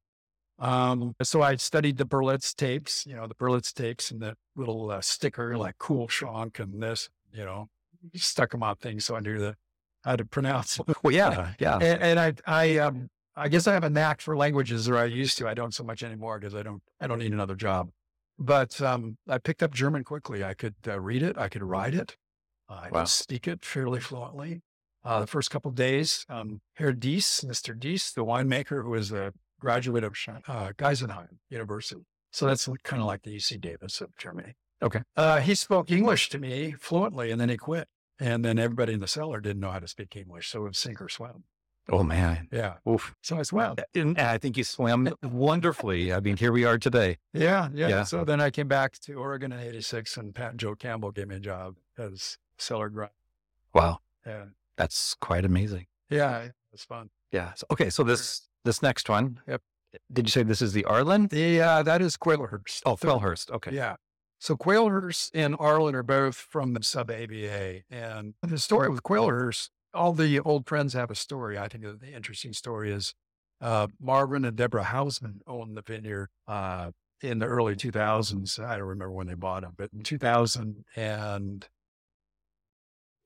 Um, 0.59 1.15
so 1.21 1.41
I 1.41 1.55
studied 1.55 1.97
the 1.97 2.05
Berlitz 2.05 2.53
tapes, 2.55 3.05
you 3.05 3.15
know, 3.15 3.27
the 3.27 3.35
Berlitz 3.35 3.73
tapes 3.73 4.11
and 4.11 4.21
the 4.21 4.35
little 4.55 4.91
uh, 4.91 5.01
sticker 5.01 5.57
like 5.57 5.77
Kühlschrank 5.77 6.59
and 6.59 6.81
this, 6.81 7.09
you 7.33 7.43
know, 7.43 7.69
stuck 8.15 8.51
them 8.51 8.63
on 8.63 8.75
things 8.75 9.05
so 9.05 9.15
I 9.15 9.19
knew 9.19 9.39
the, 9.39 9.55
how 10.05 10.15
to 10.15 10.25
pronounce 10.25 10.79
it. 10.79 10.85
Well, 11.03 11.13
yeah, 11.13 11.53
yeah. 11.59 11.77
And, 11.79 12.01
and 12.01 12.19
I, 12.19 12.33
I, 12.45 12.77
um, 12.77 13.09
I 13.35 13.49
guess 13.49 13.67
I 13.67 13.73
have 13.73 13.83
a 13.83 13.89
knack 13.89 14.21
for 14.21 14.37
languages, 14.37 14.87
or 14.87 14.95
I 14.95 15.05
used 15.05 15.39
to. 15.39 15.47
I 15.47 15.55
don't 15.55 15.73
so 15.73 15.83
much 15.83 16.03
anymore 16.03 16.39
because 16.39 16.53
I 16.53 16.61
don't, 16.61 16.83
I 17.01 17.07
don't 17.07 17.19
need 17.19 17.33
another 17.33 17.55
job. 17.55 17.89
But 18.37 18.79
um, 18.79 19.17
I 19.27 19.39
picked 19.39 19.63
up 19.63 19.73
German 19.73 20.03
quickly. 20.03 20.43
I 20.43 20.53
could 20.53 20.75
uh, 20.87 20.99
read 20.99 21.23
it, 21.23 21.37
I 21.37 21.49
could 21.49 21.63
write 21.63 21.95
it, 21.95 22.15
I 22.69 22.89
Wow. 22.89 23.01
could 23.01 23.09
speak 23.09 23.47
it 23.47 23.65
fairly 23.65 23.99
fluently. 23.99 24.61
Uh, 25.05 25.19
the 25.19 25.27
first 25.27 25.51
couple 25.51 25.69
of 25.69 25.75
days, 25.75 26.25
um, 26.29 26.61
Herr 26.75 26.93
Dies, 26.93 27.43
Mr. 27.45 27.77
Dies, 27.77 28.11
the 28.13 28.23
winemaker 28.23 28.83
who 28.83 28.91
was 28.91 29.11
a 29.11 29.33
graduate 29.59 30.03
of 30.03 30.13
uh, 30.47 30.71
Geisenheim 30.77 31.37
University. 31.49 32.01
So 32.31 32.47
that's 32.47 32.67
kind 32.83 33.01
of 33.01 33.07
like 33.07 33.23
the 33.23 33.35
UC 33.35 33.61
Davis 33.61 34.01
of 34.01 34.17
Germany. 34.17 34.55
Okay. 34.81 35.01
Uh, 35.15 35.39
he 35.39 35.55
spoke 35.55 35.91
English 35.91 36.29
to 36.29 36.39
me 36.39 36.75
fluently 36.79 37.31
and 37.31 37.39
then 37.39 37.49
he 37.49 37.57
quit. 37.57 37.87
And 38.19 38.45
then 38.45 38.59
everybody 38.59 38.93
in 38.93 38.99
the 38.99 39.07
cellar 39.07 39.41
didn't 39.41 39.59
know 39.59 39.71
how 39.71 39.79
to 39.79 39.87
speak 39.87 40.15
English. 40.15 40.49
So 40.49 40.65
it 40.65 40.69
was 40.69 40.77
sink 40.77 41.01
or 41.01 41.09
swim. 41.09 41.43
Oh 41.89 42.03
man. 42.03 42.47
Yeah. 42.51 42.75
Oof. 42.87 43.13
So 43.21 43.37
I 43.37 43.43
swam. 43.43 43.75
And 43.93 44.17
I 44.17 44.37
think 44.37 44.55
you 44.55 44.63
swam 44.63 45.09
wonderfully. 45.23 46.13
I 46.13 46.19
mean, 46.19 46.37
here 46.37 46.51
we 46.51 46.63
are 46.63 46.77
today. 46.77 47.17
Yeah, 47.33 47.69
yeah. 47.73 47.89
Yeah. 47.89 48.03
So 48.03 48.23
then 48.23 48.39
I 48.39 48.51
came 48.51 48.67
back 48.67 48.93
to 48.99 49.15
Oregon 49.15 49.51
in 49.51 49.59
86 49.59 50.17
and 50.17 50.33
Pat 50.33 50.51
and 50.51 50.59
Joe 50.59 50.75
Campbell 50.75 51.11
gave 51.11 51.27
me 51.27 51.35
a 51.35 51.39
job 51.39 51.75
as 51.97 52.37
cellar 52.57 52.89
grunt. 52.89 53.11
Wow. 53.73 53.99
And 54.25 54.51
That's 54.77 55.15
quite 55.15 55.45
amazing. 55.45 55.85
yeah, 56.09 56.39
it 56.39 56.53
was 56.71 56.83
fun. 56.83 57.09
Yeah. 57.31 57.53
So, 57.55 57.65
okay. 57.71 57.89
So 57.89 58.03
this 58.03 58.47
this 58.65 58.81
next 58.81 59.09
one. 59.09 59.39
Yep. 59.47 59.61
Did 60.11 60.25
you 60.25 60.31
say 60.31 60.43
this 60.43 60.61
is 60.61 60.73
the 60.73 60.85
Arlen? 60.85 61.29
Yeah, 61.31 61.77
uh, 61.77 61.83
that 61.83 62.01
is 62.01 62.17
Quailhurst. 62.17 62.81
Oh, 62.85 62.95
Quailhurst. 62.95 63.51
Okay. 63.51 63.71
Yeah. 63.73 63.95
So 64.39 64.55
Quailhurst 64.57 65.31
and 65.33 65.55
Arlen 65.59 65.95
are 65.95 66.03
both 66.03 66.35
from 66.35 66.73
the 66.73 66.83
sub 66.83 67.09
AVA. 67.11 67.83
And 67.89 68.33
the 68.41 68.57
story 68.57 68.89
with 68.89 69.03
Quailhurst, 69.03 69.69
all 69.93 70.13
the 70.13 70.39
old 70.39 70.67
friends 70.67 70.93
have 70.93 71.11
a 71.11 71.15
story. 71.15 71.57
I 71.57 71.67
think 71.67 71.83
the 72.01 72.11
interesting 72.11 72.53
story 72.53 72.91
is 72.91 73.13
uh, 73.61 73.87
Marvin 74.01 74.43
and 74.43 74.57
Deborah 74.57 74.83
Hausman 74.83 75.39
owned 75.47 75.77
the 75.77 75.81
vineyard 75.81 76.29
uh, 76.47 76.91
in 77.21 77.39
the 77.39 77.45
early 77.45 77.75
2000s. 77.75 78.59
I 78.59 78.77
don't 78.77 78.87
remember 78.87 79.11
when 79.11 79.27
they 79.27 79.35
bought 79.35 79.63
it, 79.63 79.69
but 79.77 79.91
in 79.93 80.03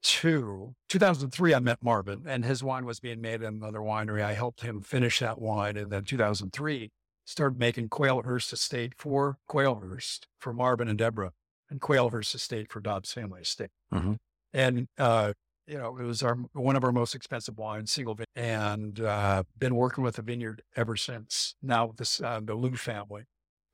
2002, 0.04 0.76
2003, 0.90 1.54
I 1.54 1.60
met 1.60 1.84
Marvin 1.84 2.24
and 2.26 2.46
his 2.46 2.64
wine 2.64 2.86
was 2.86 3.00
being 3.00 3.22
made 3.22 3.42
in 3.42 3.56
another 3.56 3.80
winery. 3.80 4.22
I 4.22 4.34
helped 4.34 4.62
him 4.62 4.82
finish 4.82 5.20
that 5.20 5.40
wine. 5.40 5.78
And 5.78 5.92
then 5.92 6.04
2003, 6.04 6.92
started 7.26 7.60
making 7.60 7.90
Quailhurst 7.90 8.54
Estate 8.54 8.94
for 8.98 9.38
Quailhurst 9.50 10.22
for 10.40 10.54
Marvin 10.54 10.88
and 10.88 10.98
Deborah 10.98 11.34
and 11.70 11.82
Quailhurst 11.82 12.34
Estate 12.34 12.72
for 12.72 12.80
Dobbes 12.80 13.12
Family 13.12 13.42
Estate. 13.42 13.70
Mhm. 13.94 14.18
And 14.54 14.88
uh, 14.98 15.34
you 15.68 15.78
know, 15.78 15.98
it 15.98 16.04
was 16.04 16.24
our 16.24 16.36
one 16.54 16.78
of 16.78 16.86
our 16.86 16.94
most 16.94 17.14
expensive 17.14 17.58
wines, 17.58 17.92
single 17.92 18.16
vineyard, 18.16 18.28
and 18.38 19.00
uh, 19.02 19.44
been 19.58 19.76
working 19.76 20.04
with 20.04 20.16
the 20.16 20.22
vineyard 20.22 20.62
ever 20.78 20.96
since. 20.96 21.56
Now 21.62 21.92
this 21.98 22.22
uh, 22.22 22.40
the 22.42 22.56
Lou 22.56 22.78
family, 22.78 23.24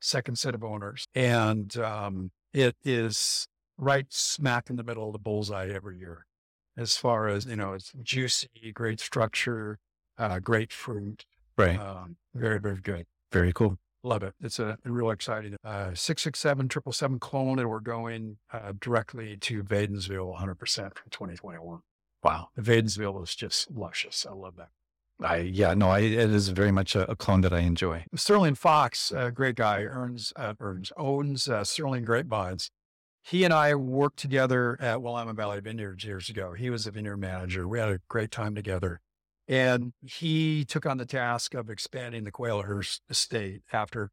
second 0.00 0.36
set 0.36 0.56
of 0.56 0.64
owners, 0.64 1.06
and 1.14 1.76
um, 1.76 2.32
it 2.52 2.74
is 2.84 3.46
right 3.76 4.06
smack 4.10 4.70
in 4.70 4.76
the 4.76 4.82
middle 4.84 5.06
of 5.06 5.12
the 5.12 5.18
bullseye 5.18 5.68
every 5.68 5.98
year, 5.98 6.26
as 6.76 6.96
far 6.96 7.28
as 7.28 7.46
you 7.46 7.56
know, 7.56 7.72
it's 7.72 7.92
juicy, 8.02 8.48
great 8.72 9.00
structure, 9.00 9.78
uh, 10.18 10.38
great 10.38 10.72
fruit, 10.72 11.24
Right. 11.56 11.78
um, 11.78 12.16
very 12.34 12.58
very 12.60 12.80
good. 12.80 13.06
Very 13.32 13.52
cool. 13.52 13.78
Love 14.02 14.22
it. 14.22 14.34
It's 14.42 14.58
a 14.58 14.76
real 14.84 15.10
exciting 15.10 15.56
uh, 15.64 15.94
667 15.94 16.68
777 16.68 17.18
clone, 17.20 17.58
and 17.58 17.70
we're 17.70 17.80
going 17.80 18.36
uh, 18.52 18.72
directly 18.78 19.36
to 19.38 19.64
Wadenswil 19.64 20.38
100% 20.38 20.58
from 20.94 21.10
2021. 21.10 21.80
Wow. 22.22 22.48
The 22.54 22.62
Wadenswil 22.62 23.22
is 23.24 23.34
just 23.34 23.70
luscious. 23.70 24.26
I 24.28 24.34
love 24.34 24.56
that. 24.56 24.68
I 25.22 25.36
yeah 25.36 25.74
no 25.74 25.90
I 25.90 26.00
it 26.00 26.30
is 26.30 26.48
very 26.48 26.72
much 26.72 26.96
a, 26.96 27.08
a 27.08 27.14
clone 27.14 27.40
that 27.42 27.52
I 27.52 27.60
enjoy. 27.60 28.04
Sterling 28.16 28.56
Fox, 28.56 29.12
a 29.12 29.30
great 29.30 29.54
guy, 29.54 29.82
earns, 29.84 30.32
uh, 30.34 30.54
earns 30.58 30.92
owns 30.96 31.48
uh, 31.48 31.62
Sterling 31.64 32.04
Grapevines. 32.04 32.70
He 33.26 33.42
and 33.42 33.54
I 33.54 33.74
worked 33.74 34.18
together 34.18 34.76
at 34.80 35.00
Willamette 35.00 35.36
Valley 35.36 35.60
Vineyards 35.60 36.04
years 36.04 36.28
ago. 36.28 36.52
He 36.52 36.68
was 36.68 36.86
a 36.86 36.90
vineyard 36.90 37.16
manager. 37.16 37.66
We 37.66 37.78
had 37.78 37.88
a 37.88 38.00
great 38.06 38.30
time 38.30 38.54
together. 38.54 39.00
And 39.48 39.94
he 40.02 40.66
took 40.66 40.84
on 40.84 40.98
the 40.98 41.06
task 41.06 41.54
of 41.54 41.70
expanding 41.70 42.24
the 42.24 42.32
Quailhurst 42.32 43.00
estate 43.08 43.62
after 43.72 44.10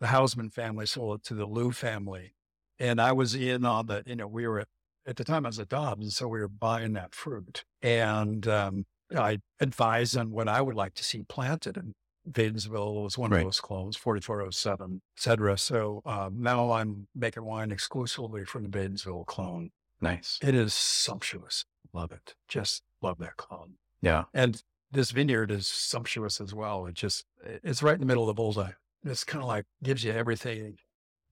the 0.00 0.06
Hausman 0.06 0.50
family 0.50 0.86
sold 0.86 1.20
it 1.20 1.26
to 1.26 1.34
the 1.34 1.44
Lou 1.44 1.72
family. 1.72 2.34
And 2.78 3.02
I 3.02 3.12
was 3.12 3.34
in 3.34 3.66
on 3.66 3.86
the, 3.86 4.02
you 4.06 4.16
know, 4.16 4.26
we 4.26 4.46
were 4.46 4.60
at, 4.60 4.68
at 5.06 5.16
the 5.16 5.24
time 5.24 5.44
I 5.44 5.50
was 5.50 5.58
at 5.58 5.68
Dobbes, 5.68 6.02
and 6.02 6.12
so 6.12 6.26
we 6.26 6.40
were 6.40 6.48
buying 6.48 6.94
that 6.94 7.14
fruit. 7.14 7.66
And 7.82 8.48
um, 8.48 8.86
I 9.14 9.40
advised 9.60 10.16
on 10.16 10.30
what 10.30 10.48
I 10.48 10.62
would 10.62 10.74
like 10.74 10.94
to 10.94 11.04
see 11.04 11.22
planted. 11.22 11.76
And 11.76 11.92
Wadenswil 12.30 13.02
was 13.02 13.18
one 13.18 13.30
Right. 13.30 13.38
of 13.40 13.44
those 13.46 13.60
clones, 13.60 13.96
4407, 13.96 15.02
et 15.16 15.22
cetera. 15.22 15.58
So 15.58 16.02
um, 16.04 16.36
now 16.40 16.72
I'm 16.72 17.06
making 17.14 17.44
wine 17.44 17.70
exclusively 17.70 18.44
from 18.44 18.62
the 18.64 18.68
Wadenswil 18.68 19.26
clone. 19.26 19.70
Nice. 20.00 20.38
It 20.42 20.54
is 20.54 20.74
sumptuous. 20.74 21.64
Love 21.92 22.12
it. 22.12 22.34
Just 22.48 22.82
love 23.02 23.18
that 23.18 23.36
clone. 23.36 23.74
Yeah. 24.02 24.24
And 24.34 24.62
this 24.90 25.10
vineyard 25.10 25.50
is 25.50 25.66
sumptuous 25.66 26.40
as 26.40 26.54
well. 26.54 26.86
It 26.86 26.94
just, 26.94 27.24
it's 27.44 27.82
right 27.82 27.94
in 27.94 28.00
the 28.00 28.06
middle 28.06 28.22
of 28.24 28.28
the 28.28 28.34
bullseye. 28.34 28.72
It's 29.04 29.24
kind 29.24 29.42
of 29.42 29.48
like 29.48 29.64
gives 29.82 30.02
you 30.04 30.12
everything 30.12 30.78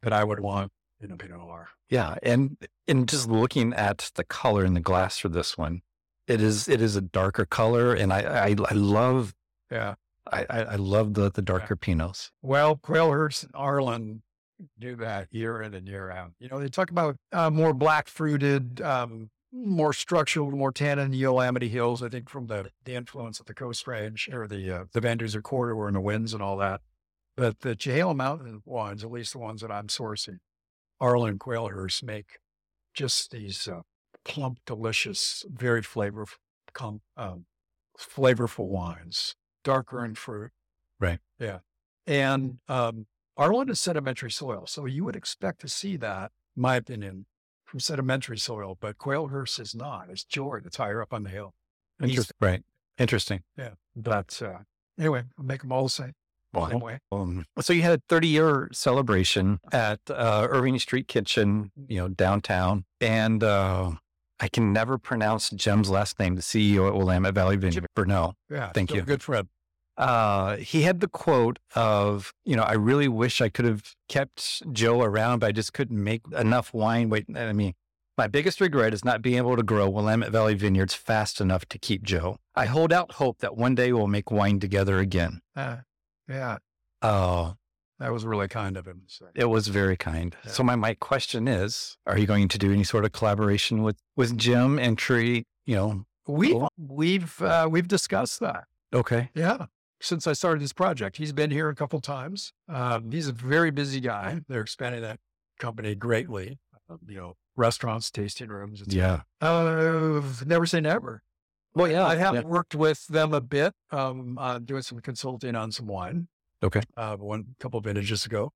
that 0.03 0.13
I 0.13 0.25
would 0.25 0.41
want 0.41 0.73
in 1.01 1.11
a 1.11 1.17
Pinot 1.17 1.39
Noir. 1.39 1.69
Yeah. 1.89 2.17
And 2.23 2.57
and 2.87 3.09
just 3.09 3.29
looking 3.29 3.73
at 3.73 4.11
the 4.15 4.25
color 4.25 4.65
in 4.65 4.75
the 4.75 4.81
glass 4.81 5.19
for 5.19 5.29
this 5.29 5.57
one, 5.57 5.81
it 6.27 6.41
is 6.43 6.69
it 6.69 6.81
is 6.83 6.97
a 6.97 7.01
darker 7.01 7.45
color, 7.47 7.95
and 7.95 8.13
I 8.13 8.21
I, 8.49 8.57
I 8.69 8.75
love 8.75 9.35
Yeah. 9.71 9.95
I, 10.31 10.47
I 10.49 10.61
I 10.63 10.77
love 10.77 11.15
the 11.15 11.31
the 11.31 11.43
darker 11.43 11.77
pinots. 11.77 12.31
Well, 12.43 12.77
Quailhurst 12.77 13.45
and 13.45 13.53
Arlen 13.55 14.23
do 14.79 14.97
that 14.97 15.29
year 15.31 15.61
in 15.63 15.75
and 15.75 15.87
year 15.89 16.11
out. 16.11 16.33
You 16.39 16.49
know, 16.49 16.61
they 16.61 16.69
talk 16.69 16.91
about 16.91 17.17
uh, 17.33 17.51
more 17.51 17.75
black 17.75 18.09
fruited, 18.09 18.81
um, 18.81 19.31
more 19.53 19.93
structural, 19.93 20.51
more 20.51 20.73
tannin 20.73 21.13
Eola-Amity 21.15 21.69
Hills. 21.69 22.03
I 22.03 22.09
think 22.09 22.29
from 22.29 22.47
the 22.47 22.71
the 22.85 22.95
influence 22.95 23.41
of 23.41 23.47
the 23.47 23.55
Coast 23.55 23.87
Range 23.87 24.29
or 24.33 24.47
the 24.47 24.71
uh, 24.71 24.85
the 24.93 25.01
Van 25.01 25.19
Duzer 25.19 25.43
corridor 25.43 25.87
and 25.87 25.97
the 25.97 26.01
winds 26.01 26.33
and 26.33 26.43
all 26.43 26.57
that. 26.59 26.81
But 27.37 27.61
the 27.61 27.75
Chehalem 27.75 28.19
Mountain 28.19 28.63
wines, 28.65 29.03
at 29.03 29.11
least 29.11 29.33
the 29.33 29.39
ones 29.39 29.63
that 29.63 29.73
I'm 29.73 29.89
sourcing, 29.89 30.39
Arlen 31.01 31.39
Quailhurst 31.39 32.03
make 32.03 32.39
just 32.95 33.31
these 33.31 33.67
uh, 33.67 33.81
plump, 34.25 34.59
delicious, 34.67 35.45
very 35.49 35.83
flavorful, 35.83 36.37
um, 37.17 37.47
flavorful 37.99 38.69
wines, 38.69 39.35
darker 39.65 40.05
in 40.05 40.15
fruit. 40.15 40.51
Right. 41.01 41.19
Yeah. 41.39 41.59
And 42.07 42.59
um, 42.69 43.07
Arlen 43.37 43.69
is 43.71 43.81
sedimentary 43.81 44.31
soil. 44.31 44.65
So 44.67 44.87
you 44.87 45.05
would 45.05 45.17
expect 45.17 45.61
to 45.63 45.69
see 45.69 45.97
that, 45.99 46.33
my 46.57 46.77
opinion, 46.77 47.27
from 47.65 47.81
sedimentary 47.81 48.39
soil, 48.39 48.77
but 48.81 48.99
Quailhurst 48.99 49.59
is 49.61 49.75
not. 49.75 50.09
It's 50.11 50.25
Jory. 50.25 50.63
It's 50.67 50.77
higher 50.77 51.01
up 51.01 51.13
on 51.13 51.23
the 51.23 51.31
hill. 51.31 51.55
And 51.99 52.11
he's- 52.11 52.19
Interest, 52.19 52.33
right. 52.41 52.63
Interesting. 52.99 53.43
Yeah. 53.57 53.71
But 53.97 54.41
uh, 54.43 54.59
anyway, 54.99 55.23
I'll 55.39 55.45
make 55.45 55.63
them 55.63 55.73
all 55.73 55.85
the 55.85 55.89
same, 55.91 56.13
same 56.55 56.63
Wow. 56.71 56.79
way. 56.79 56.99
Um, 57.11 57.47
so 57.61 57.73
you 57.73 57.81
had 57.83 57.99
a 57.99 58.03
30 58.09 58.29
year 58.29 58.69
celebration 58.73 59.59
at 59.73 60.01
uh, 60.11 60.47
Irving 60.51 60.79
Street 60.79 61.09
Kitchen, 61.09 61.73
you 61.89 61.97
know, 61.97 62.09
downtown, 62.09 62.85
and 63.01 63.43
uh, 63.43 63.93
I 64.43 64.49
can 64.49 64.73
never 64.73 64.99
pronounce 64.99 65.51
Jim's 65.51 65.89
last 65.89 66.19
name, 66.19 66.35
the 66.35 66.43
CEO 66.43 66.89
at 66.89 66.95
Willamette 66.95 67.33
Valley 67.33 67.57
Vineyard. 67.57 67.87
Bernau. 67.95 68.33
Yeah. 68.51 68.73
Thank 68.73 68.93
you. 68.93 69.03
Good 69.03 69.23
friend. 69.23 69.47
Uh, 69.97 70.57
he 70.57 70.83
had 70.83 70.99
the 70.99 71.07
quote 71.07 71.61
of, 71.77 72.35
you 72.45 72.57
know, 72.57 72.65
I 72.65 72.73
really 72.73 73.07
wish 73.07 73.41
I 73.41 73.49
could 73.49 73.65
have 73.65 73.95
kept 74.09 74.63
Joe 74.73 75.03
around, 75.03 75.39
but 75.39 75.47
I 75.47 75.53
just 75.53 75.73
couldn't 75.73 76.03
make 76.03 76.23
enough 76.37 76.75
wine. 76.75 77.09
Wait, 77.09 77.27
I 77.37 77.53
mean, 77.53 77.75
my 78.19 78.27
biggest 78.27 78.61
regret 78.61 78.93
is 78.93 79.05
not 79.05 79.23
being 79.23 79.37
able 79.37 79.57
to 79.57 79.63
grow 79.63 79.89
Willamette 79.89 80.33
Valley 80.33 80.55
vineyards 80.55 80.93
fast 80.93 81.41
enough 81.41 81.65
to 81.67 81.79
keep 81.79 82.03
Joe. 82.03 82.39
I 82.57 82.67
hold 82.67 82.93
out 82.93 83.13
hope 83.13 83.39
that 83.39 83.57
one 83.57 83.77
day 83.77 83.93
we'll 83.93 84.09
make 84.09 84.33
wine 84.33 84.59
together 84.59 84.99
again. 84.99 85.41
Uh, 85.55 85.77
yeah. 86.29 86.59
Oh, 87.01 87.55
That 87.99 88.13
was 88.13 88.25
really 88.25 88.49
kind 88.49 88.77
of 88.77 88.87
him. 88.87 89.03
it 89.35 89.45
was 89.45 89.69
very 89.69 89.97
kind. 89.97 90.35
Yeah. 90.45 90.51
So 90.51 90.63
my, 90.65 90.75
my 90.75 90.95
question 90.95 91.47
is, 91.47 91.97
are 92.07 92.19
you 92.19 92.27
going 92.27 92.49
to 92.49 92.59
do 92.59 92.73
any 92.73 92.85
sort 92.85 93.05
of 93.05 93.13
collaboration 93.13 93.83
with, 93.83 93.97
with 94.17 94.37
Jim 94.37 94.79
and 94.79 94.99
Tree? 94.99 95.45
you 95.67 95.77
know, 95.77 96.05
We've, 96.27 96.53
Cool. 96.53 96.69
we've, 96.77 97.41
uh, 97.43 97.69
we've 97.71 97.87
discussed 97.89 98.41
that. 98.41 98.65
okay. 98.95 99.31
Yeah. 99.35 99.67
Since 100.01 100.27
I 100.27 100.33
started 100.33 100.61
this 100.63 100.73
project, 100.73 101.17
he's 101.17 101.33
been 101.33 101.53
here 101.53 101.69
a 101.69 101.77
couple 101.77 102.01
times. 102.01 102.53
Um, 102.69 103.13
he's 103.13 103.29
a 103.29 103.33
very 103.33 103.71
busy 103.71 104.01
guy. 104.01 104.41
They're 104.49 104.61
expanding 104.63 105.03
that 105.03 105.21
company 105.61 105.95
greatly. 105.95 106.59
Uh, 106.91 106.97
you 107.07 107.17
know, 107.17 107.35
restaurants, 107.55 108.11
tasting 108.11 108.49
rooms. 108.49 108.83
Yeah. 108.89 109.21
Uh, 109.41 110.21
never 110.45 110.67
say 110.67 110.81
never. 110.81 111.23
Well, 111.75 111.89
yeah. 111.89 112.05
I 112.05 112.17
have 112.17 112.35
yeah. 112.35 112.41
worked 112.43 112.75
with 112.75 113.07
them 113.07 113.33
a 113.33 113.41
bit, 113.41 113.75
um, 113.93 114.39
uh, 114.39 114.59
doing 114.59 114.83
some 114.83 114.99
consulting 115.01 115.55
on 115.55 115.71
some 115.71 115.87
wine. 115.87 116.27
Okay. 116.63 116.81
Uh, 116.97 117.17
one 117.17 117.55
couple 117.61 117.79
of 117.79 117.85
vintages 117.85 118.25
ago. 118.27 118.53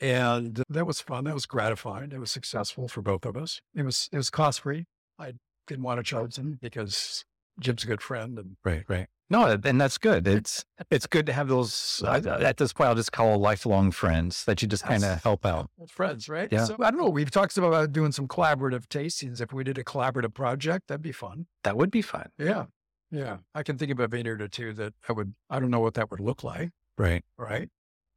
And 0.00 0.62
that 0.68 0.86
was 0.86 1.00
fun. 1.00 1.24
That 1.24 1.34
was 1.34 1.46
gratifying. 1.46 2.10
It 2.12 2.18
was 2.18 2.30
successful 2.30 2.88
for 2.88 3.02
both 3.02 3.24
of 3.24 3.36
us. 3.36 3.60
It 3.74 3.84
was, 3.84 4.08
it 4.10 4.16
was 4.16 4.30
cost 4.30 4.60
free. 4.60 4.86
I 5.18 5.34
didn't 5.68 5.84
want 5.84 5.98
to 5.98 6.02
charge 6.02 6.36
him 6.36 6.58
because 6.60 7.24
Jim's 7.60 7.84
a 7.84 7.86
good 7.86 8.02
friend 8.02 8.38
and 8.38 8.56
Right, 8.64 8.84
right. 8.88 9.06
No, 9.30 9.58
and 9.64 9.80
that's 9.80 9.96
good. 9.96 10.28
It's 10.28 10.62
it's 10.90 11.06
good 11.06 11.24
to 11.24 11.32
have 11.32 11.48
those. 11.48 12.02
I, 12.06 12.18
at 12.18 12.58
this 12.58 12.74
point, 12.74 12.88
I'll 12.88 12.94
just 12.94 13.12
call 13.12 13.38
lifelong 13.38 13.90
friends 13.90 14.44
that 14.44 14.60
you 14.60 14.68
just 14.68 14.84
kind 14.84 15.02
of 15.02 15.22
help 15.22 15.46
out. 15.46 15.70
friends, 15.88 16.28
right? 16.28 16.50
Yeah. 16.52 16.64
So 16.64 16.76
I 16.80 16.90
don't 16.90 17.00
know. 17.00 17.08
We've 17.08 17.30
talked 17.30 17.56
about 17.56 17.92
doing 17.92 18.12
some 18.12 18.28
collaborative 18.28 18.84
tastings. 18.88 19.40
If 19.40 19.50
we 19.50 19.64
did 19.64 19.78
a 19.78 19.84
collaborative 19.84 20.34
project, 20.34 20.88
that'd 20.88 21.00
be 21.00 21.12
fun. 21.12 21.46
That 21.64 21.78
would 21.78 21.90
be 21.90 22.02
fun. 22.02 22.26
Yeah. 22.36 22.66
Yeah. 23.10 23.38
I 23.54 23.62
can 23.62 23.78
think 23.78 23.90
of 23.90 24.00
a 24.00 24.08
vineyard 24.08 24.42
or 24.42 24.48
two 24.48 24.74
that 24.74 24.92
I 25.08 25.14
would, 25.14 25.34
I 25.48 25.60
don't 25.60 25.70
know 25.70 25.80
what 25.80 25.94
that 25.94 26.10
would 26.10 26.20
look 26.20 26.44
like. 26.44 26.68
Right. 26.98 27.24
Right. 27.38 27.68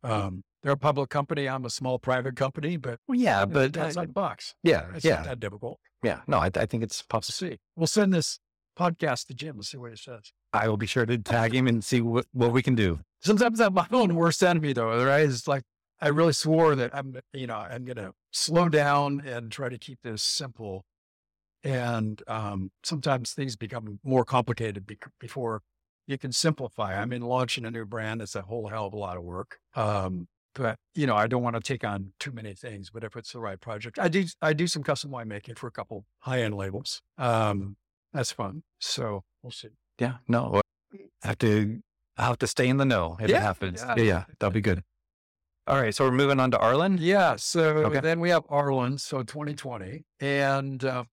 Um, 0.04 0.44
they're 0.64 0.74
a 0.74 0.78
public 0.78 1.10
company. 1.10 1.48
I'm 1.48 1.66
a 1.66 1.70
small 1.70 2.00
private 2.00 2.36
company, 2.36 2.78
but 2.78 3.00
Well, 3.08 3.18
yeah, 3.18 3.46
but 3.46 3.76
it's 3.78 3.96
like 3.96 4.14
box. 4.14 4.56
yeah, 4.64 4.86
It's 4.96 5.06
yeah, 5.06 5.16
not 5.18 5.26
that 5.26 5.40
difficult. 5.40 5.80
yeah. 6.04 6.22
No, 6.28 6.38
I, 6.40 6.50
I 6.56 6.66
think 6.66 6.84
it's 6.84 7.04
We'll 7.04 7.20
possible. 7.20 7.50
see. 7.52 7.58
We'll 7.76 7.88
send 7.88 8.14
this 8.14 8.40
podcast 8.78 9.28
to 9.28 9.34
Jim 9.34 9.56
and 9.56 9.66
see 9.66 9.78
what 9.78 9.92
he 9.92 9.98
says. 9.98 10.32
I 10.54 10.68
will 10.68 10.78
be 10.78 10.86
sure 10.88 11.06
to 11.06 11.18
tag 11.18 11.54
him 11.54 11.68
and 11.68 11.84
see 11.84 12.02
what, 12.02 12.26
what 12.34 12.52
we 12.52 12.62
can 12.62 12.76
do. 12.76 13.00
Sometimes 13.22 13.60
I'm 13.62 13.74
my 13.74 13.88
own 13.92 14.16
worst 14.16 14.44
enemy 14.44 14.74
though, 14.74 15.04
right? 15.06 15.22
It's 15.28 15.48
like 15.48 15.64
I 16.02 16.10
really 16.10 16.34
swore 16.34 16.76
that 16.76 16.94
I'm, 16.94 17.16
you 17.34 17.48
know, 17.48 17.56
I'm 17.58 17.86
going 17.86 17.98
to 17.98 18.14
slow 18.32 18.68
down 18.70 19.22
and 19.26 19.52
try 19.52 19.70
to 19.70 19.78
keep 19.78 20.00
this 20.04 20.22
simple. 20.22 20.84
And 21.64 22.22
um, 22.28 22.72
sometimes 22.84 23.34
things 23.34 23.56
become 23.56 24.00
more 24.04 24.24
complicated 24.26 24.86
bec- 24.86 25.10
before 25.20 25.62
you 26.08 26.18
can 26.18 26.32
simplify. 26.32 27.00
I 27.02 27.06
mean, 27.06 27.22
launching 27.22 27.65
a 27.65 27.72
new 27.72 27.86
brand 27.86 28.22
is 28.22 28.36
a 28.36 28.41
whole 28.44 28.68
hell 28.68 28.86
of 28.88 28.94
a 28.94 28.98
lot 28.98 29.18
of 29.18 29.24
work. 29.24 29.58
Um, 29.76 30.28
but 30.54 30.78
you 30.94 31.06
know, 31.06 31.15
I 31.15 31.28
don't 31.28 31.44
want 31.44 31.56
to 31.56 31.62
take 31.62 31.84
on 31.84 32.13
too 32.20 32.32
many 32.32 32.54
things. 32.54 32.89
But 32.89 33.04
if 33.04 33.15
it's 33.15 33.34
the 33.34 33.39
right 33.39 33.60
project, 33.60 34.00
I 34.00 34.08
do. 34.08 34.25
I 34.42 34.54
do 34.54 34.67
some 34.67 34.84
custom 34.84 35.12
winemaking 35.12 35.58
for 35.58 35.67
a 35.67 35.71
couple 35.71 36.06
high 36.19 36.42
end 36.44 36.56
labels. 36.56 37.02
Um, 37.17 37.75
that's 38.13 38.32
fun. 38.32 38.63
So 38.79 39.23
we'll 39.44 39.52
see. 39.52 39.69
Yeah. 40.00 40.17
No, 40.27 40.62
I 40.94 41.27
have 41.27 41.38
to. 41.40 41.82
I 42.17 42.23
have 42.27 42.38
to 42.40 42.48
stay 42.48 42.69
in 42.69 42.77
the 42.77 42.86
know 42.86 43.17
if 43.19 43.29
Yeah, 43.29 43.38
it 43.38 43.42
happens. 43.42 43.82
yeah. 43.82 43.96
Yeah, 43.98 44.04
yeah, 44.04 44.23
that'll 44.40 44.54
be 44.54 44.62
good. 44.62 44.84
All 45.67 45.82
right, 45.82 45.94
so 45.94 46.06
we're 46.06 46.12
moving 46.12 46.40
on 46.40 46.52
to 46.52 46.60
Arlen. 46.60 46.98
Yeah. 47.02 47.36
So 47.38 47.63
Okay. 47.88 48.00
then 48.00 48.19
we 48.21 48.29
have 48.29 48.44
Arlen. 48.48 48.98
So 49.00 49.23
2020, 49.23 50.06
and 50.21 50.86
uh, 50.86 51.04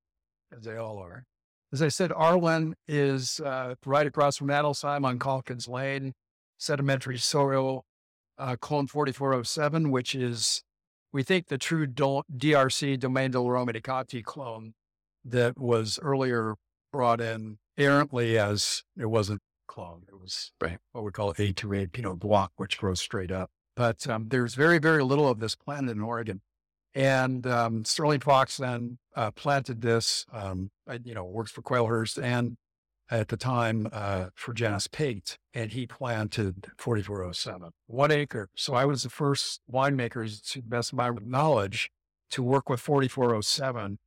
as 0.57 0.63
they 0.65 0.77
all 0.77 0.99
are. 0.99 1.25
As 1.73 1.81
I 1.81 1.89
said, 1.89 2.13
Arlen 2.13 2.75
is 2.87 3.41
uh, 3.41 3.75
right 3.87 4.07
across 4.07 4.37
from 4.37 4.49
Adelsheim 4.49 5.05
on 5.07 5.19
Calkins 5.19 5.69
Lane, 5.69 6.13
sedimentary 6.59 7.17
soil, 7.19 7.87
uh, 8.39 8.57
clone 8.61 8.87
4407, 8.87 9.91
which 9.91 10.15
is, 10.15 10.63
we 11.13 11.23
think, 11.23 11.49
the 11.49 11.57
true 11.57 11.87
do- 11.87 12.23
DRC 12.37 12.99
Domaine 12.99 13.31
di 13.31 13.81
Conti 13.81 14.23
clone 14.23 14.75
that 15.25 15.59
was 15.59 15.99
earlier 16.03 16.57
brought 16.93 17.21
in 17.23 17.59
errantly 17.79 18.39
as 18.39 18.83
it 18.99 19.07
wasn't 19.07 19.41
clone. 19.67 20.03
It 20.09 20.21
was 20.21 20.53
Right. 20.61 20.79
what 20.93 21.05
we 21.05 21.11
call 21.11 21.33
A28 21.33 21.93
Pinot 21.93 22.23
Noir, 22.23 22.49
which 22.57 22.77
grows 22.77 23.01
straight 23.01 23.31
up. 23.31 23.51
But 23.75 24.07
um, 24.07 24.29
there's 24.29 24.55
very, 24.55 24.79
very 24.79 25.03
little 25.03 25.27
of 25.31 25.41
this 25.41 25.55
plant 25.55 25.89
in 25.89 26.01
Oregon. 26.03 26.43
And 26.95 27.47
um, 27.47 27.85
Sterling 27.85 28.21
Fox 28.21 28.59
then 28.59 28.99
uh, 29.17 29.31
planted 29.31 29.81
this, 29.81 30.27
um, 30.33 30.71
I- 30.87 31.01
you 31.05 31.15
know, 31.15 31.25
works 31.25 31.51
for 31.51 31.63
Quailhurst 31.63 32.23
and 32.23 32.57
at 33.11 33.29
the 33.29 33.37
time 33.37 33.89
uh, 33.93 34.27
for 34.35 34.55
Janice 34.55 34.87
Pate, 34.87 35.37
and 35.53 35.73
he 35.73 35.87
planted 35.87 36.69
4407, 36.79 37.71
one 37.87 38.11
acre. 38.11 38.49
So 38.57 38.75
I 38.75 38.87
was 38.87 39.03
the 39.03 39.11
first 39.11 39.61
winemakers, 39.71 40.43
to 40.53 40.63
the 40.63 40.69
best 40.69 40.93
of 40.93 40.99
my 40.99 41.11
knowledge, 41.23 41.91
to 42.31 42.43
work 42.43 42.71
with 42.71 42.81
4407 42.81 43.99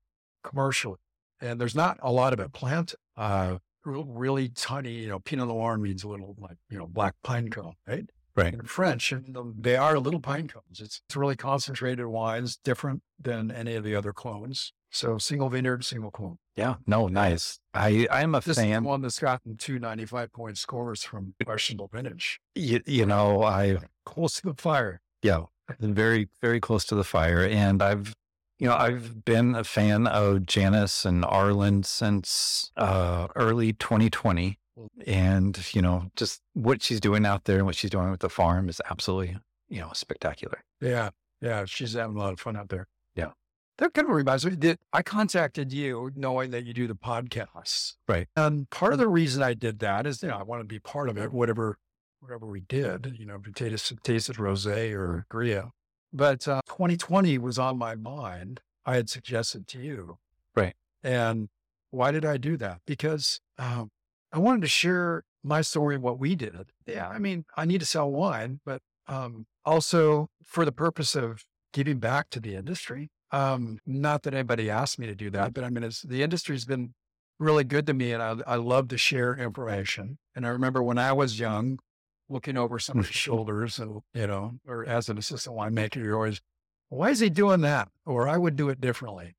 commercially. 0.43 0.97
And 1.39 1.61
there's 1.61 1.75
not 1.75 1.99
a 2.01 2.11
lot 2.11 2.33
of 2.33 2.39
it 2.39 2.51
planted. 2.53 2.97
Uh, 3.15 3.57
really 3.83 4.49
tiny, 4.49 4.93
you 4.93 5.07
know, 5.09 5.19
Pinot 5.19 5.47
Noir 5.49 5.77
means 5.77 6.03
a 6.03 6.07
little 6.07 6.35
like, 6.39 6.57
you 6.71 6.77
know, 6.79 6.87
black 6.87 7.13
pine 7.23 7.49
cone, 7.49 7.73
right? 7.87 8.05
Right. 8.35 8.53
In 8.53 8.63
French, 8.63 9.11
and 9.13 9.33
the- 9.33 9.53
they 9.57 9.77
are 9.77 9.97
little 9.97 10.19
pine 10.19 10.47
cones. 10.49 10.81
It's, 10.81 11.01
it's 11.07 11.15
really 11.15 11.35
concentrated 11.37 12.05
wines, 12.07 12.57
different 12.63 13.01
than 13.19 13.49
any 13.51 13.75
of 13.75 13.83
the 13.83 13.95
other 13.95 14.11
clones. 14.11 14.73
So 14.91 15.17
single 15.17 15.49
vineyard, 15.49 15.83
single 15.85 16.11
clone. 16.11 16.37
Yeah. 16.55 16.75
No, 16.87 17.07
nice. 17.07 17.59
I, 17.73 18.07
I'm 18.11 18.33
a 18.35 18.39
This 18.39 18.57
is 18.57 18.63
fan. 18.63 18.83
the 18.83 18.89
one 18.89 19.01
that's 19.01 19.19
gotten 19.19 19.57
two 19.57 19.77
95 19.79 20.31
point 20.31 20.57
scores 20.57 21.03
from 21.03 21.33
questionable 21.45 21.89
vintage. 21.91 22.39
You, 22.55 22.81
you 22.85 23.05
know, 23.05 23.43
I, 23.43 23.77
Close 24.05 24.35
to 24.41 24.53
the 24.53 24.61
fire. 24.61 25.01
yeah, 25.21 25.43
very, 25.79 26.29
very 26.41 26.59
close 26.61 26.85
to 26.85 26.95
the 26.95 27.03
fire. 27.03 27.43
And 27.45 27.81
I've, 27.81 28.13
you 28.59 28.67
know, 28.69 28.75
I've 28.75 29.25
been 29.25 29.53
a 29.55 29.63
fan 29.65 30.07
of 30.07 30.45
Janice 30.45 31.03
and 31.05 31.25
Arlen 31.25 31.83
since 31.83 32.71
uh, 32.77 33.27
early 33.35 33.73
2020. 33.73 34.59
And, 35.05 35.73
you 35.73 35.81
know, 35.81 36.09
just 36.15 36.41
what 36.53 36.81
she's 36.81 36.99
doing 36.99 37.25
out 37.25 37.45
there 37.45 37.57
and 37.57 37.65
what 37.65 37.75
she's 37.75 37.91
doing 37.91 38.11
with 38.11 38.19
the 38.19 38.29
farm 38.29 38.69
is 38.69 38.81
absolutely, 38.89 39.37
you 39.69 39.79
know, 39.79 39.91
spectacular. 39.93 40.63
Yeah. 40.81 41.09
Yeah. 41.41 41.65
She's 41.65 41.93
having 41.93 42.15
a 42.15 42.19
lot 42.19 42.33
of 42.33 42.39
fun 42.39 42.57
out 42.57 42.69
there. 42.69 42.87
Yeah. 43.15 43.31
That 43.77 43.93
kind 43.93 44.07
of 44.07 44.15
reminds 44.15 44.45
me 44.45 44.55
that 44.55 44.79
I 44.93 45.01
contacted 45.01 45.71
you 45.71 46.11
knowing 46.15 46.51
that 46.51 46.65
you 46.65 46.73
do 46.73 46.87
the 46.87 46.95
podcasts. 46.95 47.93
Right. 48.07 48.27
And 48.35 48.69
part 48.69 48.93
of 48.93 48.99
the 48.99 49.07
reason 49.07 49.43
I 49.43 49.53
did 49.53 49.79
that 49.79 50.05
is, 50.05 50.21
you 50.21 50.29
know, 50.29 50.37
I 50.37 50.43
want 50.43 50.61
to 50.61 50.65
be 50.67 50.79
part 50.79 51.09
of 51.09 51.17
it, 51.17 51.31
whatever, 51.31 51.77
whatever 52.19 52.45
we 52.45 52.61
did, 52.61 53.15
you 53.17 53.25
know, 53.25 53.37
tasted, 53.53 54.03
tasted 54.03 54.39
rose 54.39 54.65
or 54.65 55.25
Gria. 55.29 55.71
But 56.13 56.47
uh, 56.47 56.61
2020 56.67 57.37
was 57.37 57.59
on 57.59 57.77
my 57.77 57.95
mind. 57.95 58.61
I 58.85 58.95
had 58.95 59.09
suggested 59.09 59.67
to 59.67 59.79
you. 59.79 60.17
Right. 60.55 60.75
And 61.03 61.49
why 61.91 62.11
did 62.11 62.23
I 62.23 62.37
do 62.37 62.55
that? 62.57 62.79
Because 62.85 63.41
um, 63.57 63.89
I 64.35 64.39
wanted 64.39 64.61
to 64.63 64.67
share 64.67 65.23
my 65.45 65.61
story 65.61 65.95
and 65.95 66.03
what 66.03 66.19
we 66.19 66.35
did. 66.35 66.55
Yeah. 66.85 67.07
I 67.07 67.19
mean, 67.19 67.45
I 67.55 67.63
need 67.63 67.79
to 67.79 67.85
sell 67.85 68.11
wine, 68.11 68.59
but 68.65 68.81
um, 69.07 69.45
also 69.63 70.27
for 70.43 70.65
the 70.65 70.73
purpose 70.73 71.15
of 71.15 71.45
giving 71.71 71.99
back 71.99 72.29
to 72.31 72.41
the 72.41 72.53
industry. 72.53 73.11
Um, 73.31 73.79
not 73.85 74.23
that 74.23 74.33
anybody 74.33 74.69
asked 74.69 74.99
me 74.99 75.07
to 75.07 75.15
do 75.15 75.29
that, 75.29 75.53
but 75.53 75.63
I 75.63 75.69
mean, 75.69 75.85
it's, 75.85 76.01
the 76.01 76.21
industry's 76.21 76.65
been 76.65 76.93
really 77.39 77.63
good 77.63 77.87
to 77.87 77.93
me 77.93 78.11
and 78.11 78.21
I, 78.21 78.35
I 78.45 78.55
love 78.57 78.89
to 78.89 78.97
share 78.97 79.37
information. 79.37 80.17
And 80.35 80.45
I 80.45 80.49
remember 80.49 80.83
when 80.83 80.97
I 80.97 81.13
was 81.13 81.39
young, 81.39 81.79
looking 82.27 82.57
over 82.57 82.77
somebody's 82.77 83.15
shoulders 83.15 83.79
and, 83.79 84.01
you 84.13 84.27
know, 84.27 84.55
or 84.67 84.85
as 84.85 85.07
an 85.07 85.17
assistant 85.17 85.55
winemaker, 85.55 85.95
you're 85.95 86.15
always, 86.15 86.41
why 86.89 87.11
is 87.11 87.21
he 87.21 87.29
doing 87.29 87.61
that? 87.61 87.87
Or 88.05 88.27
I 88.27 88.37
would 88.37 88.57
do 88.57 88.67
it 88.67 88.81
differently. 88.81 89.37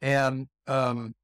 And, 0.00 0.48
um, 0.66 1.14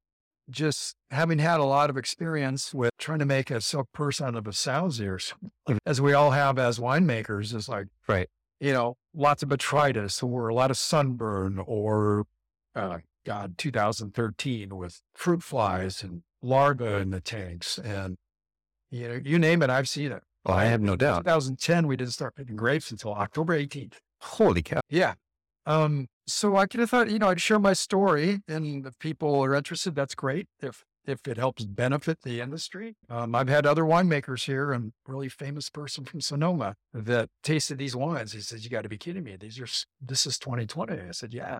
just 0.49 0.95
having 1.11 1.39
had 1.39 1.59
a 1.59 1.63
lot 1.63 1.89
of 1.89 1.97
experience 1.97 2.73
with 2.73 2.91
trying 2.99 3.19
to 3.19 3.25
make 3.25 3.49
a 3.51 3.61
silk 3.61 3.87
purse 3.93 4.21
out 4.21 4.35
of 4.35 4.47
a 4.47 4.53
sow's 4.53 4.99
ears, 5.01 5.33
as 5.85 5.99
we 6.01 6.13
all 6.13 6.31
have 6.31 6.57
as 6.59 6.79
winemakers, 6.79 7.53
is 7.53 7.67
like, 7.69 7.87
Right. 8.07 8.29
you 8.59 8.73
know, 8.73 8.95
lots 9.13 9.43
of 9.43 9.49
botrytis 9.49 10.21
or 10.23 10.47
a 10.49 10.53
lot 10.53 10.71
of 10.71 10.77
sunburn 10.77 11.59
or, 11.65 12.25
uh, 12.75 12.99
God, 13.25 13.57
2013 13.57 14.75
with 14.75 15.01
fruit 15.15 15.41
flies 15.41 16.03
and 16.03 16.21
larvae 16.41 16.85
in 16.85 17.09
the 17.09 17.21
tanks. 17.21 17.77
And, 17.79 18.17
you 18.91 19.07
know, 19.07 19.19
you 19.23 19.39
name 19.39 19.63
it, 19.63 19.69
I've 19.69 19.89
seen 19.89 20.11
it. 20.11 20.21
Well, 20.45 20.55
I 20.57 20.65
have 20.65 20.81
no 20.81 20.95
doubt. 20.95 21.23
2010, 21.25 21.87
we 21.87 21.95
didn't 21.95 22.13
start 22.13 22.35
picking 22.35 22.55
grapes 22.55 22.91
until 22.91 23.13
October 23.15 23.57
18th. 23.57 23.93
Holy 24.21 24.61
cow. 24.61 24.79
Yeah. 24.89 25.15
Um, 25.65 26.07
so 26.27 26.55
I 26.55 26.65
could 26.65 26.79
have 26.79 26.89
thought, 26.89 27.09
you 27.09 27.19
know, 27.19 27.29
I'd 27.29 27.41
share 27.41 27.59
my 27.59 27.73
story 27.73 28.41
and 28.47 28.85
if 28.85 28.97
people 28.99 29.43
are 29.43 29.55
interested, 29.55 29.95
that's 29.95 30.15
great. 30.15 30.47
If, 30.61 30.83
if 31.05 31.27
it 31.27 31.37
helps 31.37 31.65
benefit 31.65 32.21
the 32.23 32.41
industry. 32.41 32.95
Um, 33.09 33.35
I've 33.35 33.49
had 33.49 33.65
other 33.65 33.83
winemakers 33.83 34.45
here 34.45 34.71
and 34.71 34.93
really 35.07 35.29
famous 35.29 35.69
person 35.69 36.03
from 36.05 36.21
Sonoma 36.21 36.75
that 36.93 37.29
tasted 37.43 37.77
these 37.77 37.95
wines. 37.95 38.33
He 38.33 38.41
said, 38.41 38.63
you 38.63 38.69
got 38.69 38.83
to 38.83 38.89
be 38.89 38.97
kidding 38.97 39.23
me. 39.23 39.35
These 39.39 39.59
are, 39.59 39.67
this 40.01 40.25
is 40.25 40.39
2020. 40.39 40.93
I 40.93 41.11
said, 41.11 41.33
yeah, 41.33 41.59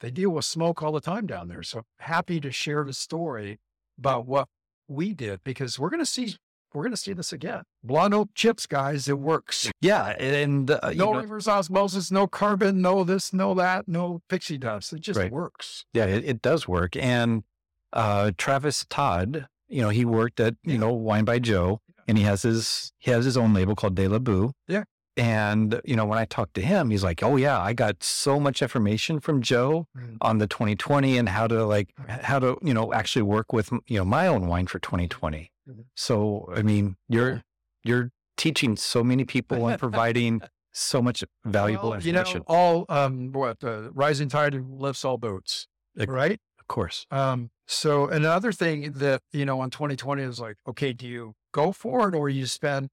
they 0.00 0.10
deal 0.10 0.30
with 0.30 0.44
smoke 0.44 0.82
all 0.82 0.92
the 0.92 1.00
time 1.00 1.26
down 1.26 1.48
there. 1.48 1.62
So 1.62 1.82
happy 1.98 2.40
to 2.40 2.52
share 2.52 2.84
the 2.84 2.92
story 2.92 3.58
about 3.98 4.26
what 4.26 4.48
we 4.88 5.14
did 5.14 5.40
because 5.44 5.78
we're 5.78 5.90
going 5.90 6.00
to 6.00 6.06
see, 6.06 6.36
we're 6.74 6.82
going 6.82 6.90
to 6.92 6.96
see 6.96 7.12
this 7.12 7.32
again. 7.32 7.62
Blonde 7.82 8.12
oak 8.14 8.28
chips, 8.34 8.66
guys. 8.66 9.08
It 9.08 9.18
works. 9.18 9.70
Yeah. 9.80 10.08
And, 10.18 10.70
uh, 10.70 10.80
you 10.90 10.96
No 10.98 11.12
know, 11.12 11.20
reverse 11.20 11.46
osmosis, 11.48 12.10
no 12.10 12.26
carbon, 12.26 12.80
no 12.82 13.04
this, 13.04 13.32
no 13.32 13.54
that, 13.54 13.86
no 13.86 14.20
pixie 14.28 14.58
dust. 14.58 14.92
It 14.92 15.00
just 15.00 15.18
Right. 15.18 15.30
works. 15.32 15.84
Yeah, 15.92 16.06
it, 16.06 16.24
it 16.24 16.42
does 16.42 16.66
work. 16.66 16.96
And 16.96 17.44
uh, 17.92 18.32
Travis 18.36 18.84
Todd, 18.90 19.46
you 19.68 19.80
know, 19.82 19.90
he 19.90 20.04
worked 20.04 20.40
at 20.40 20.54
you 20.64 20.72
Yeah. 20.74 20.78
know 20.80 20.92
Wine 20.92 21.24
by 21.24 21.38
Joe, 21.38 21.80
and 22.08 22.18
he 22.18 22.24
has 22.24 22.42
his 22.42 22.92
he 22.98 23.10
has 23.10 23.24
his 23.24 23.36
own 23.36 23.54
label 23.54 23.74
called 23.74 23.94
De 23.94 24.08
La 24.08 24.18
Boo. 24.18 24.52
Yeah. 24.68 24.84
And 25.16 25.80
you 25.84 25.94
know, 25.94 26.04
when 26.06 26.18
I 26.18 26.24
talked 26.24 26.54
to 26.54 26.60
him, 26.60 26.90
he's 26.90 27.04
like, 27.04 27.22
"Oh 27.22 27.36
yeah, 27.36 27.60
I 27.60 27.72
got 27.72 28.02
so 28.02 28.40
much 28.40 28.62
information 28.62 29.20
from 29.20 29.42
Joe 29.42 29.86
Mm. 29.96 30.16
on 30.20 30.38
the 30.38 30.46
2020 30.48 31.16
and 31.18 31.28
how 31.28 31.46
to 31.46 31.64
like 31.64 31.90
how 32.08 32.40
to 32.40 32.58
you 32.62 32.74
know 32.74 32.92
actually 32.92 33.22
work 33.22 33.52
with 33.52 33.70
you 33.86 33.98
know 33.98 34.04
my 34.04 34.26
own 34.26 34.48
wine 34.48 34.66
for 34.66 34.80
2020." 34.80 35.50
Mhm. 35.68 35.84
So 35.96 36.48
I 36.54 36.62
mean, 36.62 36.96
you're 37.08 37.42
you're 37.84 38.10
teaching 38.36 38.76
so 38.76 39.04
many 39.04 39.24
people 39.24 39.66
and 39.68 39.78
providing 39.78 40.42
so 40.72 41.00
much 41.00 41.22
valuable 41.44 41.90
Well, 41.90 42.00
you 42.02 42.12
know, 42.12 42.20
information. 42.20 42.44
all 42.48 42.84
um, 42.88 43.32
what 43.32 43.60
the 43.60 43.90
rising 43.94 44.28
tide 44.28 44.54
lifts 44.54 45.04
all 45.04 45.18
boats, 45.18 45.66
right? 46.06 46.40
of 46.58 46.66
course, 46.68 47.06
Um, 47.10 47.50
so 47.66 48.08
another 48.08 48.50
thing 48.52 48.92
that 48.92 49.22
you 49.32 49.44
know 49.44 49.60
on 49.60 49.70
2020 49.70 50.22
is 50.22 50.40
like, 50.40 50.56
okay, 50.66 50.92
do 50.92 51.06
you 51.06 51.34
go 51.52 51.72
for 51.72 52.08
it 52.08 52.14
or 52.14 52.28
you 52.28 52.46
spend 52.46 52.88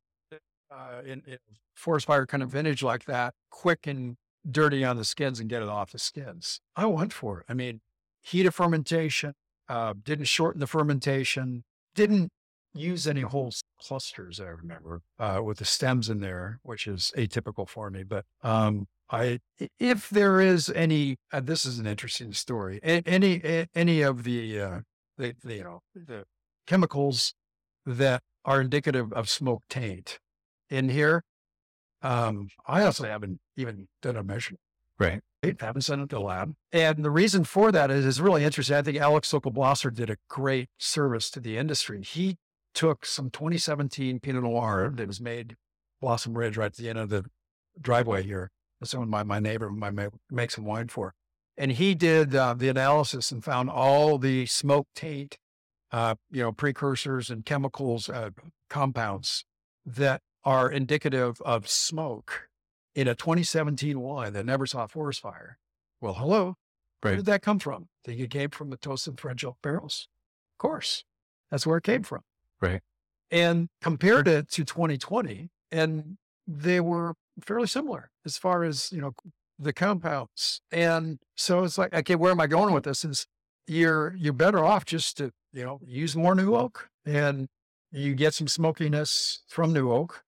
uh, 0.70 1.02
in, 1.06 1.24
in 1.26 1.38
forest 1.76 2.06
fire 2.06 2.26
kind 2.26 2.44
of 2.44 2.50
vintage 2.50 2.84
like 2.84 3.06
that, 3.06 3.34
quick 3.50 3.88
and 3.88 4.18
dirty 4.50 4.84
on 4.86 4.98
the 4.98 5.06
skins 5.06 5.40
and 5.40 5.50
get 5.50 5.62
it 5.62 5.70
off 5.70 5.92
the 5.92 6.00
skins? 6.00 6.60
I 6.76 6.86
went 6.86 7.14
for 7.14 7.40
it. 7.40 7.46
I 7.50 7.54
mean, 7.54 7.82
heat 8.22 8.46
of 8.46 8.54
fermentation, 8.56 9.34
uh, 9.68 9.94
didn't 10.04 10.26
shorten 10.26 10.60
the 10.60 10.68
fermentation, 10.68 11.64
didn't 11.96 12.30
use 12.74 13.08
any 13.08 13.22
whole 13.22 13.52
clusters. 13.80 14.40
I 14.40 14.46
remember 14.46 15.02
uh, 15.20 15.42
with 15.44 15.58
the 15.58 15.66
stems 15.66 16.10
in 16.10 16.20
there, 16.20 16.60
which 16.64 16.88
is 16.88 17.12
atypical 17.18 17.68
for 17.68 17.90
me. 17.90 18.04
But 18.04 18.26
um, 18.44 18.88
I, 19.10 19.40
if 19.80 20.10
there 20.10 20.40
is 20.40 20.70
any, 20.70 21.18
uh, 21.34 21.42
this 21.42 21.66
is 21.66 21.80
an 21.80 21.88
interesting 21.88 22.34
story. 22.34 22.80
Any 22.84 23.68
any 23.76 24.02
of 24.02 24.24
the, 24.24 24.60
uh, 24.60 24.80
the, 25.18 25.36
the 25.44 25.56
you 25.56 25.64
know 25.64 25.80
the 25.94 26.24
chemicals 26.68 27.34
that 27.86 28.22
are 28.46 28.62
indicative 28.62 29.12
of 29.14 29.30
smoke 29.30 29.64
taint 29.70 30.20
in 30.70 30.90
here. 30.90 31.24
Um, 32.02 32.48
I 32.66 32.84
also 32.84 33.04
haven't 33.04 33.40
even 33.58 33.88
done 34.02 34.16
a 34.16 34.24
measurement. 34.24 34.62
right? 35.02 35.22
I 35.44 35.56
haven't 35.60 35.82
sent 35.82 36.02
it 36.02 36.10
to 36.10 36.16
the 36.18 36.22
lab. 36.22 36.54
And 36.72 37.04
the 37.04 37.10
reason 37.10 37.44
for 37.44 37.72
that 37.72 37.90
is, 37.90 38.06
is 38.06 38.22
really 38.22 38.44
interesting. 38.44 38.76
I 38.78 38.84
think 38.84 38.98
Alex 38.98 39.28
Sokol 39.28 39.52
Blosser 39.52 39.94
did 39.94 40.10
a 40.10 40.18
great 40.30 40.70
service 40.78 41.32
to 41.32 41.40
the 41.40 41.58
industry. 41.58 42.02
He 42.04 42.38
took 42.74 43.06
some 43.06 43.30
2017 43.30 44.20
Pinot 44.20 44.44
Noir 44.44 44.92
that 44.96 45.08
was 45.08 45.22
made 45.22 45.56
Blossom 46.00 46.38
Ridge 46.38 46.58
right 46.58 46.68
at 46.68 46.76
the 46.76 46.90
end 46.90 47.00
of 47.00 47.10
the 47.10 47.26
driveway 47.80 48.24
here. 48.24 48.52
That's 48.80 48.96
owned 48.96 49.12
by 49.12 49.24
my 49.24 49.40
neighbor, 49.40 49.70
my 49.70 49.92
ma- 49.92 50.08
make 50.30 50.52
some 50.52 50.66
wine 50.66 50.88
for. 50.88 51.14
And 51.58 51.74
he 51.74 51.94
did 51.94 52.34
uh, 52.36 52.56
the 52.56 52.70
analysis 52.70 53.32
and 53.32 53.44
found 53.44 53.70
all 53.70 54.18
the 54.18 54.46
smoke 54.48 54.88
taint, 54.96 55.38
uh, 55.92 56.16
you 56.32 56.42
know, 56.42 56.52
precursors 56.52 57.30
and 57.30 57.46
chemicals, 57.46 58.10
uh, 58.10 58.32
compounds 58.70 59.46
that 59.86 60.22
are 60.44 60.72
indicative 60.72 61.40
of 61.42 61.68
smoke 61.70 62.48
in 62.96 63.08
a 63.08 63.16
2017 63.16 64.00
wine 64.00 64.34
that 64.34 64.46
never 64.46 64.66
saw 64.66 64.86
a 64.86 64.88
forest 64.88 65.22
fire. 65.22 65.58
Well, 66.00 66.16
hello. 66.16 66.56
Where 67.02 67.16
did 67.16 67.26
that 67.26 67.42
come 67.42 67.60
from? 67.60 67.88
Think 68.04 68.20
it 68.20 68.30
came 68.30 68.50
from 68.50 68.70
the 68.70 68.78
toasted 68.78 69.20
French 69.20 69.44
oak 69.44 69.58
barrels? 69.62 70.08
Of 70.56 70.62
course. 70.62 71.04
That's 71.50 71.66
where 71.66 71.78
it 71.78 71.84
came 71.84 72.04
from. 72.04 72.22
Right. 72.62 72.82
And 73.30 73.70
compared 73.82 74.28
it 74.28 74.49
to 74.51 74.66
2020, 74.66 75.49
and 75.72 76.18
they 76.47 76.80
were 76.80 77.14
fairly 77.41 77.68
similar 77.68 78.09
as 78.26 78.38
far 78.38 78.64
as, 78.64 78.91
you 78.91 79.01
know, 79.01 79.14
the 79.57 79.74
compounds. 79.74 80.62
And 80.72 81.20
so 81.36 81.64
it's 81.64 81.78
like, 81.78 81.93
okay, 81.93 82.16
where 82.16 82.32
am 82.32 82.41
I 82.41 82.47
going 82.47 82.74
with 82.74 82.84
this? 82.84 83.05
Is 83.05 83.26
you're 83.68 84.16
you're 84.18 84.34
better 84.34 84.64
off 84.66 84.86
just 84.86 85.18
to 85.18 85.32
you 85.53 85.64
know, 85.64 85.80
use 85.86 86.16
more 86.16 86.36
new 86.36 86.55
oak 86.55 86.89
and 87.05 87.47
you 87.91 88.16
get 88.16 88.34
some 88.34 88.47
smokiness 88.47 89.43
from 89.47 89.74
new 89.74 89.91
oak, 89.91 90.24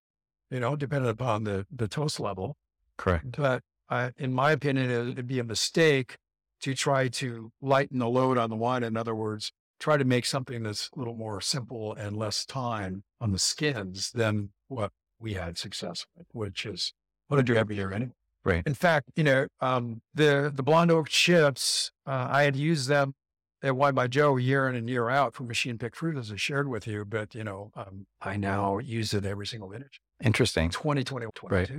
you 0.49 0.59
know, 0.59 0.75
depending 0.75 1.09
upon 1.09 1.45
the, 1.45 1.65
the 1.73 1.88
toast 1.88 2.19
level. 2.19 2.57
Correct. 2.97 3.38
But 3.38 3.61
I, 3.89 4.11
in 4.17 4.34
my 4.34 4.51
opinion, 4.51 4.89
it'd 4.91 5.27
be 5.27 5.39
a 5.39 5.43
mistake 5.43 6.17
to 6.61 6.73
try 6.73 7.07
to 7.07 7.51
lighten 7.61 7.99
the 7.99 8.07
load 8.07 8.38
on 8.38 8.49
the 8.49 8.55
wine. 8.55 8.84
In 8.84 8.97
other 8.97 9.15
words, 9.15 9.51
try 9.84 9.97
to 9.97 10.05
make 10.05 10.25
something 10.25 10.63
that's 10.63 10.89
a 10.95 10.97
little 10.97 11.13
more 11.13 11.41
simple 11.41 11.93
and 11.95 12.15
less 12.15 12.45
time 12.45 13.03
on 13.19 13.34
the 13.34 13.38
skins 13.38 14.11
than 14.11 14.49
what 14.69 14.91
we 15.19 15.34
had 15.34 15.57
success 15.57 16.05
with, 16.15 16.25
which 16.31 16.65
is 16.65 16.93
what 17.27 17.38
I 17.38 17.43
do 17.43 17.53
every 17.55 17.75
year 17.75 17.91
anyway. 17.91 18.13
Right. 18.45 18.63
In 18.65 18.75
fact, 18.75 19.09
you 19.17 19.25
know, 19.25 19.47
um, 19.59 20.01
the 20.13 20.49
the 20.55 20.63
blonde 20.63 20.89
oak 20.89 21.09
chips, 21.09 21.91
uh, 22.07 22.27
I 22.31 22.43
had 22.43 22.55
used 22.55 22.88
them 22.88 23.13
at 23.61 23.75
Wine 23.75 23.93
by 23.93 24.07
Joe 24.07 24.38
year 24.38 24.69
in 24.69 24.75
and 24.75 24.89
year 24.89 25.09
out 25.09 25.34
for 25.34 25.43
machine 25.43 25.77
pick 25.77 25.97
fruit, 25.97 26.17
as 26.17 26.31
I 26.31 26.38
shared 26.38 26.69
with 26.69 26.88
you. 26.88 27.03
But 27.03 27.36
you 27.36 27.43
know, 27.43 27.71
um, 27.75 28.07
I 28.21 28.38
now 28.38 28.77
use 28.77 29.13
it 29.13 29.25
every 29.25 29.47
single 29.47 29.67
vintage. 29.67 29.99
Interesting. 30.23 30.69
2020, 30.69 31.25
Right. 31.49 31.69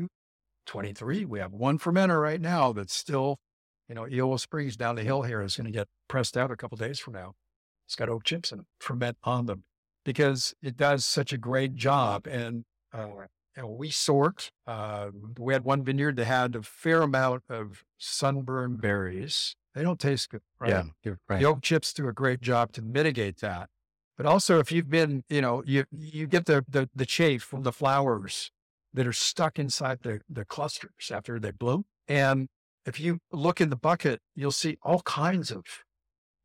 23. 0.66 1.24
We 1.24 1.38
have 1.38 1.52
one 1.52 1.78
fermenter 1.78 2.20
right 2.20 2.40
now 2.40 2.74
that's 2.74 2.94
still, 2.94 3.38
you 3.88 3.94
know, 3.94 4.06
Eola 4.06 4.38
Springs 4.38 4.76
down 4.76 4.96
the 4.96 5.04
hill 5.04 5.22
here 5.22 5.40
is 5.40 5.56
going 5.56 5.66
to 5.66 5.78
get 5.78 5.88
pressed 6.08 6.36
out 6.36 6.50
a 6.50 6.56
couple 6.56 6.76
days 6.76 6.98
from 6.98 7.14
now. 7.14 7.34
It's 7.86 7.96
got 7.96 8.08
oak 8.08 8.24
chips 8.24 8.52
in 8.52 8.60
it, 8.60 8.66
ferment 8.80 9.16
on 9.24 9.46
them 9.46 9.64
because 10.04 10.54
it 10.62 10.76
does 10.76 11.04
such 11.04 11.32
a 11.32 11.38
great 11.38 11.74
job. 11.74 12.26
And, 12.26 12.64
uh, 12.92 13.26
and 13.56 13.68
we 13.70 13.90
sort, 13.90 14.50
uh, 14.66 15.10
we 15.38 15.52
had 15.52 15.64
one 15.64 15.84
vineyard 15.84 16.16
that 16.16 16.24
had 16.24 16.56
a 16.56 16.62
fair 16.62 17.02
amount 17.02 17.44
of 17.48 17.84
sunburned 17.98 18.80
berries. 18.80 19.56
They 19.74 19.82
don't 19.82 20.00
taste 20.00 20.30
good, 20.30 20.42
right? 20.58 20.86
Yeah. 21.04 21.14
Right. 21.28 21.40
The 21.40 21.46
oak 21.46 21.62
chips 21.62 21.92
do 21.92 22.08
a 22.08 22.12
great 22.12 22.40
job 22.40 22.72
to 22.72 22.82
mitigate 22.82 23.38
that. 23.38 23.68
But 24.16 24.26
also, 24.26 24.60
if 24.60 24.70
you've 24.70 24.88
been, 24.88 25.24
you 25.28 25.40
know, 25.40 25.64
you 25.66 25.84
you 25.90 26.28
get 26.28 26.46
the 26.46 26.64
the, 26.68 26.88
the 26.94 27.06
chafe 27.06 27.42
from 27.42 27.64
the 27.64 27.72
flowers 27.72 28.52
that 28.92 29.06
are 29.06 29.12
stuck 29.12 29.58
inside 29.58 30.00
the 30.02 30.20
the 30.28 30.44
clusters 30.44 31.10
after 31.10 31.40
they 31.40 31.50
bloom, 31.50 31.84
and 32.06 32.48
if 32.86 33.00
you 33.00 33.18
look 33.32 33.60
in 33.60 33.70
the 33.70 33.76
bucket, 33.76 34.20
you'll 34.36 34.52
see 34.52 34.76
all 34.82 35.00
kinds 35.02 35.50
of, 35.50 35.64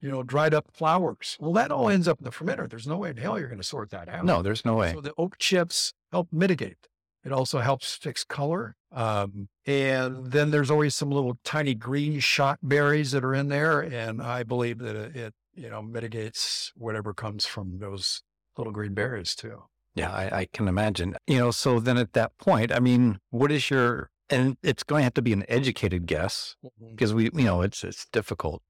you 0.02 0.10
know, 0.10 0.24
dried 0.24 0.54
up 0.54 0.68
flowers. 0.74 1.38
Well, 1.40 1.54
that 1.54 1.72
all 1.72 1.90
ends 1.90 2.08
up 2.08 2.20
in 2.20 2.26
the 2.26 2.32
fermenter. 2.32 2.70
There's 2.70 2.88
no 2.88 2.98
way 2.98 3.10
in 3.10 3.18
hell 3.18 3.38
you're 3.38 3.50
going 3.50 3.60
to 3.60 3.68
sort 3.68 3.90
that 3.92 4.08
out. 4.08 4.26
No, 4.26 4.42
there's 4.42 4.66
no 4.66 4.76
way. 4.76 4.94
So 4.94 5.02
the 5.02 5.14
oak 5.18 5.38
chips 5.38 5.94
help 6.12 6.30
mitigate. 6.32 6.88
It 7.24 7.32
also 7.32 7.60
helps 7.60 7.96
fix 7.96 8.24
color. 8.24 8.76
Um, 8.92 9.50
and 9.66 10.32
then 10.32 10.52
there's 10.52 10.72
always 10.72 10.96
some 10.96 11.12
little 11.12 11.38
tiny 11.44 11.76
green 11.76 12.20
shot 12.20 12.60
berries 12.64 13.12
that 13.12 13.26
are 13.26 13.36
in 13.36 13.50
there. 13.50 13.82
And 13.82 14.22
I 14.22 14.44
believe 14.44 14.80
that 14.80 14.96
it, 14.96 15.16
it 15.16 15.34
you 15.54 15.70
know, 15.70 15.82
mitigates 15.82 16.72
whatever 16.76 17.14
comes 17.14 17.46
from 17.46 17.80
those 17.80 18.24
little 18.58 18.72
green 18.72 18.94
berries 18.94 19.36
too. 19.36 19.64
Yeah, 19.96 20.12
I, 20.12 20.40
I 20.40 20.46
can 20.54 20.68
imagine. 20.68 21.16
You 21.28 21.40
know, 21.40 21.52
so 21.52 21.80
then 21.80 21.98
at 21.98 22.14
that 22.14 22.38
point, 22.38 22.72
I 22.72 22.80
mean, 22.80 23.20
what 23.32 23.52
is 23.52 23.70
your 23.70 24.10
and 24.30 24.58
it's 24.62 24.84
going 24.84 25.02
to 25.02 25.04
have 25.06 25.16
to 25.16 25.22
be 25.22 25.34
an 25.34 25.44
educated 25.50 26.06
guess 26.06 26.56
because 26.92 27.14
we, 27.14 27.26
you 27.34 27.44
know, 27.44 27.62
it's 27.62 27.84
it's 27.84 28.06
difficult 28.12 28.62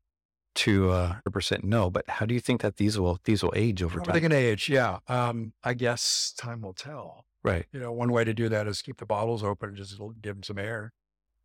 to 0.66 0.91
uh, 0.91 1.16
100% 1.28 1.64
know. 1.64 1.89
But 1.89 2.05
how 2.10 2.26
do 2.26 2.34
you 2.34 2.39
think 2.39 2.62
that 2.62 2.78
these 2.78 2.97
will 2.99 3.20
these 3.26 3.43
will 3.43 3.53
age 3.55 3.82
over 3.84 3.99
How 3.99 4.03
are 4.03 4.05
they 4.14 4.20
time? 4.20 4.30
going 4.30 4.32
to 4.32 4.47
age? 4.49 4.70
Yeah. 4.70 4.99
Um, 5.07 5.53
I 5.64 5.74
guess 5.74 6.34
time 6.38 6.62
will 6.62 6.74
tell. 6.74 7.26
Right, 7.41 7.66
You 7.72 7.80
know, 7.80 7.93
one 7.93 8.12
way 8.12 8.26
to 8.26 8.34
do 8.34 8.49
that 8.49 8.68
is 8.68 8.82
keep 8.82 8.97
the 8.97 9.05
bottles 9.05 9.43
open 9.45 9.70
and 9.70 9.78
just 9.78 9.97
give 10.22 10.36
them 10.36 10.43
some 10.43 10.57
air. 10.60 10.91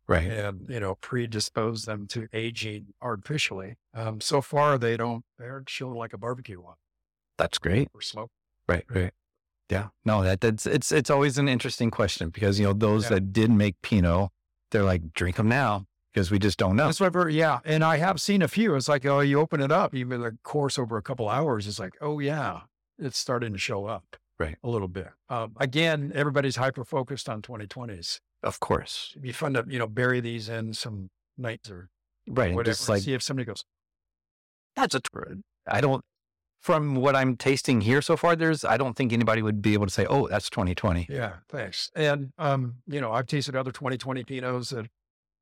right. 0.07 0.29
and 0.29 0.67
you 0.69 0.79
know 0.81 0.95
predispose 0.95 1.85
them 1.85 2.05
to 2.07 2.27
aging 2.33 2.87
artificially. 3.01 3.75
Um, 3.93 4.19
so 4.19 4.41
far, 4.41 4.77
they 4.77 4.97
don't. 4.97 5.23
They're 5.39 5.63
chilling 5.65 5.97
like 5.97 6.11
a 6.11 6.17
barbecue 6.17 6.59
one 6.61 6.75
That's 7.37 7.57
great. 7.57 7.87
or 7.93 8.01
smoke. 8.01 8.29
Right, 8.67 8.83
right. 8.89 9.13
Yeah. 9.69 9.87
No, 10.03 10.21
that 10.21 10.41
that's 10.41 10.65
it's 10.65 10.91
it's 10.91 11.09
always 11.09 11.37
an 11.37 11.47
interesting 11.47 11.89
question 11.91 12.29
because 12.29 12.59
you 12.59 12.65
know 12.65 12.73
those 12.73 13.03
Yeah. 13.05 13.11
that 13.11 13.31
did 13.31 13.49
make 13.49 13.81
Pinot, 13.81 14.31
they're 14.71 14.83
like 14.83 15.13
drink 15.13 15.37
them 15.37 15.47
now 15.47 15.85
because 16.15 16.31
we 16.31 16.39
just 16.39 16.57
don't 16.57 16.77
know. 16.77 16.85
That's 16.85 17.01
what. 17.01 17.33
Yeah, 17.33 17.59
and 17.65 17.83
I 17.83 17.97
have 17.97 18.21
seen 18.21 18.41
a 18.41 18.47
few. 18.47 18.73
It's 18.75 18.87
like 18.87 19.05
oh, 19.05 19.19
you 19.19 19.37
open 19.39 19.59
it 19.59 19.71
up, 19.71 19.93
even 19.93 20.21
the 20.21 20.37
course 20.43 20.79
over 20.79 20.95
a 20.95 21.01
couple 21.01 21.27
hours. 21.27 21.67
It's 21.67 21.77
like 21.77 21.93
oh 21.99 22.19
yeah, 22.19 22.61
it's 22.97 23.17
starting 23.17 23.51
to 23.51 23.59
show 23.59 23.85
up. 23.85 24.15
Right. 24.37 24.57
a 24.65 24.69
little 24.69 24.89
bit. 24.89 25.07
Um, 25.29 25.53
again, 25.61 26.11
everybody's 26.13 26.57
hyper 26.57 26.83
focused 26.83 27.29
on 27.29 27.41
2020s. 27.41 28.19
Of 28.43 28.59
course. 28.59 29.11
It'd 29.13 29.21
be 29.23 29.31
fun 29.31 29.53
to 29.53 29.65
you 29.67 29.77
know 29.79 29.87
bury 29.87 30.19
these 30.21 30.47
in 30.49 30.73
some 30.73 31.09
nights 31.37 31.69
or 31.69 31.89
Right. 32.27 32.47
and 32.47 32.55
whatever. 32.55 32.73
Just 32.73 32.89
like 32.89 33.01
see 33.03 33.13
if 33.13 33.21
somebody 33.21 33.45
goes. 33.45 33.63
that's 34.75 34.95
a 34.95 35.01
turd. 35.01 35.41
I 35.67 35.81
don't. 35.81 36.01
From 36.61 36.95
what 36.95 37.15
I'm 37.15 37.37
tasting 37.37 37.81
here 37.81 38.01
so 38.01 38.17
far, 38.17 38.35
there's 38.35 38.63
I 38.65 38.77
don't 38.77 38.95
think 38.95 39.13
anybody 39.13 39.41
would 39.43 39.61
be 39.61 39.73
able 39.73 39.85
to 39.85 39.91
say, 39.91 40.05
"Oh, 40.09 40.27
that's 40.27 40.49
2020." 40.49 41.07
Yeah, 41.09 41.33
thanks. 41.49 41.91
And 41.95 42.31
um, 42.39 42.75
you 42.87 42.99
know, 43.01 43.11
I've 43.11 43.27
tasted 43.27 43.55
other 43.55 43.71
2020 43.71 44.23
Pinots 44.23 44.69
that 44.73 44.87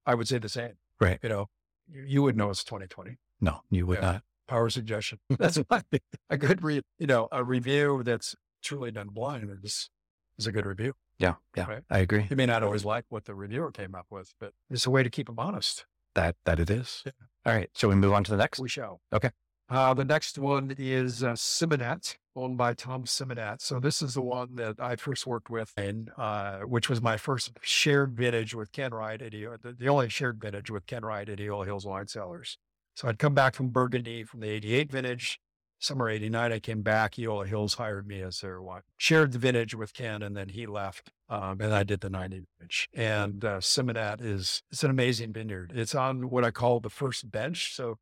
I 0.05 0.15
would 0.15 0.27
say 0.27 0.37
the 0.39 0.49
same. 0.49 0.73
Right. 0.99 1.19
You 1.21 1.29
know, 1.29 1.49
you, 1.89 2.03
you 2.07 2.23
would 2.23 2.35
know 2.37 2.49
it's 2.49 2.63
2020. 2.63 3.17
No, 3.41 3.61
you 3.69 3.85
would 3.87 3.99
Yeah. 3.99 4.11
not. 4.11 4.23
Power 4.47 4.69
suggestion. 4.69 5.19
That's 5.29 5.57
why 5.67 5.83
a 6.29 6.37
good 6.37 6.63
re, 6.63 6.81
you 6.99 7.07
know, 7.07 7.27
a 7.31 7.43
review 7.43 8.01
that's 8.03 8.35
truly 8.61 8.91
done 8.91 9.07
blind 9.09 9.49
is 9.63 9.89
is 10.37 10.47
a 10.47 10.51
good 10.51 10.65
review. 10.65 10.93
Yeah, 11.17 11.35
yeah, 11.55 11.65
Right. 11.67 11.83
I 11.89 11.99
agree. 11.99 12.27
You 12.29 12.35
may 12.35 12.45
not 12.45 12.61
always 12.63 12.83
like 12.83 13.05
what 13.09 13.23
the 13.25 13.35
reviewer 13.35 13.71
came 13.71 13.95
up 13.95 14.07
with, 14.09 14.33
but 14.39 14.51
it's 14.69 14.85
a 14.85 14.89
way 14.89 15.01
to 15.03 15.09
keep 15.09 15.27
them 15.27 15.39
honest. 15.39 15.85
That 16.15 16.35
that 16.45 16.59
it 16.59 16.69
is. 16.69 17.03
Yeah. 17.05 17.11
All 17.45 17.53
right. 17.53 17.69
Shall 17.75 17.89
we 17.89 17.95
move 17.95 18.11
on 18.13 18.23
to 18.25 18.31
the 18.31 18.37
next? 18.37 18.59
We 18.59 18.67
shall. 18.69 18.99
Okay. 19.13 19.31
Uh, 19.69 19.93
the 19.93 20.05
next 20.05 20.37
one 20.37 20.75
is 20.77 21.23
uh, 21.23 21.33
Symonette, 21.33 22.17
owned 22.35 22.57
by 22.57 22.73
Tom 22.73 23.03
Symonette. 23.05 23.61
So 23.61 23.79
this 23.79 24.01
is 24.01 24.13
the 24.13 24.21
one 24.21 24.55
that 24.55 24.79
I 24.79 24.95
first 24.95 25.27
worked 25.27 25.49
with, 25.49 25.73
and 25.77 26.11
uh, 26.17 26.59
which 26.59 26.89
was 26.89 27.01
my 27.01 27.17
first 27.17 27.51
shared 27.61 28.15
vintage 28.15 28.55
with 28.55 28.71
Ken 28.71 28.93
Wright 28.93 29.21
at 29.21 29.33
Eo- 29.33 29.57
the, 29.61 29.73
the 29.73 29.87
only 29.89 30.09
shared 30.09 30.41
vintage 30.41 30.69
with 30.69 30.85
Ken 30.85 31.03
Wright 31.03 31.27
at 31.27 31.39
Eola 31.39 31.65
Hills 31.65 31.85
Wine 31.85 32.07
Cellars. 32.07 32.57
So 32.95 33.07
I'd 33.07 33.19
come 33.19 33.33
back 33.33 33.55
from 33.55 33.69
Burgundy 33.69 34.23
from 34.23 34.39
the 34.41 34.49
88 34.49 34.91
vintage. 34.91 35.39
Summer 35.79 36.07
89, 36.07 36.53
I 36.53 36.59
came 36.59 36.81
back. 36.81 37.19
Eola 37.19 37.45
Hills 37.45 37.73
hired 37.73 38.07
me 38.07 38.21
as 38.21 38.39
their 38.39 38.61
wine. 38.61 38.83
Shared 38.97 39.33
the 39.33 39.39
vintage 39.39 39.75
with 39.75 39.93
Ken, 39.93 40.21
and 40.21 40.37
then 40.37 40.49
he 40.49 40.65
left. 40.65 41.11
Um, 41.27 41.59
and 41.59 41.73
I 41.73 41.83
did 41.83 41.99
the 41.99 42.09
90 42.09 42.43
vintage. 42.57 42.87
And 42.93 43.43
uh, 43.43 43.59
is, 43.59 44.63
it's 44.71 44.83
an 44.83 44.89
amazing 44.89 45.33
vineyard. 45.33 45.73
It's 45.75 45.93
on 45.93 46.29
what 46.29 46.45
I 46.45 46.51
call 46.51 46.79
the 46.79 46.89
first 46.89 47.29
bench. 47.29 47.75
So 47.75 47.97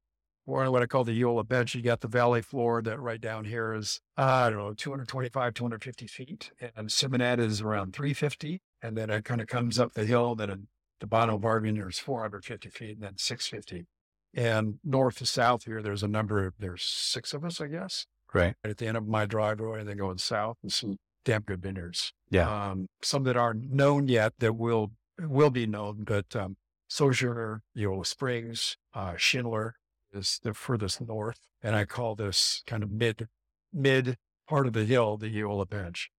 or 0.45 0.69
what 0.71 0.81
I 0.81 0.85
call 0.87 1.03
the 1.03 1.17
Eola 1.19 1.43
bench. 1.43 1.75
You 1.75 1.81
got 1.81 2.01
the 2.01 2.07
valley 2.07 2.41
floor 2.41 2.81
that 2.81 2.99
right 2.99 3.21
down 3.21 3.45
here 3.45 3.73
is, 3.73 3.99
uh, 4.17 4.21
I 4.23 4.49
don't 4.49 4.59
know, 4.59 4.73
225, 4.73 5.53
250 5.53 6.07
feet. 6.07 6.51
And 6.75 6.89
Symonette 6.89 7.39
is 7.39 7.61
around 7.61 7.93
350. 7.93 8.61
And 8.81 8.97
then 8.97 9.09
it 9.09 9.25
kind 9.25 9.41
of 9.41 9.47
comes 9.47 9.79
up 9.79 9.93
the 9.93 10.05
hill. 10.05 10.35
Then 10.35 10.67
the 10.99 11.07
bottom 11.07 11.35
of 11.35 11.45
our 11.45 11.59
vineyard 11.59 11.89
is 11.89 11.99
450 11.99 12.69
feet 12.69 12.95
and 12.97 13.03
then 13.03 13.17
650. 13.17 13.87
And 14.33 14.75
north 14.83 15.17
to 15.17 15.25
south 15.25 15.65
here, 15.65 15.81
there's 15.81 16.03
a 16.03 16.07
number 16.07 16.45
of, 16.45 16.53
there's 16.57 16.83
six 16.83 17.33
of 17.33 17.43
us, 17.43 17.59
I 17.59 17.67
guess, 17.67 18.05
Right. 18.33 18.55
at 18.63 18.77
the 18.77 18.87
end 18.87 18.95
of 18.97 19.05
my 19.07 19.25
driveway 19.25 19.79
and 19.81 19.89
then 19.89 19.97
going 19.97 20.17
south 20.19 20.57
and 20.63 20.71
some 20.71 20.97
damn 21.25 21.41
good 21.41 21.61
vineyards. 21.61 22.13
Yeah. 22.29 22.69
Um, 22.69 22.87
some 23.01 23.23
that 23.25 23.35
aren't 23.35 23.71
known 23.71 24.07
yet 24.07 24.33
that 24.39 24.53
will, 24.55 24.91
will 25.19 25.49
be 25.49 25.67
known, 25.67 26.03
but, 26.05 26.33
um, 26.35 26.55
Sojourner, 26.87 27.61
Eola 27.77 28.05
Springs, 28.05 28.75
uh, 28.93 29.13
Schindler 29.17 29.75
is 30.13 30.39
the 30.43 30.53
furthest 30.53 31.01
north. 31.01 31.39
And 31.61 31.75
I 31.75 31.85
call 31.85 32.15
this 32.15 32.63
kind 32.65 32.83
of 32.83 32.91
mid, 32.91 33.27
mid 33.73 34.17
part 34.47 34.67
of 34.67 34.73
the 34.73 34.85
hill, 34.85 35.17
the 35.17 35.29
Eola 35.29 35.65
Bench. 35.65 36.09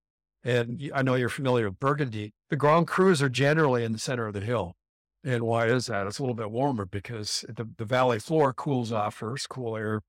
And 0.45 0.91
I 0.95 1.03
know 1.03 1.15
you're 1.15 1.29
familiar 1.29 1.69
with 1.69 1.79
Burgundy. 1.79 2.33
The 2.51 2.57
Grand 2.57 2.89
Crus 2.89 3.23
are 3.23 3.29
generally 3.29 3.85
in 3.85 3.93
the 3.93 3.99
center 3.99 4.27
of 4.27 4.35
the 4.35 4.41
hill. 4.41 4.75
And 5.25 5.45
why 5.45 5.67
is 5.67 5.87
that? 5.87 6.07
It's 6.07 6.19
a 6.19 6.23
little 6.23 6.35
bit 6.35 6.51
warmer 6.51 6.85
because 6.85 7.45
the, 7.49 7.69
the 7.77 7.85
valley 7.85 8.19
floor 8.19 8.53
cools 8.53 8.91
off 8.91 9.15
first, 9.15 9.49
cool 9.49 9.77
air 9.77 10.03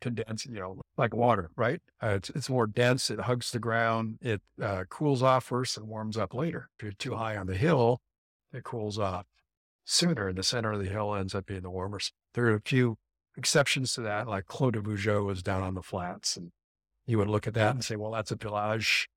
condense, 0.00 0.46
you 0.46 0.60
know, 0.60 0.80
like 0.96 1.14
water, 1.14 1.50
right? 1.56 1.80
Uh, 2.02 2.14
it's, 2.16 2.30
it's 2.30 2.48
more 2.48 2.66
dense. 2.66 3.10
It 3.10 3.20
hugs 3.20 3.50
the 3.50 3.58
ground. 3.58 4.18
It 4.20 4.42
uh, 4.62 4.84
cools 4.88 5.22
off 5.22 5.44
first 5.44 5.76
and 5.76 5.88
warms 5.88 6.16
up 6.16 6.34
later. 6.34 6.68
If 6.78 6.84
you're 6.84 6.92
too 6.92 7.16
high 7.16 7.36
on 7.36 7.46
the 7.46 7.56
hill, 7.56 8.00
it 8.52 8.62
cools 8.62 8.98
off 8.98 9.26
sooner. 9.84 10.28
And 10.28 10.38
the 10.38 10.44
center 10.44 10.72
of 10.72 10.82
the 10.82 10.90
hill 10.90 11.14
ends 11.14 11.34
up 11.34 11.46
being 11.46 11.62
the 11.62 11.70
warmer. 11.70 11.98
There 12.34 12.46
are 12.46 12.54
a 12.54 12.60
few 12.60 12.96
exceptions 13.36 13.92
to 13.94 14.00
that, 14.02 14.28
like 14.28 14.46
Clos 14.46 14.72
de 14.72 14.80
Vougeot 14.80 15.32
is 15.32 15.42
down 15.42 15.62
on 15.62 15.74
the 15.74 15.82
flats. 15.82 16.36
And 16.36 16.52
you 17.06 17.18
would 17.18 17.28
look 17.28 17.46
at 17.46 17.54
that 17.54 17.74
and 17.74 17.84
say, 17.84 17.96
well, 17.96 18.10
that's 18.12 18.30
a 18.30 18.36
Village, 18.36 19.08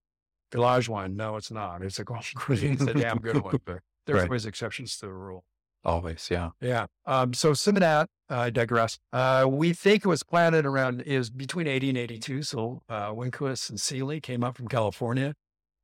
Village 0.52 0.90
wine. 0.90 1.16
No, 1.16 1.36
it's 1.36 1.52
not. 1.52 1.82
It's 1.82 2.00
a 2.00 2.04
Grand 2.04 2.26
Cru. 2.36 2.56
It's 2.56 2.82
a 2.84 2.94
damn 2.94 3.18
good 3.18 3.44
one, 3.44 3.60
but 3.66 3.80
there's 4.06 4.20
Right. 4.22 4.28
always 4.30 4.46
exceptions 4.46 4.98
to 4.98 5.08
the 5.08 5.14
rule. 5.14 5.44
Always. 5.86 6.30
Yeah. 6.32 6.52
Yeah. 6.62 6.86
Um, 7.06 7.34
so 7.34 7.52
Symonette, 7.52 8.06
I 8.30 8.50
digress. 8.50 9.00
Uh, 9.12 9.46
we 9.50 9.74
think 9.74 10.06
it 10.06 10.08
was 10.08 10.24
planted 10.24 10.66
around 10.66 11.02
is 11.02 11.30
between 11.30 11.68
80 11.68 11.90
and 11.90 11.98
82. 11.98 12.44
So 12.44 12.82
uh, 12.88 13.10
Winquist 13.12 13.70
and 13.70 13.78
Seeley 13.80 14.22
came 14.22 14.46
up 14.46 14.56
from 14.56 14.70
California 14.70 15.34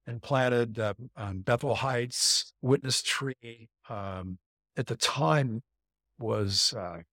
and 0.08 0.22
planted 0.22 0.80
uh, 0.80 0.94
on 1.18 1.42
Bethel 1.42 1.76
Heights, 1.76 2.54
Witness 2.62 3.02
Tree. 3.02 3.68
Um, 3.90 4.38
at 4.78 4.88
the 4.88 4.96
time 4.96 5.64
was 6.18 6.74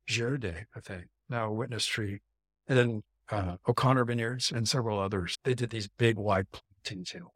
uh, 0.08 0.12
Gerde, 0.12 0.66
I 0.74 0.80
think. 0.80 1.06
Now 1.28 1.50
Witness 1.52 1.86
Tree. 1.86 2.20
And 2.68 2.78
then 2.78 3.02
uh, 3.30 3.56
O'Connor 3.66 4.04
Vineyards 4.04 4.52
and 4.52 4.68
several 4.68 4.98
others. 4.98 5.36
They 5.44 5.54
did 5.54 5.70
these 5.70 5.88
big 5.88 6.16
wide 6.16 6.46
plantings, 6.52 7.14
you 7.14 7.20
know, 7.20 7.32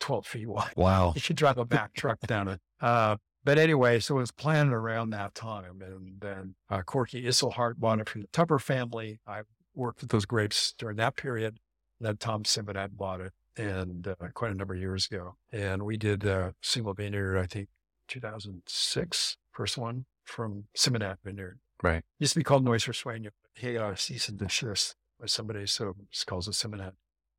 12 0.00 0.26
feet 0.26 0.46
wide. 0.48 0.72
Wow. 0.76 1.12
You 1.14 1.20
should 1.20 1.36
drive 1.36 1.58
a 1.58 1.64
back 1.64 1.94
truck 1.94 2.20
down 2.20 2.48
it. 2.48 2.60
Uh, 2.80 3.16
but 3.44 3.58
anyway, 3.58 3.98
so 3.98 4.16
it 4.16 4.20
was 4.20 4.30
planned 4.30 4.72
around 4.72 5.10
that 5.10 5.34
time. 5.34 5.80
And 5.82 6.20
then 6.20 6.54
uh, 6.68 6.82
Corky 6.82 7.24
Isselhart 7.24 7.78
bought 7.78 8.00
it 8.00 8.08
from 8.08 8.22
the 8.22 8.28
Tupper 8.28 8.58
family. 8.58 9.20
I 9.26 9.42
worked 9.74 10.00
with 10.00 10.10
those 10.10 10.26
grapes 10.26 10.74
during 10.76 10.96
that 10.96 11.16
period. 11.16 11.58
And 11.98 12.06
Then 12.06 12.16
Tom 12.18 12.42
Symonette 12.42 12.96
bought 12.96 13.20
it 13.20 13.32
and 13.56 14.06
uh, 14.06 14.14
quite 14.34 14.52
a 14.52 14.54
number 14.54 14.74
of 14.74 14.80
years 14.80 15.08
ago. 15.10 15.36
And 15.52 15.82
we 15.82 15.96
did 15.96 16.24
a 16.24 16.54
single 16.62 16.94
vineyard, 16.94 17.38
I 17.38 17.46
think 17.46 17.68
2006, 18.08 19.36
first 19.50 19.76
one 19.76 20.06
from 20.24 20.64
Symonette 20.76 21.18
Vineyard. 21.24 21.58
Right. 21.82 22.02
Used 22.18 22.32
to 22.34 22.40
be 22.40 22.44
called 22.44 22.64
Nuestro 22.64 22.92
Sueño. 22.92 23.30
He 23.54 23.74
got 23.74 23.92
a 23.92 23.96
cease 23.96 24.28
and 24.28 24.38
desist 24.38 24.94
by 25.20 25.26
somebody, 25.26 25.66
so 25.66 25.94
just 26.10 26.26
calls 26.26 26.48
it 26.48 26.52
Symonette. 26.52 26.92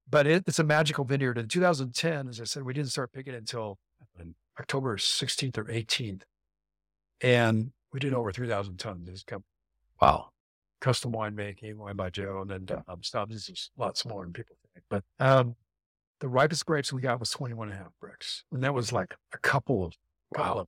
But 0.09 0.25
it, 0.27 0.43
it's 0.47 0.59
a 0.59 0.63
magical 0.63 1.03
vineyard. 1.05 1.37
In 1.37 1.47
2010, 1.47 2.27
as 2.29 2.41
I 2.41 2.45
said, 2.45 2.63
we 2.63 2.73
didn't 2.73 2.89
start 2.91 3.11
picking 3.11 3.33
it 3.33 3.37
until 3.37 3.77
October 4.59 4.97
16th 4.97 5.57
or 5.57 5.65
18th. 5.65 6.21
And 7.21 7.71
we 7.93 7.99
did 7.99 8.13
over 8.13 8.31
3,000 8.31 8.77
tons. 8.77 9.25
Wow. 10.01 10.29
custom 10.81 11.11
winemaking, 11.11 11.75
wine 11.75 11.95
by 11.97 12.09
Joe, 12.09 12.41
and 12.41 12.49
then 12.67 12.83
um, 12.87 13.03
stuff. 13.03 13.29
This 13.29 13.49
is 13.49 13.69
a 13.77 13.81
lot 13.81 13.97
smaller 13.97 14.23
than 14.23 14.33
people 14.33 14.55
think. 14.73 14.85
But 14.89 15.03
um, 15.19 15.55
the 16.21 16.29
ripest 16.29 16.65
grapes 16.65 16.93
we 16.93 17.01
got 17.01 17.19
was 17.19 17.29
21 17.31 17.69
and 17.69 17.77
a 17.79 17.83
half 17.83 17.91
Brix. 18.01 18.43
And 18.51 18.63
that 18.63 18.73
was 18.73 18.91
like 18.93 19.15
a 19.33 19.37
couple 19.37 19.85
of, 19.85 19.93
Wow. 20.37 20.53
of 20.59 20.67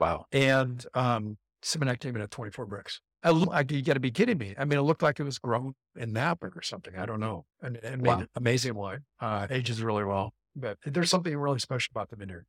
Wow. 0.00 0.26
and 0.32 0.84
um, 0.94 1.36
Symonette 1.64 1.98
came 2.00 2.14
in 2.14 2.22
at 2.22 2.30
24 2.30 2.66
Brix. 2.66 3.00
I, 3.22 3.30
lo- 3.30 3.50
I, 3.52 3.64
you 3.68 3.80
got 3.82 3.94
to 3.94 4.00
be 4.00 4.10
kidding 4.10 4.36
me. 4.38 4.54
I 4.58 4.64
mean, 4.66 4.78
it 4.78 4.82
looked 4.82 5.02
like 5.02 5.18
it 5.18 5.22
was 5.24 5.38
grown 5.38 5.74
in 5.96 6.12
Napa 6.12 6.50
or 6.54 6.60
something. 6.62 6.94
I 6.96 7.06
don't 7.06 7.20
know. 7.20 7.46
And, 7.62 7.76
and 7.78 8.02
made 8.02 8.28
amazing 8.36 8.74
wine. 8.74 9.04
Uh, 9.18 9.46
ages 9.50 9.82
really 9.82 10.04
well. 10.04 10.34
But 10.54 10.76
there's 10.84 11.08
something 11.10 11.34
really 11.36 11.58
special 11.58 11.90
about 11.92 12.10
the 12.10 12.16
vineyard. 12.16 12.44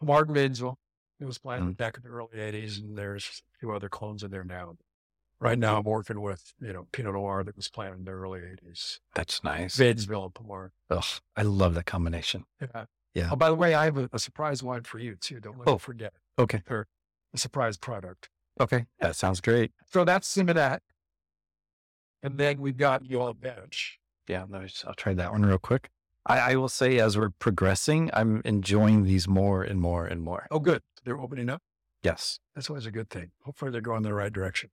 Martin 0.00 0.34
Vinzel, 0.34 0.76
it 1.20 1.24
was 1.24 1.38
planted 1.38 1.64
Mm. 1.74 1.76
back 1.76 1.96
in 1.96 2.02
the 2.04 2.08
early 2.10 2.36
80s, 2.38 2.78
and 2.80 2.96
there's 2.96 3.42
a 3.54 3.58
few 3.58 3.72
other 3.72 3.88
clones 3.88 4.22
in 4.22 4.30
there 4.30 4.44
now. 4.44 4.76
Right 5.40 5.58
now, 5.58 5.76
I'm 5.78 5.84
working 5.84 6.20
with, 6.20 6.54
you 6.60 6.72
know, 6.72 6.86
Pinot 6.92 7.12
Noir 7.14 7.42
that 7.44 7.56
was 7.56 7.68
planted 7.68 7.98
in 7.98 8.04
the 8.04 8.12
early 8.12 8.40
80s. 8.40 9.00
That's 9.14 9.42
nice. 9.44 9.76
Wadenswil 9.76 10.24
and 10.26 10.34
Pommard. 10.34 10.70
Ugh, 10.90 11.04
I 11.36 11.42
love 11.42 11.74
that 11.74 11.86
combination. 11.86 12.44
Yeah. 12.60 12.84
Yeah. 13.14 13.28
Oh, 13.32 13.36
by 13.36 13.48
the 13.48 13.54
way, 13.54 13.74
I 13.74 13.84
have 13.84 13.96
a, 13.98 14.08
a 14.12 14.18
surprise 14.18 14.62
wine 14.62 14.82
for 14.84 14.98
you, 14.98 15.16
too. 15.16 15.40
Don't 15.40 15.58
let 15.58 15.68
Oh. 15.68 15.72
me 15.72 15.78
forget. 15.78 16.14
Okay. 16.38 16.62
Or 16.70 16.86
a 17.34 17.38
surprise 17.38 17.76
product. 17.76 18.28
Okay. 18.60 18.86
That 19.00 19.16
sounds 19.16 19.40
great. 19.40 19.72
So 19.92 20.04
that's 20.04 20.32
Symonette. 20.34 20.80
And 22.22 22.38
then 22.38 22.60
we've 22.60 22.76
got 22.76 23.02
Eola 23.10 23.34
Bench. 23.34 23.98
Yeah. 24.28 24.46
I'll 24.86 24.94
try 24.94 25.14
that 25.14 25.32
one 25.32 25.44
real 25.44 25.58
quick. 25.58 25.90
I, 26.26 26.52
I 26.52 26.56
will 26.56 26.68
say, 26.70 26.98
as 26.98 27.18
we're 27.18 27.30
progressing, 27.30 28.10
I'm 28.14 28.40
enjoying 28.44 29.04
these 29.04 29.28
more 29.28 29.62
and 29.62 29.80
more 29.80 30.06
and 30.06 30.22
more. 30.22 30.46
Oh, 30.50 30.58
good. 30.58 30.82
They're 31.04 31.20
opening 31.20 31.50
up. 31.50 31.60
Yes. 32.02 32.40
That's 32.54 32.70
always 32.70 32.86
a 32.86 32.90
good 32.90 33.10
thing. 33.10 33.32
Hopefully 33.44 33.70
they're 33.70 33.80
going 33.82 33.98
in 33.98 34.02
the 34.04 34.14
right 34.14 34.32
direction. 34.32 34.70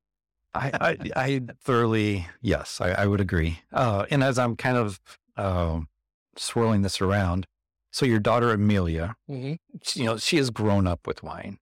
I, 0.53 0.71
I, 0.81 0.97
I 1.15 1.41
thoroughly, 1.61 2.27
yes, 2.41 2.79
I, 2.81 2.91
I 2.91 3.07
would 3.07 3.21
agree. 3.21 3.59
Uh, 3.71 4.05
and 4.11 4.21
as 4.23 4.37
I'm 4.37 4.55
kind 4.55 4.77
of 4.77 4.99
um 5.37 5.87
swirling 6.35 6.81
this 6.81 6.99
around, 7.01 7.47
so 7.91 8.05
your 8.05 8.19
daughter 8.19 8.51
Amelia, 8.51 9.15
Mm-hmm. 9.29 9.53
she- 9.81 10.01
you 10.01 10.05
know, 10.05 10.17
she 10.17 10.37
has 10.37 10.49
grown 10.49 10.87
up 10.87 11.07
with 11.07 11.23
wine, 11.23 11.57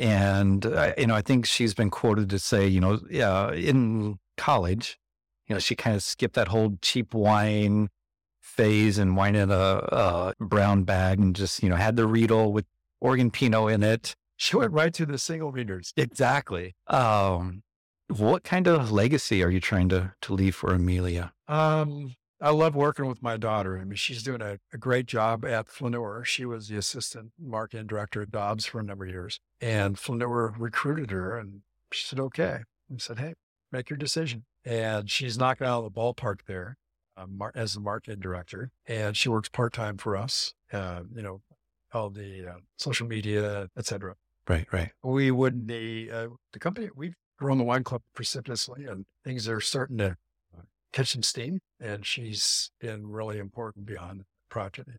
and 0.00 0.64
uh, 0.66 0.92
you 0.96 1.06
know, 1.06 1.14
I 1.14 1.22
think 1.22 1.46
she's 1.46 1.74
been 1.74 1.90
quoted 1.90 2.30
to 2.30 2.38
say, 2.38 2.66
you 2.66 2.80
know, 2.80 2.94
in 3.50 4.18
college, 4.36 4.98
you 5.46 5.54
know, 5.54 5.60
she 5.60 5.76
kind 5.76 5.94
of 5.94 6.02
skipped 6.02 6.34
that 6.34 6.48
whole 6.48 6.78
cheap 6.80 7.12
wine 7.14 7.88
phase 8.40 8.98
and 8.98 9.16
wine 9.16 9.36
in 9.36 9.50
a, 9.50 9.54
a 9.54 10.34
brown 10.40 10.84
bag, 10.84 11.18
and 11.18 11.36
just 11.36 11.62
you 11.62 11.68
know 11.68 11.76
had 11.76 11.96
the 11.96 12.06
Riedel 12.06 12.52
with 12.52 12.64
Oregon 13.00 13.30
Pinot 13.30 13.72
in 13.72 13.82
it. 13.82 14.14
She 14.36 14.56
went 14.56 14.72
right 14.72 14.92
to 14.94 15.04
the 15.04 15.18
single 15.18 15.52
readers. 15.52 15.92
Exactly. 15.96 16.74
Um, 16.86 17.62
what 18.08 18.42
kind 18.42 18.66
of 18.66 18.90
legacy 18.90 19.42
are 19.42 19.50
you 19.50 19.60
trying 19.60 19.88
to 19.90 20.12
to 20.22 20.32
leave 20.32 20.54
for 20.54 20.72
Amelia? 20.72 21.32
Um, 21.46 22.14
I 22.42 22.50
love 22.50 22.74
working 22.74 23.06
with 23.06 23.22
my 23.22 23.36
daughter. 23.36 23.78
I 23.78 23.84
mean, 23.84 23.96
she's 23.96 24.22
doing 24.22 24.40
a, 24.40 24.58
a 24.72 24.78
great 24.78 25.06
job 25.06 25.44
at 25.44 25.68
Flaneur. 25.68 26.24
She 26.24 26.46
was 26.46 26.68
the 26.68 26.78
assistant 26.78 27.32
marketing 27.38 27.86
director 27.86 28.22
at 28.22 28.30
Dobbes 28.30 28.64
for 28.64 28.80
a 28.80 28.82
number 28.82 29.04
of 29.04 29.10
years. 29.10 29.40
And 29.60 29.98
Flaneur 29.98 30.54
recruited 30.58 31.10
her 31.10 31.36
and 31.36 31.60
she 31.92 32.06
said, 32.06 32.18
okay. 32.18 32.60
And 32.88 33.02
said, 33.02 33.18
hey, 33.18 33.34
make 33.70 33.90
your 33.90 33.98
decision. 33.98 34.44
And 34.64 35.10
she's 35.10 35.36
knocking 35.36 35.66
out 35.66 35.84
of 35.84 35.92
the 35.92 36.00
ballpark 36.00 36.40
there 36.46 36.78
um, 37.16 37.40
as 37.54 37.74
the 37.74 37.80
marketing 37.80 38.20
director. 38.20 38.70
And 38.86 39.16
she 39.16 39.28
works 39.28 39.50
part 39.50 39.74
time 39.74 39.98
for 39.98 40.16
us, 40.16 40.54
uh, 40.72 41.02
you 41.14 41.22
know, 41.22 41.42
all 41.92 42.08
the 42.08 42.48
uh, 42.48 42.58
social 42.78 43.06
media, 43.06 43.68
et 43.76 43.84
cetera. 43.84 44.14
Right, 44.48 44.66
right. 44.72 44.92
We 45.02 45.30
wouldn't 45.30 45.66
be, 45.66 46.10
uh, 46.10 46.28
the 46.52 46.58
company, 46.58 46.88
we've 46.96 47.16
grown 47.38 47.58
the 47.58 47.64
wine 47.64 47.84
club 47.84 48.02
precipitously 48.14 48.86
and 48.86 49.04
things 49.24 49.46
are 49.46 49.60
starting 49.60 49.98
to 49.98 50.16
uh, 50.56 50.62
catch 50.92 51.08
some 51.12 51.22
steam. 51.22 51.60
And 51.80 52.04
she's 52.04 52.70
been 52.80 53.06
really 53.06 53.38
important 53.38 53.86
beyond 53.86 54.20
the 54.20 54.24
project. 54.50 54.90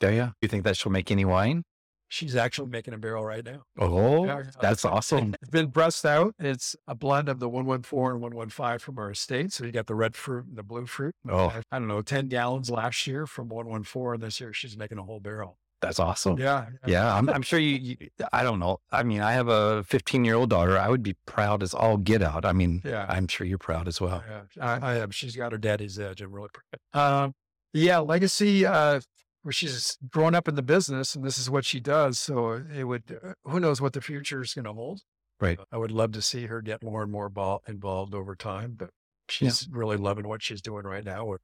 Yeah, 0.00 0.10
yeah. 0.10 0.30
You 0.40 0.48
think 0.48 0.64
that 0.64 0.76
she'll 0.76 0.92
make 0.92 1.10
any 1.10 1.24
wine? 1.24 1.64
She's 2.08 2.36
actually 2.36 2.68
making 2.68 2.94
a 2.94 2.98
barrel 2.98 3.24
right 3.24 3.44
now. 3.44 3.62
Oh, 3.78 4.24
Yeah, 4.26 4.38
uh, 4.38 4.44
that's 4.60 4.84
awesome. 4.84 5.34
It's 5.42 5.50
been 5.50 5.72
pressed 5.72 6.06
out. 6.06 6.34
It's 6.38 6.76
a 6.86 6.94
blend 6.94 7.28
of 7.28 7.40
the 7.40 7.48
114 7.48 8.12
and 8.12 8.20
115 8.22 8.78
from 8.78 8.98
our 8.98 9.10
estate. 9.10 9.52
So 9.52 9.64
you 9.64 9.72
got 9.72 9.88
the 9.88 9.96
red 9.96 10.14
fruit 10.14 10.46
and 10.46 10.56
the 10.56 10.62
blue 10.62 10.86
fruit. 10.86 11.14
Oh, 11.28 11.48
I, 11.48 11.62
I 11.72 11.78
don't 11.80 11.88
know, 11.88 12.02
10 12.02 12.28
gallons 12.28 12.70
last 12.70 13.06
year 13.08 13.26
from 13.26 13.48
114. 13.48 14.14
And 14.14 14.22
this 14.22 14.40
year 14.40 14.52
she's 14.52 14.76
making 14.76 14.98
a 14.98 15.02
whole 15.02 15.18
barrel. 15.18 15.58
That's 15.80 15.98
awesome. 16.00 16.38
Yeah. 16.38 16.66
Yeah, 16.86 17.14
I'm, 17.14 17.28
I'm 17.28 17.42
sure 17.42 17.58
you, 17.58 17.76
you. 17.76 17.96
I 18.32 18.42
don't 18.42 18.58
know. 18.58 18.78
I 18.90 19.02
mean, 19.02 19.20
I 19.20 19.32
have 19.32 19.48
a 19.48 19.84
15 19.84 20.24
year 20.24 20.34
old 20.34 20.50
daughter. 20.50 20.78
I 20.78 20.88
would 20.88 21.02
be 21.02 21.14
proud 21.26 21.62
as 21.62 21.74
all 21.74 21.96
get 21.96 22.22
out. 22.22 22.44
I 22.44 22.52
mean, 22.52 22.82
Yeah. 22.84 23.06
I'm 23.08 23.28
sure 23.28 23.46
you're 23.46 23.58
proud 23.58 23.86
as 23.88 24.00
well. 24.00 24.22
Yeah, 24.28 24.42
I, 24.60 24.92
I 24.92 24.94
have. 24.94 25.14
She's 25.14 25.36
got 25.36 25.52
her 25.52 25.58
daddy's 25.58 25.98
edge. 25.98 26.20
I'm 26.22 26.32
really 26.32 26.48
proud. 26.92 27.24
Um, 27.24 27.34
yeah, 27.72 27.98
legacy. 27.98 28.64
Uh, 28.64 29.00
where 29.42 29.52
she's 29.52 29.96
grown 30.10 30.34
up 30.34 30.48
in 30.48 30.56
the 30.56 30.62
business, 30.62 31.14
and 31.14 31.24
this 31.24 31.38
is 31.38 31.48
what 31.48 31.64
she 31.64 31.78
does. 31.78 32.18
So 32.18 32.60
it 32.74 32.84
would. 32.84 33.04
Uh, 33.22 33.34
who 33.44 33.60
knows 33.60 33.80
what 33.80 33.92
the 33.92 34.00
future 34.00 34.42
is 34.42 34.54
going 34.54 34.64
to 34.64 34.72
hold? 34.72 35.02
Right. 35.40 35.58
I 35.70 35.76
would 35.76 35.92
love 35.92 36.12
to 36.12 36.22
see 36.22 36.46
her 36.46 36.60
get 36.62 36.82
more 36.82 37.02
and 37.02 37.12
more 37.12 37.28
ball, 37.28 37.62
involved 37.68 38.12
over 38.14 38.34
time, 38.34 38.74
but 38.76 38.90
she's 39.28 39.68
really 39.70 39.98
loving 39.98 40.26
what 40.26 40.42
she's 40.42 40.62
doing 40.62 40.84
right 40.84 41.04
now 41.04 41.26
with 41.26 41.42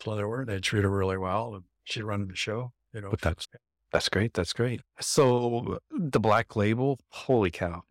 Flaneur. 0.00 0.44
They 0.44 0.58
treat 0.60 0.82
her 0.82 0.90
really 0.90 1.16
well, 1.16 1.54
and 1.54 1.64
she's 1.84 2.02
running 2.02 2.28
the 2.28 2.36
show. 2.36 2.72
You 2.92 3.02
know, 3.02 3.10
But 3.10 3.20
that's 3.20 3.46
that's 3.92 4.08
great. 4.08 4.34
That's 4.34 4.52
great. 4.52 4.80
So 5.00 5.78
the 5.90 6.20
black 6.20 6.56
label, 6.56 6.98
holy 7.08 7.50
cow! 7.50 7.82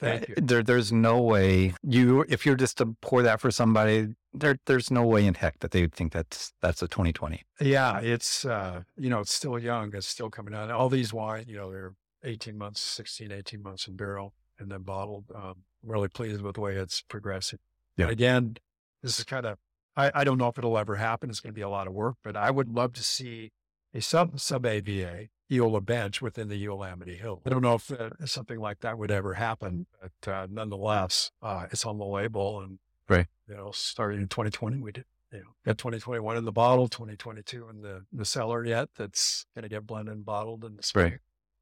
thank 0.00 0.28
you. 0.28 0.34
There, 0.36 0.62
there's 0.62 0.92
no 0.92 1.20
way 1.20 1.74
you 1.82 2.24
if 2.28 2.44
you're 2.44 2.56
just 2.56 2.78
to 2.78 2.96
pour 3.00 3.22
that 3.22 3.40
for 3.40 3.50
somebody, 3.50 4.08
there, 4.32 4.58
there's 4.66 4.90
no 4.90 5.06
way 5.06 5.26
in 5.26 5.34
heck 5.34 5.58
that 5.60 5.70
they 5.70 5.82
would 5.82 5.94
think 5.94 6.12
that's 6.12 6.52
that's 6.60 6.82
a 6.82 6.88
2020. 6.88 7.42
Yeah, 7.60 8.00
it's 8.00 8.44
uh, 8.44 8.82
you 8.96 9.10
know, 9.10 9.20
it's 9.20 9.32
still 9.32 9.58
young, 9.58 9.94
it's 9.94 10.06
still 10.06 10.30
coming 10.30 10.54
out. 10.54 10.70
All 10.70 10.88
these 10.88 11.12
wine, 11.12 11.44
you 11.46 11.56
know, 11.56 11.70
they're 11.70 11.94
18 12.24 12.56
months, 12.58 12.80
16, 12.80 13.32
18 13.32 13.62
months 13.62 13.86
in 13.86 13.96
barrel 13.96 14.34
and 14.58 14.70
then 14.70 14.82
bottled. 14.82 15.24
Um, 15.34 15.64
really 15.82 16.08
pleased 16.08 16.42
with 16.42 16.54
the 16.56 16.60
way 16.60 16.76
it's 16.76 17.02
progressing. 17.02 17.58
Yeah. 17.96 18.06
But 18.06 18.12
again, 18.12 18.56
this 19.02 19.18
is 19.18 19.24
kind 19.24 19.46
of 19.46 19.58
I, 19.96 20.10
I 20.14 20.24
don't 20.24 20.38
know 20.38 20.48
if 20.48 20.58
it'll 20.58 20.78
ever 20.78 20.96
happen. 20.96 21.30
It's 21.30 21.40
gonna 21.40 21.52
be 21.52 21.60
a 21.60 21.68
lot 21.68 21.86
of 21.86 21.92
work, 21.92 22.16
but 22.24 22.36
I 22.36 22.50
would 22.50 22.70
love 22.70 22.92
to 22.94 23.02
see 23.02 23.52
a 23.94 24.00
sub 24.00 24.38
sub 24.40 24.64
AVA 24.66 25.28
Eola 25.50 25.80
bench 25.80 26.22
within 26.22 26.48
the 26.48 26.62
Eola 26.62 26.90
Amity 26.90 27.16
Hill. 27.16 27.42
I 27.44 27.50
don't 27.50 27.62
know 27.62 27.74
if 27.74 27.90
uh, 27.90 28.10
something 28.24 28.58
like 28.58 28.80
that 28.80 28.98
would 28.98 29.10
ever 29.10 29.34
happen, 29.34 29.86
but 30.00 30.32
uh, 30.32 30.46
nonetheless, 30.50 31.30
uh, 31.42 31.66
it's 31.70 31.84
on 31.84 31.98
the 31.98 32.04
label 32.04 32.60
and 32.60 32.78
Right. 33.08 33.26
you 33.48 33.56
know, 33.56 33.72
starting 33.72 34.20
in 34.20 34.28
2020, 34.28 34.78
we 34.80 34.92
did 34.92 35.04
you 35.32 35.40
know, 35.40 35.50
got 35.66 35.78
2021 35.78 36.36
in 36.36 36.44
the 36.44 36.52
bottle, 36.52 36.86
2022 36.88 37.68
in 37.68 37.82
the, 37.82 38.04
the 38.12 38.24
cellar 38.24 38.64
yet. 38.64 38.88
That's 38.96 39.46
going 39.54 39.62
to 39.64 39.68
get 39.68 39.86
blended 39.86 40.14
and 40.14 40.24
bottled 40.24 40.64
in 40.64 40.76
the 40.76 40.82
spring. 40.84 41.12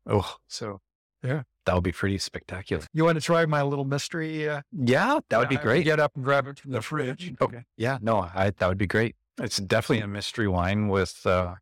Right. 0.07 0.15
Oh, 0.15 0.37
So 0.47 0.81
yeah. 1.23 1.43
that 1.65 1.75
would 1.75 1.85
be 1.85 1.93
pretty 1.93 2.19
spectacular. 2.19 2.85
you 2.93 3.05
want 3.05 3.17
to 3.17 3.23
try 3.23 3.45
my 3.47 3.63
little 3.63 3.85
mystery? 3.87 4.49
Uh, 4.49 4.61
Yeah, 4.73 5.21
that 5.31 5.39
would 5.39 5.49
be 5.49 5.57
I- 5.59 5.63
great. 5.63 5.85
Get 5.85 6.01
up 6.01 6.13
and 6.17 6.25
grab 6.25 6.47
it 6.47 6.59
from 6.61 6.73
the 6.73 6.83
fridge. 6.83 7.33
Okay. 7.41 7.65
Yeah, 7.79 7.99
no, 8.03 8.29
I, 8.35 8.51
that 8.51 8.69
would 8.69 8.79
be 8.79 8.87
great. 8.87 9.17
It's 9.41 9.59
definitely 9.59 10.03
a 10.03 10.09
mystery 10.09 10.49
wine 10.49 10.89
with 10.89 11.25
uh 11.25 11.55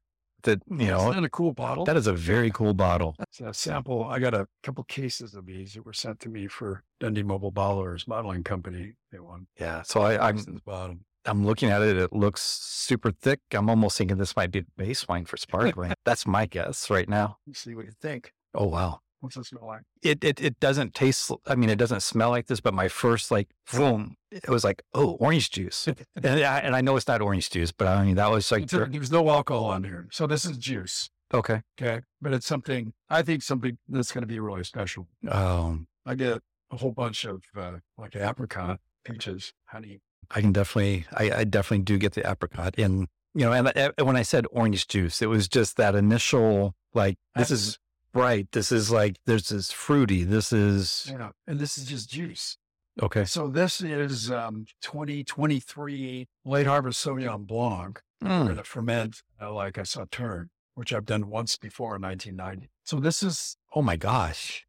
that 0.46 0.62
hmm, 0.66 0.80
you 0.80 0.88
know 0.88 1.10
Isn't 1.10 1.22
that 1.22 1.24
a 1.24 1.30
cool 1.30 1.52
bottle? 1.52 1.84
that 1.84 1.96
is 1.96 2.06
a 2.06 2.12
very 2.12 2.50
cool 2.50 2.74
bottle. 2.74 3.14
It's 3.20 3.40
a 3.40 3.52
sample. 3.52 4.04
I 4.04 4.18
got 4.18 4.34
a 4.34 4.48
couple 4.62 4.82
cases 4.84 5.34
of 5.34 5.46
these 5.46 5.74
that 5.74 5.84
were 5.84 5.92
sent 5.92 6.18
to 6.20 6.28
me 6.28 6.48
for 6.48 6.82
Dundee 6.98 7.22
Mobile 7.22 7.52
Bottlers 7.52 8.06
Bottling 8.06 8.42
Company. 8.42 8.94
They 9.12 9.20
won. 9.20 9.46
Yeah, 9.60 9.82
so 9.82 10.00
I, 10.00 10.28
I'm 10.28 10.60
bottom. 10.64 11.04
I'm 11.26 11.44
looking 11.44 11.70
at 11.70 11.82
it. 11.82 11.96
It 11.96 12.12
looks 12.12 12.40
super 12.42 13.10
thick. 13.10 13.40
I'm 13.52 13.68
almost 13.68 13.98
thinking 13.98 14.16
this 14.16 14.36
might 14.36 14.52
be 14.52 14.60
the 14.60 14.66
base 14.76 15.06
wine 15.08 15.24
for 15.24 15.36
sparkling. 15.36 15.92
That's 16.04 16.26
my 16.26 16.46
guess 16.46 16.88
right 16.88 17.08
now. 17.08 17.38
Let's 17.46 17.60
see 17.60 17.74
what 17.74 17.86
you 17.86 17.92
think. 18.00 18.32
Oh 18.54 18.66
wow, 18.66 19.00
What's 19.26 19.36
it 19.36 19.46
smell 19.46 19.66
like? 19.66 19.82
It, 20.02 20.24
it 20.24 20.40
it 20.40 20.60
doesn't 20.60 20.94
taste. 20.94 21.30
I 21.46 21.54
mean, 21.54 21.70
it 21.70 21.76
doesn't 21.76 22.00
smell 22.02 22.30
like 22.30 22.46
this. 22.46 22.60
But 22.60 22.74
my 22.74 22.88
first 22.88 23.30
like 23.30 23.48
boom, 23.72 24.16
it 24.30 24.48
was 24.48 24.64
like 24.64 24.82
oh, 24.94 25.12
orange 25.20 25.50
juice. 25.50 25.86
and 26.22 26.26
I, 26.44 26.58
and 26.58 26.74
I 26.74 26.80
know 26.80 26.96
it's 26.96 27.08
not 27.08 27.20
orange 27.20 27.50
juice, 27.50 27.72
but 27.72 27.88
I 27.88 28.04
mean 28.04 28.16
that 28.16 28.30
was 28.30 28.50
like 28.50 28.72
a- 28.72 28.86
There's 28.86 29.12
no 29.12 29.28
alcohol 29.28 29.66
on 29.66 29.84
here. 29.84 30.08
So 30.10 30.26
this 30.26 30.44
is 30.44 30.56
juice. 30.58 31.10
okay. 31.34 31.62
Okay. 31.80 32.02
But 32.22 32.32
it's 32.32 32.46
something, 32.46 32.92
I 33.10 33.22
think 33.22 33.42
something 33.42 33.78
that's 33.88 34.12
going 34.12 34.22
to 34.22 34.28
be 34.28 34.38
really 34.40 34.64
special. 34.64 35.06
Um, 35.28 35.86
I 36.04 36.14
get 36.14 36.40
a 36.70 36.76
whole 36.76 36.92
bunch 36.92 37.24
of 37.24 37.42
uh, 37.56 37.78
like 37.98 38.16
apricot, 38.16 38.80
peaches, 39.04 39.52
honey. 39.66 40.00
I 40.30 40.40
can 40.40 40.52
definitely, 40.52 41.04
I, 41.12 41.30
I 41.30 41.44
definitely 41.44 41.84
do 41.84 41.98
get 41.98 42.14
the 42.14 42.28
apricot 42.28 42.74
in, 42.76 43.06
you 43.34 43.44
know, 43.44 43.52
and, 43.52 43.68
and 43.76 44.06
when 44.06 44.16
I 44.16 44.22
said 44.22 44.46
orange 44.50 44.88
juice, 44.88 45.22
it 45.22 45.26
was 45.26 45.46
just 45.46 45.76
that 45.76 45.94
initial, 45.94 46.74
like, 46.94 47.16
this 47.36 47.50
is 47.50 47.78
right. 48.16 48.50
This 48.52 48.72
is 48.72 48.90
like, 48.90 49.18
this 49.26 49.50
fruity. 49.70 50.24
This 50.24 50.52
is, 50.52 51.08
know, 51.18 51.32
and 51.46 51.58
this 51.58 51.78
is 51.78 51.84
just 51.84 52.10
juice. 52.10 52.58
okay. 53.02 53.24
So 53.24 53.48
this 53.48 53.80
is 53.80 54.30
um, 54.30 54.66
2023 54.82 56.26
late 56.44 56.66
harvest 56.66 57.04
Sauvignon 57.04 57.46
Blanc. 57.46 58.00
Mm, 58.24 58.44
going 58.44 58.56
to 58.56 58.64
ferment 58.64 59.22
uh, 59.40 59.52
like 59.52 59.76
a 59.76 59.82
Sauterne, 59.82 60.48
which 60.74 60.92
I've 60.92 61.04
done 61.04 61.28
once 61.28 61.58
before 61.58 61.96
in 61.96 62.02
1990. 62.02 62.70
So 62.84 62.98
this 62.98 63.22
is 63.22 63.56
oh 63.74 63.82
my 63.82 63.96
gosh. 63.96 64.66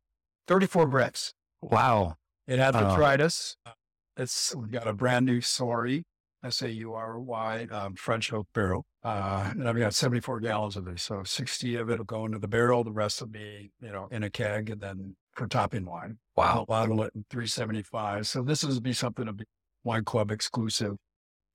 34 0.48 0.88
Brix. 0.88 1.34
Wow. 1.62 2.18
It 2.48 2.60
had 2.60 2.74
botrytis. 2.74 3.56
It's 4.16 4.56
we've 4.56 4.72
got 4.72 4.88
a 4.88 4.94
brand 4.94 5.26
new 5.26 5.42
Sorry, 5.42 6.06
S 6.48 6.62
A 6.62 6.72
U 6.72 6.94
R 6.94 7.20
Y, 7.20 7.68
um, 7.72 7.96
French 7.96 8.32
oak 8.34 8.48
barrel. 8.54 8.86
Uh, 9.04 9.50
and 9.52 9.68
I've 9.68 9.78
got 9.78 9.94
74 9.94 10.40
gallons 10.40 10.76
of 10.76 10.86
this. 10.86 11.04
So 11.04 11.24
60 11.24 11.76
of 11.76 11.90
it 11.90 11.98
will 11.98 12.06
go 12.06 12.26
into 12.26 12.40
the 12.40 12.48
barrel. 12.48 12.84
The 12.84 12.92
rest 12.92 13.22
will 13.22 13.28
be, 13.28 13.72
you 13.82 13.92
know, 13.92 14.08
in 14.12 14.24
a 14.24 14.30
keg 14.30 14.70
and 14.70 14.82
then 14.82 15.16
for 15.34 15.48
topping 15.48 15.86
wine. 15.86 16.18
Wow. 16.36 16.60
I'll 16.60 16.66
bottle 16.66 17.04
it 17.04 17.12
in 17.16 17.26
375. 17.30 18.28
So 18.28 18.42
this 18.42 18.64
is 18.64 18.80
be 18.80 18.94
something 18.94 19.26
to 19.26 19.34
be 19.34 19.46
wine 19.84 20.04
club 20.04 20.32
exclusive, 20.32 20.96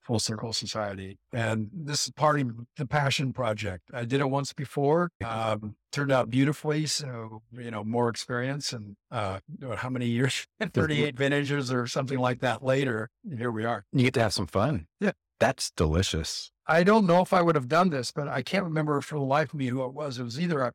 full 0.03 0.19
circle 0.19 0.53
society. 0.53 1.19
And 1.33 1.71
this 1.73 2.07
is 2.07 2.13
part 2.13 2.41
of 2.41 2.51
the 2.77 2.87
passion 2.87 3.33
project. 3.33 3.91
I 3.93 4.05
did 4.05 4.21
it 4.21 4.29
once 4.31 4.53
before. 4.53 5.11
Um, 5.25 5.77
turned 5.93 6.13
out 6.13 6.31
beautifully. 6.31 6.87
So, 6.87 7.43
you 7.53 7.71
know, 7.71 7.85
more 7.85 8.09
experience 8.09 8.73
and, 8.73 8.97
uh, 9.11 9.41
how 9.77 9.89
many 9.89 10.07
years? 10.07 10.47
38 10.73 11.17
vintages 11.17 11.73
or 11.73 11.87
something 11.87 12.19
like 12.19 12.41
that 12.41 12.65
later. 12.65 13.11
Here 13.37 13.51
we 13.51 13.65
are. 13.65 13.85
You 13.93 14.05
get 14.05 14.15
to 14.15 14.23
have 14.23 14.33
some 14.33 14.47
fun. 14.47 14.87
Yeah. 15.01 15.13
That's 15.39 15.73
delicious. 15.73 16.53
I 16.67 16.85
don't 16.85 17.07
know 17.07 17.21
if 17.21 17.33
I 17.33 17.43
would 17.43 17.57
have 17.57 17.69
done 17.69 17.91
this, 17.91 18.13
but 18.13 18.29
I 18.29 18.43
can't 18.43 18.63
remember 18.63 19.01
for 19.01 19.17
the 19.17 19.25
life 19.25 19.53
of 19.53 19.59
me 19.59 19.67
who 19.67 19.85
it 19.85 19.93
was. 19.93 20.19
It 20.19 20.23
was 20.23 20.39
either 20.39 20.61
a 20.61 20.73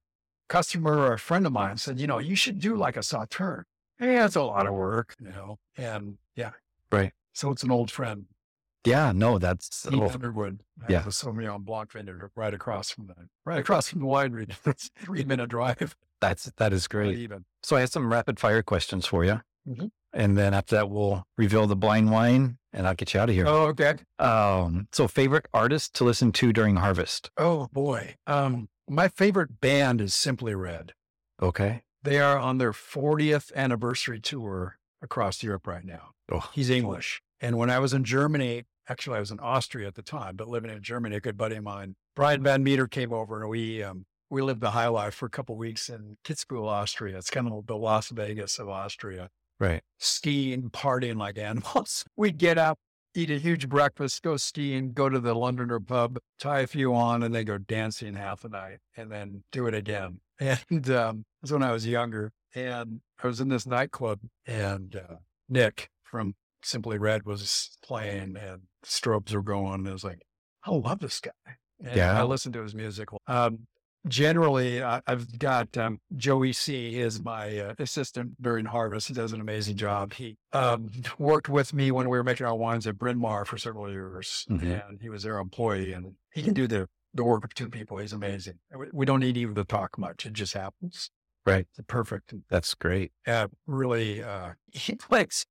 customer 0.49 0.97
or 0.97 1.13
a 1.13 1.19
friend 1.19 1.45
of 1.45 1.53
mine 1.53 1.77
said, 1.77 1.99
you 1.99 2.07
know, 2.07 2.19
you 2.19 2.35
should 2.35 2.59
do 2.59 2.75
like 2.75 2.97
a 2.97 3.03
sauterne. 3.03 3.63
Yeah, 3.99 4.25
it's 4.25 4.35
a 4.35 4.43
lot 4.43 4.67
of 4.67 4.73
work, 4.73 5.15
you 5.21 5.29
know, 5.29 5.57
and 5.77 6.17
yeah. 6.35 6.51
Right. 6.91 7.13
So 7.33 7.51
it's 7.51 7.63
an 7.63 7.71
old 7.71 7.89
friend, 7.91 8.25
Yeah. 8.87 9.11
No, 9.13 9.37
that's, 9.37 9.85
Pete 9.89 9.99
oh, 10.01 10.09
Underwood. 10.09 10.61
Yeah. 10.89 11.01
The 11.01 11.09
Sauvignon 11.11 11.63
Blanc 11.63 11.91
vineyard 11.91 12.31
right 12.35 12.53
across 12.53 12.89
from 12.91 13.07
the, 13.07 13.15
right 13.45 13.59
across 13.59 13.89
from 13.89 14.01
the 14.01 14.05
winery. 14.05 14.49
A 14.65 14.73
three 14.99 15.23
minute 15.23 15.49
drive. 15.49 15.95
that's, 16.21 16.51
that 16.57 16.73
is 16.73 16.87
great. 16.87 17.17
even. 17.17 17.45
So 17.63 17.75
I 17.75 17.81
have 17.81 17.89
some 17.89 18.11
rapid 18.11 18.39
fire 18.39 18.63
questions 18.63 19.05
for 19.05 19.23
you. 19.25 19.41
Mhm. 19.67 19.91
And 20.13 20.37
then 20.37 20.53
after 20.53 20.75
that, 20.75 20.89
we'll 20.89 21.25
reveal 21.37 21.67
the 21.67 21.75
blind 21.75 22.11
wine 22.11 22.57
and 22.73 22.87
I'll 22.87 22.95
get 22.95 23.13
you 23.13 23.19
out 23.19 23.29
of 23.29 23.35
here. 23.35 23.45
Oh, 23.47 23.67
okay. 23.67 23.95
Um, 24.19 24.87
so 24.93 25.07
favorite 25.07 25.47
artist 25.53 25.93
to 25.95 26.03
listen 26.03 26.31
to 26.33 26.53
during 26.53 26.77
harvest. 26.77 27.29
Oh 27.37 27.67
boy. 27.73 28.15
Um, 28.25 28.69
my 28.89 29.09
favorite 29.09 29.59
band 29.59 29.99
is 29.99 30.13
Simply 30.13 30.55
Red. 30.55 30.93
Okay. 31.41 31.81
They 32.03 32.19
are 32.19 32.37
on 32.37 32.57
their 32.57 32.71
40th 32.71 33.53
anniversary 33.53 34.19
tour 34.19 34.77
across 35.01 35.43
Europe 35.43 35.67
right 35.67 35.83
now. 35.83 36.11
Oh, 36.31 36.49
He's 36.53 36.69
English. 36.69 37.21
And 37.41 37.57
when 37.57 37.69
I 37.69 37.79
was 37.79 37.93
in 37.93 38.03
Germany, 38.03 38.63
actually 38.89 39.17
I 39.17 39.19
was 39.19 39.31
in 39.31 39.39
Austria 39.39 39.87
at 39.87 39.95
the 39.95 40.01
time, 40.01 40.35
but 40.35 40.47
living 40.47 40.71
in 40.71 40.81
Germany, 40.81 41.15
a 41.15 41.21
good 41.21 41.37
buddy 41.37 41.55
of 41.55 41.63
mine, 41.63 41.95
Brian 42.15 42.43
Van 42.43 42.63
Meter 42.63 42.87
came 42.87 43.13
over 43.13 43.41
and 43.41 43.49
we 43.49 43.83
um, 43.83 44.05
we 44.29 44.41
lived 44.41 44.61
the 44.61 44.71
high 44.71 44.87
life 44.87 45.13
for 45.13 45.25
a 45.25 45.29
couple 45.29 45.55
of 45.55 45.59
weeks 45.59 45.89
in 45.89 46.17
Kitzbühel, 46.23 46.67
Austria. 46.67 47.17
It's 47.17 47.29
kind 47.29 47.47
of 47.47 47.65
the 47.65 47.77
Las 47.77 48.09
Vegas 48.09 48.59
of 48.59 48.69
Austria. 48.69 49.29
right. 49.59 49.81
Skiing, 49.99 50.69
partying 50.69 51.17
like 51.17 51.37
animals. 51.37 52.05
We'd 52.17 52.37
get 52.37 52.57
up, 52.57 52.77
eat 53.15 53.31
a 53.31 53.37
huge 53.37 53.69
breakfast, 53.69 54.21
go 54.23 54.37
skiing, 54.37 54.91
go 54.91 55.09
to 55.09 55.19
the 55.19 55.33
Londoner 55.33 55.79
pub, 55.79 56.19
tie 56.39 56.59
a 56.59 56.67
few 56.67 56.93
on, 56.93 57.23
and 57.23 57.33
then 57.33 57.45
go 57.45 57.57
dancing 57.57 58.15
half 58.15 58.41
the 58.41 58.49
night 58.49 58.79
and 58.95 59.11
then 59.11 59.43
do 59.51 59.67
it 59.67 59.73
again. 59.73 60.19
And 60.39 60.87
um, 60.91 61.25
that's 61.41 61.51
when 61.51 61.63
I 61.63 61.71
was 61.71 61.87
younger. 61.87 62.31
And 62.53 63.01
I 63.23 63.25
was 63.25 63.41
in 63.41 63.49
this 63.49 63.65
nightclub 63.65 64.19
and 64.45 64.95
uh, 64.95 65.15
Mick 65.51 65.87
from 66.03 66.35
Simply 66.67 66.97
Red 66.97 67.25
was 67.25 67.77
playing 67.83 68.35
and 68.37 68.63
strobes 68.85 69.33
were 69.33 69.41
going. 69.41 69.73
And 69.75 69.87
I 69.89 69.93
was 69.93 70.03
like, 70.03 70.21
I 70.65 70.71
love 70.71 70.99
this 70.99 71.19
guy. 71.19 71.31
And 71.83 71.95
Yeah. 71.95 72.19
I 72.19 72.23
listened 72.23 72.53
to 72.55 72.61
his 72.63 72.75
music. 72.75 73.09
Um, 73.27 73.67
generally, 74.07 74.83
I, 74.83 75.01
I've 75.07 75.37
got 75.39 75.75
um, 75.77 75.99
Joey 76.15 76.53
C. 76.53 76.97
Is 76.99 77.23
my 77.23 77.57
uh, 77.57 77.73
assistant 77.79 78.41
during 78.41 78.65
harvest. 78.65 79.07
He 79.07 79.13
does 79.13 79.33
an 79.33 79.41
amazing 79.41 79.77
job. 79.77 80.13
He 80.13 80.37
um, 80.53 80.89
worked 81.17 81.49
with 81.49 81.73
me 81.73 81.91
when 81.91 82.09
we 82.09 82.17
were 82.17 82.23
making 82.23 82.45
our 82.45 82.55
wines 82.55 82.87
at 82.87 82.97
Bryn 82.97 83.17
Mawr 83.17 83.45
for 83.45 83.57
several 83.57 83.89
years, 83.91 84.45
Mhm. 84.49 84.89
and 84.89 85.01
he 85.01 85.09
was 85.09 85.23
their 85.23 85.37
employee. 85.37 85.93
And 85.93 86.15
he 86.33 86.41
can 86.43 86.53
do 86.53 86.67
the 86.67 86.87
the 87.13 87.23
work 87.23 87.43
of 87.43 87.53
two 87.55 87.69
people. 87.69 87.97
He's 87.97 88.13
amazing. 88.13 88.59
We- 88.77 88.89
We 88.93 89.05
don't 89.05 89.21
need 89.21 89.37
even 89.37 89.55
to 89.55 89.63
talk 89.63 89.97
much. 89.97 90.25
It 90.25 90.33
just 90.33 90.53
happens. 90.53 91.09
Right. 91.45 91.65
It's 91.77 91.85
perfect. 91.87 92.33
That's 92.49 92.75
great. 92.75 93.11
Uh, 93.25 93.47
really, 93.65 94.21
uh, 94.21 94.53
he 94.71 94.95
plays 94.95 95.45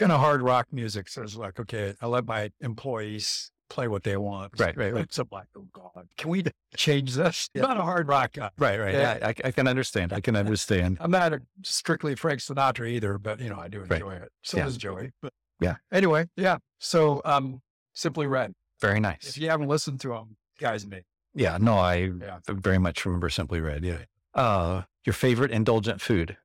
kind 0.00 0.12
of 0.12 0.18
hard 0.20 0.40
rock 0.42 0.66
music. 0.72 1.08
So 1.08 1.22
it's 1.22 1.36
like, 1.36 1.60
okay, 1.60 1.94
I 2.00 2.06
let 2.06 2.24
my 2.26 2.50
employees 2.60 3.50
play 3.68 3.86
what 3.86 4.02
they 4.02 4.16
want. 4.16 4.52
Right, 4.58 4.76
right, 4.76 4.92
right. 4.92 5.04
It's 5.04 5.18
a 5.18 5.26
like, 5.30 5.46
oh 5.56 5.66
God, 5.72 6.08
can 6.16 6.30
we 6.30 6.42
change 6.74 7.14
this? 7.14 7.48
I'm 7.54 7.60
not 7.62 7.76
a 7.76 7.82
hard 7.82 8.08
rock 8.08 8.32
guy. 8.32 8.50
Right. 8.58 8.80
Right. 8.80 8.94
Yeah. 8.94 9.18
Yeah. 9.20 9.26
I, 9.28 9.34
I 9.44 9.50
can 9.52 9.68
understand. 9.68 10.12
I 10.12 10.20
can 10.20 10.34
understand. 10.36 10.96
I'm 11.00 11.10
not 11.10 11.32
a 11.34 11.42
strictly 11.62 12.14
Frank 12.16 12.40
Sinatra 12.40 12.88
either, 12.88 13.18
but 13.18 13.38
you 13.40 13.48
know, 13.50 13.60
I 13.60 13.68
do 13.68 13.80
Right. 13.80 13.92
enjoy 13.92 14.14
it. 14.14 14.32
So 14.42 14.56
Yeah. 14.56 14.64
does 14.64 14.76
Joey. 14.76 15.12
But 15.22 15.32
Yeah. 15.60 15.76
Anyway, 15.92 16.28
yeah. 16.36 16.56
So 16.78 17.20
um 17.24 17.60
Simply 17.92 18.26
Red. 18.26 18.54
Very 18.80 18.98
nice. 19.00 19.28
If 19.28 19.36
you 19.38 19.50
haven't 19.50 19.68
listened 19.68 20.00
to 20.00 20.08
them, 20.08 20.36
guys 20.58 20.86
me. 20.86 21.02
Yeah. 21.34 21.58
No, 21.60 21.78
I 21.78 21.94
Yeah. 22.20 22.38
very 22.48 22.78
much 22.78 23.04
remember 23.04 23.28
Simply 23.28 23.60
Red. 23.60 23.84
Yeah. 23.84 23.98
Uh, 24.34 24.82
your 25.04 25.12
favorite 25.12 25.50
indulgent 25.50 26.00
food. 26.00 26.36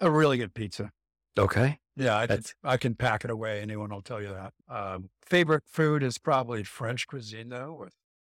A 0.00 0.10
really 0.10 0.36
good 0.36 0.52
pizza. 0.52 0.90
Okay. 1.38 1.78
Yeah, 1.96 2.16
I, 2.16 2.26
That's- 2.26 2.54
I 2.64 2.76
can 2.76 2.94
pack 2.94 3.24
it 3.24 3.30
away. 3.30 3.60
Anyone 3.60 3.90
will 3.90 4.02
tell 4.02 4.20
you 4.22 4.28
that. 4.28 4.52
Um, 4.68 5.10
favorite 5.20 5.64
food 5.66 6.02
is 6.02 6.18
probably 6.18 6.64
French 6.64 7.06
cuisine 7.06 7.48
though, 7.50 7.76
with 7.78 7.94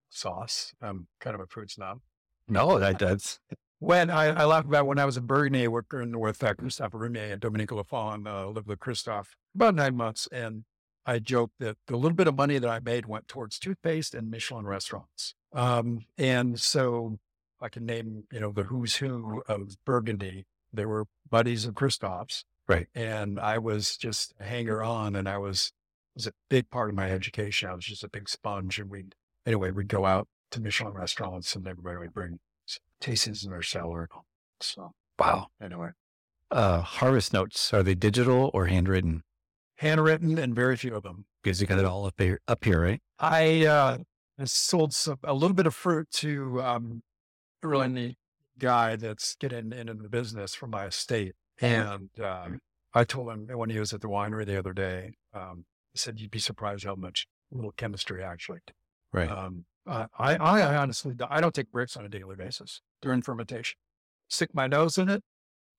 sauce. 0.10 0.74
I'm 0.82 1.08
kind 1.20 1.36
of 1.36 1.41
a 1.41 1.47
food 1.47 1.72
snob. 1.72 1.99
No, 2.47 2.78
that, 2.80 2.99
that's 2.99 3.39
When 3.80 4.10
I, 4.10 4.26
I 4.28 4.45
laugh 4.45 4.66
about 4.66 4.86
when 4.86 4.99
I 4.99 5.06
was 5.06 5.18
in 5.18 5.26
Burgundy 5.26 5.68
working 5.68 6.20
with 6.20 6.43
uh, 6.43 6.53
Christophe 6.53 6.93
Roumier 6.93 7.32
and 7.34 7.41
Dominique 7.41 7.70
Lafon, 7.70 8.28
uh, 8.28 8.47
lived 8.49 8.68
with 8.68 8.80
Christophe 8.80 9.36
about 9.56 9.76
nine 9.76 9.95
months. 9.95 10.28
And 10.32 10.64
I 11.06 11.20
joked 11.20 11.56
that 11.60 11.78
the 11.88 11.97
little 11.97 12.16
bit 12.16 12.28
of 12.28 12.36
money 12.36 12.58
that 12.58 12.70
I 12.70 12.80
made 12.80 13.06
went 13.06 13.28
towards 13.28 13.60
toothpaste 13.60 14.16
and 14.16 14.30
Michelin 14.32 14.66
restaurants. 14.66 15.36
Um, 15.53 16.06
and 16.18 16.60
so 16.60 17.18
I 17.62 17.70
can 17.70 17.86
name, 17.86 18.24
you 18.32 18.39
know, 18.39 18.51
the 18.51 18.64
who's 18.64 18.97
who 18.97 19.43
of 19.47 19.76
Burgundy. 19.86 20.45
They 20.74 20.86
were 20.86 21.06
buddies 21.30 21.66
of 21.66 21.76
Christophe's. 21.76 22.43
Right. 22.68 22.88
And 22.95 23.39
I 23.39 23.57
was 23.57 23.97
just 23.97 24.34
a 24.39 24.43
hanger 24.43 24.82
on 24.82 25.16
and 25.16 25.30
I 25.30 25.38
was, 25.38 25.72
was 26.16 26.28
a 26.28 26.32
big 26.49 26.70
part 26.70 26.89
of 26.89 26.95
my 26.95 27.11
education. 27.11 27.70
I 27.70 27.74
was 27.76 27.86
just 27.86 28.03
a 28.03 28.09
big 28.09 28.28
sponge. 28.28 28.80
And 28.80 28.89
we'd, 28.89 29.16
anyway, 29.45 29.72
we'd 29.72 29.88
go 29.88 30.05
out 30.05 30.28
to 30.51 30.61
Michelin 30.61 30.93
restaurants 30.93 31.55
and 31.55 31.68
everybody 31.68 31.97
would 31.97 32.13
bring 32.13 32.39
tastings 33.01 33.43
in 33.45 33.51
their 33.51 33.61
cellar. 33.61 34.09
So, 34.61 34.93
wow. 35.20 35.47
anyway, 35.61 35.89
Uh, 36.49 36.82
harvest 36.82 37.34
notes. 37.34 37.74
Are 37.74 37.84
they 37.84 37.95
digital 37.95 38.49
or 38.53 38.66
handwritten? 38.68 39.24
handwritten 39.80 40.38
and 40.38 40.55
very 40.55 40.78
few 40.78 40.95
of 40.95 41.03
them. 41.03 41.26
Because 41.43 41.59
you 41.61 41.68
got 41.68 41.80
it 41.80 41.86
all 41.86 42.05
up 42.05 42.16
here, 42.18 42.39
up 42.47 42.63
here, 42.63 42.82
right? 42.82 43.01
I 43.20 43.66
uh, 43.66 43.97
sold 44.45 44.93
some, 44.93 45.20
a 45.24 45.34
little 45.34 45.53
bit 45.53 45.68
of 45.68 45.76
fruit 45.76 46.09
to 46.13 46.61
um, 46.61 47.03
a 47.61 47.68
really 47.68 47.89
neat 47.89 48.18
guy 48.57 48.95
that's 48.95 49.36
getting 49.36 49.74
into 49.74 49.93
the 49.95 50.09
business 50.09 50.55
from 50.55 50.72
my 50.72 50.86
estate. 50.86 51.34
And 51.62 52.10
um, 52.22 52.60
I 52.93 53.03
told 53.03 53.30
him 53.30 53.47
when 53.51 53.70
he 53.70 53.80
was 53.80 53.93
at 53.93 54.01
the 54.01 54.08
winery 54.08 54.45
the 54.45 54.58
other 54.58 54.74
day, 54.74 55.14
um, 55.34 55.66
I 55.95 55.97
said, 55.97 56.20
you'd 56.20 56.32
be 56.32 56.39
surprised 56.39 56.86
how 56.86 56.95
much 56.95 57.28
little 57.51 57.72
chemistry 57.72 58.24
actually. 58.24 58.60
Right. 59.14 59.30
Um, 59.30 59.66
I, 59.88 60.08
I, 60.18 60.36
I 60.38 60.76
honestly, 60.76 61.16
I 61.30 61.39
don't 61.39 61.53
take 61.53 61.72
Brix 61.72 61.97
on 61.97 62.06
a 62.06 62.10
daily 62.10 62.36
basis 62.36 62.82
during 63.01 63.22
fermentation. 63.22 63.78
Stick 64.28 64.49
my 64.53 64.68
nose 64.68 64.97
in 64.97 65.08
it, 65.08 65.24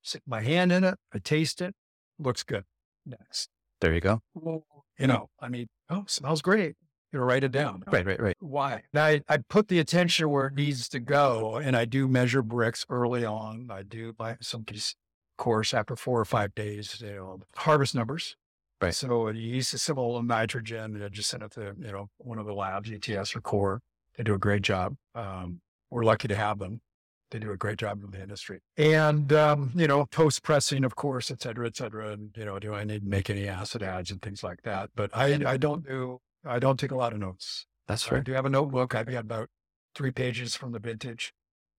stick 0.03 0.23
my 0.27 0.41
hand 0.41 0.73
in 0.73 0.85
it, 0.85 0.95
I 1.13 1.19
taste 1.19 1.61
it, 1.61 1.75
looks 2.19 2.43
good. 2.43 2.65
Next 3.05 3.51
There 3.81 3.93
you 3.93 4.01
go. 4.01 4.23
you 4.99 5.07
know, 5.07 5.29
I 5.41 5.49
mean, 5.49 5.67
oh, 5.91 6.05
smells 6.09 6.43
great. 6.43 6.77
You 7.13 7.21
know, 7.21 7.25
write 7.25 7.45
it 7.45 7.53
down. 7.53 7.83
Right, 7.87 8.05
right, 8.05 8.21
right. 8.21 8.37
Why? 8.41 8.83
And 8.93 9.01
I, 9.01 9.21
I 9.29 9.39
put 9.49 9.69
the 9.69 9.79
attention 9.79 10.29
where 10.29 10.47
it 10.47 10.55
needs 10.55 10.89
to 10.91 11.01
go. 11.01 11.57
And 11.57 11.77
I 11.77 11.85
do 11.85 12.09
measure 12.09 12.43
Brix 12.43 12.85
early 12.89 13.25
on. 13.25 13.69
I 13.71 13.83
do 13.83 14.13
by 14.13 14.37
some 14.41 14.65
course 15.37 15.75
after 15.75 15.97
four 15.97 16.21
or 16.21 16.25
five 16.25 16.55
days, 16.55 17.01
you 17.01 17.15
know, 17.15 17.41
harvest 17.57 17.95
numbers. 17.95 18.37
Right. 18.81 18.95
So 18.95 19.29
you 19.29 19.55
use 19.55 19.73
a 19.73 19.93
of 19.93 20.25
nitrogen 20.25 20.95
and 20.95 21.05
I 21.05 21.09
just 21.09 21.31
send 21.31 21.43
it 21.43 21.53
to, 21.53 21.75
you 21.79 21.93
know, 21.93 22.11
one 22.19 22.39
of 22.39 22.47
the 22.47 22.53
labs, 22.53 22.91
ETS 22.91 23.35
or 23.35 23.41
core. 23.41 23.81
They 24.17 24.25
do 24.25 24.35
a 24.35 24.39
great 24.39 24.63
job. 24.63 24.97
Um, 25.15 25.61
we're 25.91 26.05
lucky 26.05 26.29
to 26.29 26.37
have 26.37 26.59
them. 26.59 26.81
They 27.31 27.39
do 27.39 27.51
a 27.51 27.57
great 27.57 27.79
job 27.79 28.05
in 28.05 28.11
the 28.11 28.23
industry. 28.23 28.61
And, 28.77 29.33
um, 29.33 29.73
you 29.75 29.87
know, 29.87 30.07
post 30.07 30.43
pressing, 30.43 30.85
of 30.85 30.95
course, 30.95 31.31
et 31.31 31.43
cetera, 31.43 31.67
et 31.67 31.77
cetera. 31.77 32.11
And, 32.11 32.31
you 32.37 32.45
know, 32.45 32.59
do 32.59 32.75
I 32.75 32.85
need 32.85 33.03
to 33.03 33.09
make 33.09 33.31
any 33.31 33.49
acid 33.49 33.83
ads 33.83 34.11
and 34.11 34.23
things 34.23 34.45
like 34.45 34.63
that? 34.63 34.91
But 34.95 35.11
I, 35.15 35.41
I 35.47 35.57
don't 35.57 35.87
do, 35.87 36.21
I 36.45 36.59
don't 36.59 36.79
take 36.79 36.93
a 36.93 36.97
lot 36.97 37.13
of 37.13 37.19
notes. 37.19 37.67
That's 37.89 38.13
right. 38.13 38.19
I 38.19 38.23
do 38.23 38.33
have 38.33 38.47
a 38.47 38.51
notebook. 38.51 38.95
I've 38.95 39.07
got 39.07 39.25
about 39.25 39.49
three 39.95 40.11
pages 40.11 40.55
from 40.55 40.73
the 40.73 40.79
vintage. 40.79 41.33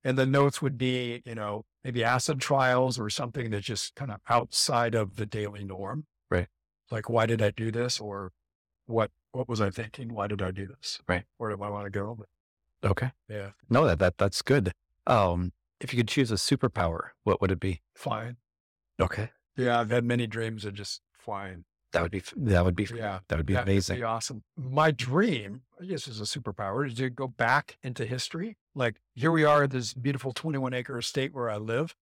And 0.03 0.17
the 0.17 0.25
notes 0.25 0.61
would 0.61 0.77
be, 0.77 1.21
you 1.25 1.35
know, 1.35 1.65
maybe 1.83 2.03
acid 2.03 2.39
trials 2.39 2.99
or 2.99 3.09
something 3.09 3.49
that's 3.49 3.65
just 3.65 3.95
kind 3.95 4.11
of 4.11 4.19
outside 4.29 4.95
of 4.95 5.15
the 5.15 5.25
daily 5.25 5.63
norm. 5.63 6.05
Right. 6.29 6.47
Like, 6.91 7.09
why 7.09 7.25
did 7.25 7.41
I 7.41 7.51
do 7.51 7.71
this? 7.71 7.99
Or 7.99 8.31
what, 8.85 9.11
what 9.31 9.49
was 9.49 9.59
I 9.59 9.69
thinking? 9.69 10.13
Why 10.13 10.27
did 10.27 10.41
I 10.41 10.51
do 10.51 10.67
this? 10.67 10.99
Right. 11.07 11.23
Where 11.37 11.53
do 11.53 11.61
I 11.61 11.69
want 11.69 11.85
to 11.85 11.89
go? 11.89 12.17
Okay. 12.83 13.11
Yeah. 13.27 13.49
No, 13.69 13.85
that, 13.85 13.99
that 13.99 14.17
that's 14.17 14.41
good. 14.41 14.71
Um, 15.07 15.51
if 15.81 15.93
you 15.93 15.97
could 15.97 16.07
choose 16.07 16.31
a 16.31 16.35
superpower, 16.35 17.09
what 17.23 17.41
would 17.41 17.51
it 17.51 17.59
be? 17.59 17.81
Flying. 17.95 18.37
Okay. 18.99 19.31
Yeah. 19.55 19.79
I've 19.79 19.89
had 19.89 20.05
many 20.05 20.27
dreams 20.27 20.63
of 20.63 20.73
just 20.73 21.01
flying. 21.11 21.65
That 21.93 22.01
would 22.03 22.11
be 22.11 22.21
that 22.35 22.65
would 22.65 22.75
be 22.75 22.87
Yeah. 22.93 23.19
that 23.29 23.37
would 23.37 23.45
be 23.45 23.55
amazing. 23.55 23.93
That'd. 23.95 24.01
Be 24.01 24.05
awesome. 24.05 24.43
My 24.57 24.91
dream, 24.91 25.61
I 25.81 25.85
guess, 25.85 26.07
is 26.07 26.19
a 26.19 26.23
superpower, 26.25 26.85
is 26.85 26.95
to 26.95 27.09
go 27.09 27.27
back 27.27 27.77
into 27.81 28.05
history. 28.05 28.57
Like 28.75 28.97
here 29.15 29.31
we 29.31 29.43
are 29.45 29.63
at 29.63 29.71
this 29.71 29.93
beautiful 29.93 30.33
21 30.33 30.73
acre 30.73 30.97
estate 30.97 31.33
where 31.33 31.49
I 31.49 31.57
live. 31.57 31.95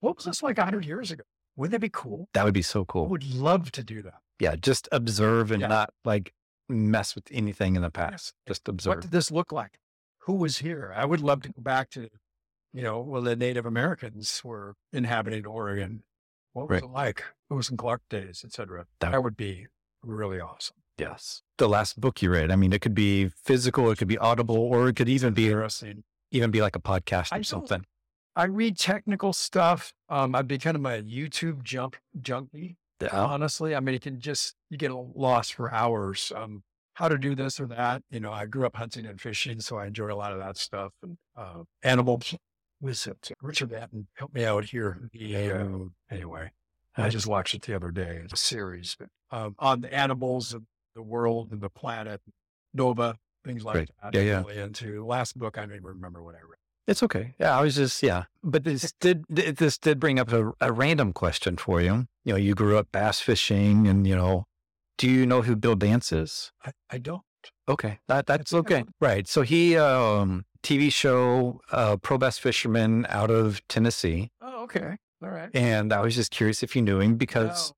What 0.00 0.16
was 0.16 0.24
this 0.26 0.42
like 0.42 0.58
100 0.58 0.84
years 0.84 1.10
ago? 1.10 1.24
Wouldn't 1.56 1.72
that 1.72 1.80
be 1.80 1.90
cool? 1.90 2.28
That 2.34 2.44
would 2.44 2.54
be 2.54 2.62
so 2.62 2.82
I 2.82 2.84
cool. 2.88 3.06
would 3.08 3.24
love 3.34 3.72
to 3.72 3.82
do 3.84 4.00
that. 4.02 4.20
Yeah, 4.38 4.56
just 4.56 4.88
observe 4.92 5.50
and 5.50 5.60
Yeah. 5.60 5.68
not 5.68 5.92
like 6.04 6.32
mess 6.68 7.14
with 7.14 7.24
anything 7.30 7.76
in 7.76 7.82
the 7.82 7.90
past. 7.90 8.34
Just 8.46 8.68
observe. 8.68 8.90
What 8.96 9.00
did 9.02 9.10
this 9.10 9.30
look 9.30 9.52
like? 9.52 9.78
Who 10.20 10.34
was 10.34 10.58
here? 10.58 10.92
I 10.96 11.04
would 11.04 11.20
love 11.20 11.42
to 11.42 11.48
go 11.50 11.60
back 11.60 11.90
to, 11.90 12.08
you 12.72 12.82
know, 12.82 13.00
well, 13.00 13.20
the 13.22 13.36
Native 13.36 13.66
Americans 13.66 14.40
were 14.44 14.76
inhabiting 14.92 15.44
Oregon. 15.46 16.04
What 16.52 16.68
was 16.68 16.80
Right. 16.80 16.84
it 16.84 16.92
like? 16.92 17.24
It 17.52 17.56
was 17.56 17.70
in 17.70 17.76
Clark 17.76 18.02
days, 18.08 18.42
et 18.44 18.52
cetera. 18.52 18.86
That- 19.00 19.12
That 19.12 19.22
would 19.22 19.36
be 19.36 19.66
really 20.02 20.40
awesome. 20.40 20.76
yes. 20.98 21.42
The 21.58 21.68
last 21.68 22.00
book 22.00 22.22
you 22.22 22.30
read. 22.30 22.50
I 22.50 22.56
mean, 22.56 22.72
it 22.72 22.80
could 22.80 22.94
be 22.94 23.28
physical, 23.28 23.90
it 23.90 23.98
could 23.98 24.08
be 24.08 24.18
audible, 24.18 24.56
or 24.56 24.88
it 24.88 24.96
could 24.96 25.08
even 25.08 25.34
be 25.34 25.46
Interesting. 25.46 26.04
even 26.30 26.50
be 26.50 26.60
like 26.62 26.76
a 26.76 26.80
podcast 26.80 27.30
or 27.32 27.36
don't- 27.36 27.44
something. 27.44 27.84
I 28.34 28.44
read 28.44 28.78
technical 28.78 29.32
stuff. 29.34 29.92
Um, 30.08 30.34
I've 30.34 30.48
become 30.48 30.82
kind 30.82 30.86
of 30.86 30.92
a 30.92 31.02
YouTube 31.06 31.62
jump 31.62 31.96
junkie. 32.18 32.78
Yeah. 33.02 33.20
Honestly, 33.24 33.74
I 33.76 33.80
mean, 33.80 33.92
you 33.92 34.00
can 34.00 34.20
just 34.20 34.54
you 34.70 34.78
get 34.78 34.90
lost 34.92 35.52
for 35.54 35.70
hours. 35.72 36.32
Um, 36.34 36.62
how 36.94 37.08
to 37.08 37.18
do 37.18 37.34
this 37.34 37.60
or 37.60 37.66
that. 37.66 38.02
You 38.10 38.20
know, 38.20 38.32
I 38.32 38.46
grew 38.46 38.64
up 38.64 38.76
hunting 38.76 39.04
and 39.04 39.20
fishing, 39.20 39.60
so 39.60 39.76
I 39.76 39.86
enjoy 39.86 40.10
a 40.10 40.16
lot 40.16 40.32
of 40.32 40.38
that 40.38 40.56
stuff. 40.56 40.92
And 41.02 41.18
uh, 41.36 41.64
animal 41.82 42.22
wisdom. 42.80 43.16
Richard 43.42 43.68
Batten 43.70 44.08
helped 44.14 44.34
me 44.34 44.44
out 44.46 44.64
here. 44.64 45.10
He, 45.12 45.36
uh, 45.50 45.66
anyway, 46.10 46.52
I 46.96 47.08
just 47.08 47.26
watched 47.26 47.54
it 47.54 47.62
the 47.62 47.74
other 47.74 47.90
day. 47.90 48.20
It's 48.24 48.32
a 48.34 48.36
series 48.36 48.96
um, 49.30 49.54
on 49.58 49.80
the 49.80 49.92
animals 49.94 50.52
and 50.52 50.66
the 50.94 51.02
world 51.02 51.50
and 51.52 51.60
the 51.60 51.70
planet, 51.70 52.20
Nova, 52.74 53.16
things 53.44 53.64
like 53.64 53.76
Right. 53.76 53.90
that. 54.02 54.14
Yeah, 54.14 54.20
I'm 54.20 54.26
yeah. 54.26 54.42
Really 54.46 54.58
into 54.60 55.06
last 55.06 55.38
book. 55.38 55.56
I 55.56 55.62
don't 55.62 55.72
even 55.72 55.84
remember 55.84 56.22
what 56.22 56.34
I 56.34 56.38
read. 56.38 56.58
It's 56.86 57.02
okay. 57.02 57.34
Yeah, 57.38 57.56
I 57.56 57.62
was 57.62 57.76
just 57.76 58.02
yeah. 58.02 58.24
But 58.42 58.64
this 58.64 58.92
did 59.00 59.24
this 59.28 59.78
did 59.78 59.98
bring 60.00 60.18
up 60.18 60.32
a, 60.32 60.52
a 60.60 60.72
random 60.72 61.12
question 61.12 61.56
for 61.56 61.80
you. 61.80 62.06
You 62.24 62.32
know, 62.34 62.36
you 62.36 62.54
grew 62.54 62.76
up 62.76 62.88
bass 62.92 63.20
fishing, 63.20 63.86
and 63.88 64.06
you 64.06 64.16
know, 64.16 64.44
do 64.98 65.08
you 65.08 65.24
know 65.24 65.42
who 65.42 65.56
Bill 65.56 65.76
Dance 65.76 66.12
is? 66.12 66.52
I, 66.64 66.72
I 66.90 66.98
don't. 66.98 67.22
Okay, 67.68 68.00
that 68.08 68.26
that's 68.26 68.52
okay. 68.52 68.84
Right. 69.00 69.26
So 69.28 69.42
he 69.42 69.76
um 69.76 70.44
TV 70.62 70.92
show 70.92 71.60
uh 71.70 71.96
pro 71.96 72.18
bass 72.18 72.38
fisherman 72.38 73.06
out 73.08 73.30
of 73.30 73.66
Tennessee, 73.68 74.30
Oh, 74.40 74.64
okay. 74.64 74.96
All 75.22 75.30
right. 75.30 75.50
and 75.54 75.92
I 75.92 76.00
was 76.00 76.14
just 76.14 76.30
curious 76.30 76.62
if 76.62 76.74
you 76.76 76.82
knew 76.82 77.00
him 77.00 77.16
because 77.16 77.72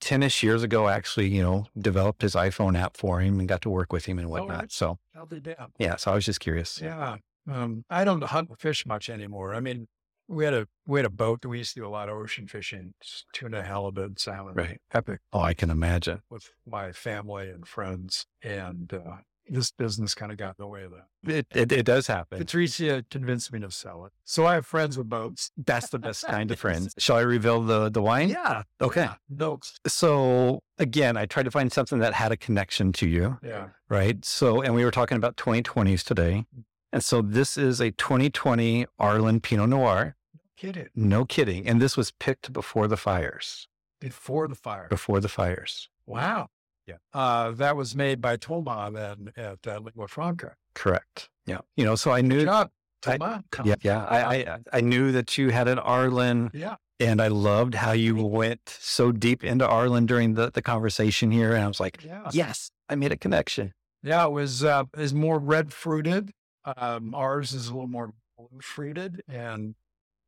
tennis 0.00 0.42
years 0.42 0.62
ago 0.64 0.88
actually 0.88 1.28
you 1.28 1.42
know 1.42 1.66
developed 1.78 2.22
his 2.22 2.34
iPhone 2.34 2.76
app 2.78 2.96
for 2.96 3.20
him 3.20 3.38
and 3.38 3.48
got 3.48 3.62
to 3.62 3.70
work 3.70 3.92
with 3.92 4.04
him 4.06 4.18
and 4.18 4.26
Oh, 4.28 4.30
whatnot. 4.30 4.58
right. 4.60 4.72
So 4.72 4.98
How'd 5.14 5.30
they 5.30 5.40
down? 5.40 5.72
yeah, 5.78 5.96
so 5.96 6.12
I 6.12 6.14
was 6.16 6.24
just 6.24 6.40
curious. 6.40 6.80
Yeah. 6.82 7.16
Um, 7.50 7.84
I 7.90 8.04
don't 8.04 8.22
hunt 8.22 8.50
and 8.50 8.58
fish 8.58 8.84
much 8.86 9.08
anymore. 9.10 9.54
I 9.54 9.60
mean, 9.60 9.88
we 10.28 10.44
had 10.44 10.54
a 10.54 10.66
we 10.86 10.98
had 11.00 11.06
a 11.06 11.10
boat 11.10 11.42
that 11.42 11.48
we 11.48 11.58
used 11.58 11.74
to 11.74 11.80
do 11.80 11.86
a 11.86 11.90
lot 11.90 12.08
of 12.08 12.16
ocean 12.16 12.46
fishing, 12.46 12.94
tuna, 13.32 13.62
halibut, 13.62 14.18
salmon, 14.20 14.54
Right. 14.54 14.80
epic 14.92 15.20
Oh, 15.32 15.40
I 15.40 15.52
can 15.54 15.68
imagine. 15.70 16.20
with 16.30 16.50
my 16.66 16.92
family 16.92 17.48
and 17.50 17.66
friends. 17.66 18.26
And 18.42 18.92
uh, 18.94 19.16
this 19.48 19.70
business 19.72 20.14
kind 20.14 20.30
of 20.32 20.38
got 20.38 20.50
in 20.50 20.54
the 20.58 20.66
way 20.66 20.84
of 20.84 20.92
that. 20.92 21.06
It 21.30 21.46
it, 21.54 21.72
it 21.72 21.82
does 21.84 22.06
happen. 22.06 22.38
Patricia 22.38 23.04
convinced 23.10 23.52
me 23.52 23.60
to 23.60 23.70
sell 23.70 24.04
it. 24.06 24.12
So 24.24 24.46
I 24.46 24.54
have 24.54 24.66
friends 24.66 24.96
with 24.96 25.08
boats. 25.08 25.50
That's 25.56 25.90
the 25.90 25.98
best 25.98 26.24
kind 26.26 26.50
of 26.50 26.58
friends. 26.58 26.94
Shall 26.98 27.16
I 27.16 27.20
reveal 27.22 27.60
the 27.62 27.90
the 27.90 28.00
wine? 28.02 28.28
Yeah. 28.30 28.62
Okay. 28.80 29.02
Yeah. 29.02 29.14
No. 29.28 29.58
So 29.86 30.62
again, 30.78 31.16
I 31.16 31.26
tried 31.26 31.44
to 31.44 31.50
find 31.50 31.72
something 31.72 31.98
that 31.98 32.14
had 32.14 32.32
a 32.32 32.36
connection 32.36 32.92
to 32.94 33.08
you, 33.08 33.38
Yeah. 33.42 33.68
right? 33.88 34.24
So, 34.24 34.62
and 34.62 34.74
we 34.74 34.84
were 34.84 34.90
talking 34.90 35.16
about 35.16 35.36
2020s 35.36 36.02
today. 36.04 36.44
And 36.92 37.02
so 37.02 37.22
this 37.22 37.56
is 37.56 37.80
a 37.80 37.90
2020 37.92 38.86
Arlen 38.98 39.40
Pinot 39.40 39.68
Noir. 39.70 40.16
No 40.34 40.40
kidding. 40.56 40.88
No 40.94 41.24
kidding. 41.24 41.66
And 41.66 41.80
this 41.80 41.96
was 41.96 42.10
picked 42.12 42.52
before 42.52 42.86
the 42.88 42.96
fires, 42.96 43.66
Before 44.00 44.46
the 44.48 44.54
fire. 44.54 44.86
before 44.88 45.18
the 45.20 45.28
fires. 45.28 45.88
Wow. 46.06 46.48
Yeah. 46.86 46.96
Uh, 47.14 47.52
that 47.52 47.76
was 47.76 47.94
made 47.94 48.20
by 48.20 48.36
Toma 48.36 48.90
then 48.92 49.32
at 49.36 49.66
uh, 49.66 49.78
Lingua 49.78 50.08
Franca. 50.08 50.54
Correct. 50.74 51.28
Yeah. 51.46 51.58
You 51.76 51.84
know, 51.84 51.94
so 51.94 52.10
I 52.10 52.20
knew, 52.22 52.38
Good 52.40 52.46
job. 52.46 52.70
I- 53.06 53.40
yeah, 53.64 53.74
yeah. 53.82 54.04
I, 54.04 54.34
I, 54.36 54.58
I 54.74 54.80
knew 54.80 55.10
that 55.12 55.36
you 55.36 55.50
had 55.50 55.66
an 55.68 55.78
Arlen 55.80 56.50
Yeah. 56.54 56.76
and 57.00 57.20
I 57.20 57.26
loved 57.28 57.74
how 57.74 57.90
you 57.92 58.14
went 58.24 58.60
so 58.80 59.10
deep 59.10 59.42
into 59.42 59.66
Arlen 59.66 60.06
during 60.06 60.34
the, 60.34 60.50
the 60.52 60.62
conversation 60.62 61.30
here. 61.32 61.52
And 61.54 61.64
I 61.64 61.68
was 61.68 61.80
like, 61.80 62.02
Yeah. 62.04 62.28
yes, 62.32 62.70
I 62.88 62.94
made 62.94 63.10
a 63.10 63.16
connection. 63.16 63.72
Yeah, 64.04 64.24
it 64.26 64.32
was 64.32 64.62
uh, 64.64 64.84
is 64.96 65.12
more 65.14 65.38
red 65.38 65.72
fruited. 65.72 66.32
Um, 66.64 67.14
ours 67.14 67.52
is 67.52 67.68
a 67.68 67.72
little 67.72 67.88
more 67.88 68.12
blue 68.36 68.60
fruited, 68.60 69.22
and 69.28 69.74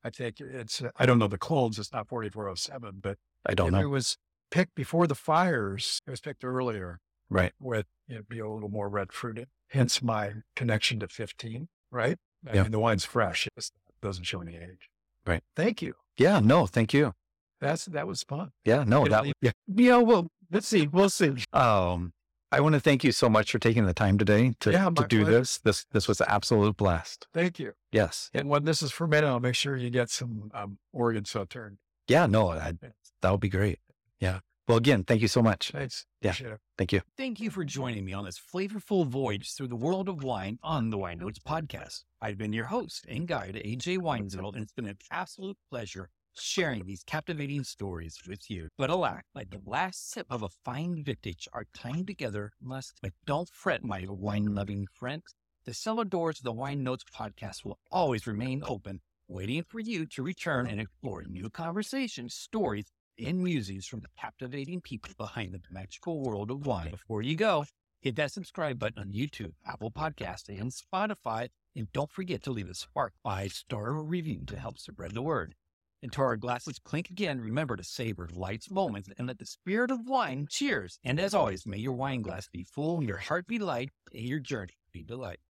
I 0.04 0.10
think 0.10 0.40
it's 0.40 0.80
I 0.96 1.06
don't 1.06 1.18
know 1.18 1.26
the 1.26 1.38
clones. 1.38 1.78
It's 1.80 1.92
not 1.92 2.08
forty 2.08 2.28
four 2.28 2.48
oh 2.48 2.54
seven, 2.54 2.98
but 3.00 3.18
I 3.44 3.54
don't 3.54 3.72
know. 3.72 3.80
it 3.80 3.86
was 3.86 4.16
picked 4.54 4.74
before 4.76 5.06
the 5.06 5.14
fires. 5.16 6.00
It 6.06 6.10
was 6.10 6.20
picked 6.20 6.44
earlier 6.44 7.00
Right. 7.28 7.52
with 7.60 7.86
it'd 8.08 8.28
be 8.28 8.38
a 8.38 8.48
little 8.48 8.68
more 8.68 8.88
red 8.88 9.12
fruited. 9.12 9.48
Hence 9.70 10.00
my 10.02 10.32
connection 10.54 11.00
to 11.00 11.08
fifteen. 11.08 11.68
Right. 11.90 12.18
I 12.46 12.54
Yeah. 12.54 12.62
mean, 12.62 12.72
the 12.72 12.78
wine's 12.78 13.04
fresh. 13.04 13.48
It 13.56 13.70
doesn't 14.00 14.24
show 14.24 14.40
any 14.42 14.56
age. 14.56 14.88
Right. 15.26 15.42
Thank 15.56 15.82
you. 15.82 15.94
Yeah. 16.16 16.38
No, 16.40 16.66
thank 16.66 16.92
you. 16.94 17.14
That's 17.60 17.86
that 17.86 18.06
was 18.06 18.22
fun. 18.22 18.52
Yeah. 18.64 18.84
No, 18.86 19.04
It'll 19.06 19.10
that, 19.16 19.22
leave- 19.24 19.34
yeah. 19.40 19.52
Yeah. 19.66 19.96
Well, 19.98 20.28
let's 20.52 20.68
see. 20.68 20.86
We'll 20.86 21.08
see. 21.10 21.32
Um, 21.52 22.12
I 22.52 22.60
want 22.60 22.74
to 22.74 22.80
thank 22.80 23.02
you 23.02 23.10
so 23.10 23.28
much 23.28 23.50
for 23.50 23.58
taking 23.58 23.86
the 23.86 23.94
time 23.94 24.16
today 24.18 24.54
to, 24.60 24.70
Yeah, 24.70 24.90
to 24.90 25.06
do 25.08 25.22
pleasure. 25.24 25.38
this. 25.38 25.58
This 25.58 25.86
this 25.90 26.06
was 26.06 26.20
an 26.20 26.26
absolute 26.28 26.76
blast. 26.76 27.26
Thank 27.34 27.58
you. 27.58 27.72
Yes. 27.90 28.30
And 28.32 28.48
when 28.48 28.64
this 28.64 28.80
is 28.82 28.92
fermented, 28.92 29.30
I'll 29.30 29.40
make 29.40 29.56
sure 29.56 29.76
you 29.76 29.90
get 29.90 30.10
some 30.10 30.50
um, 30.54 30.78
Oregon 30.92 31.24
Sauterne. 31.24 31.78
Yeah. 32.06 32.26
No, 32.26 32.50
I, 32.50 32.74
that 33.22 33.30
would 33.30 33.40
be 33.40 33.48
great. 33.48 33.80
Yeah. 34.24 34.38
Well, 34.66 34.78
again, 34.78 35.04
thank 35.04 35.20
you 35.20 35.28
so 35.28 35.42
much. 35.42 35.70
Thanks. 35.70 36.06
Yeah. 36.22 36.32
It. 36.40 36.58
Thank 36.78 36.94
you. 36.94 37.02
Thank 37.18 37.40
you 37.40 37.50
for 37.50 37.62
joining 37.62 38.06
me 38.06 38.14
on 38.14 38.24
this 38.24 38.40
flavorful 38.40 39.06
voyage 39.06 39.52
through 39.52 39.68
the 39.68 39.76
world 39.76 40.08
of 40.08 40.24
wine 40.24 40.58
on 40.62 40.88
the 40.88 40.96
Wine 40.96 41.18
Notes 41.18 41.38
podcast. 41.38 42.04
I've 42.22 42.38
been 42.38 42.54
your 42.54 42.64
host 42.64 43.04
and 43.06 43.28
guide, 43.28 43.60
AJ 43.62 43.98
Weinzel, 43.98 44.54
and 44.54 44.62
it's 44.62 44.72
been 44.72 44.86
an 44.86 44.96
absolute 45.10 45.58
pleasure 45.68 46.08
sharing 46.34 46.86
these 46.86 47.04
captivating 47.06 47.64
stories 47.64 48.18
with 48.26 48.50
you. 48.50 48.68
But 48.78 48.88
alack, 48.88 49.26
like 49.34 49.50
the 49.50 49.60
last 49.66 50.10
sip 50.10 50.26
of 50.30 50.42
a 50.42 50.48
fine 50.48 51.04
vintage, 51.04 51.46
our 51.52 51.66
time 51.74 52.06
together 52.06 52.52
must. 52.62 52.94
But 53.02 53.12
don't 53.26 53.50
fret, 53.50 53.84
my 53.84 54.06
wine-loving 54.08 54.86
friends. 54.94 55.34
The 55.66 55.74
cellar 55.74 56.06
doors 56.06 56.38
of 56.38 56.44
the 56.44 56.52
Wine 56.52 56.82
Notes 56.82 57.04
podcast 57.14 57.66
will 57.66 57.78
always 57.90 58.26
remain 58.26 58.62
open, 58.66 59.02
waiting 59.28 59.64
for 59.68 59.80
you 59.80 60.06
to 60.06 60.22
return 60.22 60.66
and 60.66 60.80
explore 60.80 61.24
new 61.24 61.50
conversations, 61.50 62.34
stories, 62.34 62.86
and 63.18 63.42
musings 63.42 63.86
from 63.86 64.00
the 64.00 64.08
captivating 64.18 64.80
people 64.80 65.12
behind 65.16 65.52
the 65.52 65.60
magical 65.70 66.20
world 66.22 66.50
of 66.50 66.66
wine. 66.66 66.90
Before 66.90 67.22
you 67.22 67.36
go, 67.36 67.64
hit 68.00 68.16
that 68.16 68.32
subscribe 68.32 68.78
button 68.78 69.00
on 69.00 69.12
YouTube, 69.12 69.52
Apple 69.66 69.90
Podcast, 69.90 70.48
and 70.48 70.72
Spotify, 70.72 71.48
and 71.76 71.90
don't 71.92 72.10
forget 72.10 72.42
to 72.44 72.50
leave 72.50 72.68
a 72.68 72.74
spark 72.74 73.12
five 73.22 73.52
star 73.52 73.92
review 73.92 74.42
to 74.46 74.58
help 74.58 74.78
spread 74.78 75.12
the 75.14 75.22
word. 75.22 75.54
Until 76.02 76.24
our 76.24 76.36
glasses 76.36 76.78
clink 76.78 77.08
again, 77.08 77.40
remember 77.40 77.76
to 77.76 77.82
savor 77.82 78.28
life's 78.30 78.70
moments 78.70 79.08
and 79.16 79.26
let 79.26 79.38
the 79.38 79.46
spirit 79.46 79.90
of 79.90 80.06
wine 80.06 80.46
cheers. 80.50 80.98
And 81.02 81.18
as 81.18 81.32
always, 81.32 81.66
may 81.66 81.78
your 81.78 81.94
wine 81.94 82.20
glass 82.20 82.46
be 82.46 82.64
full, 82.64 83.02
your 83.02 83.16
heart 83.16 83.46
be 83.46 83.58
light, 83.58 83.90
and 84.12 84.22
your 84.22 84.38
journey 84.38 84.74
be 84.92 85.02
delight. 85.02 85.38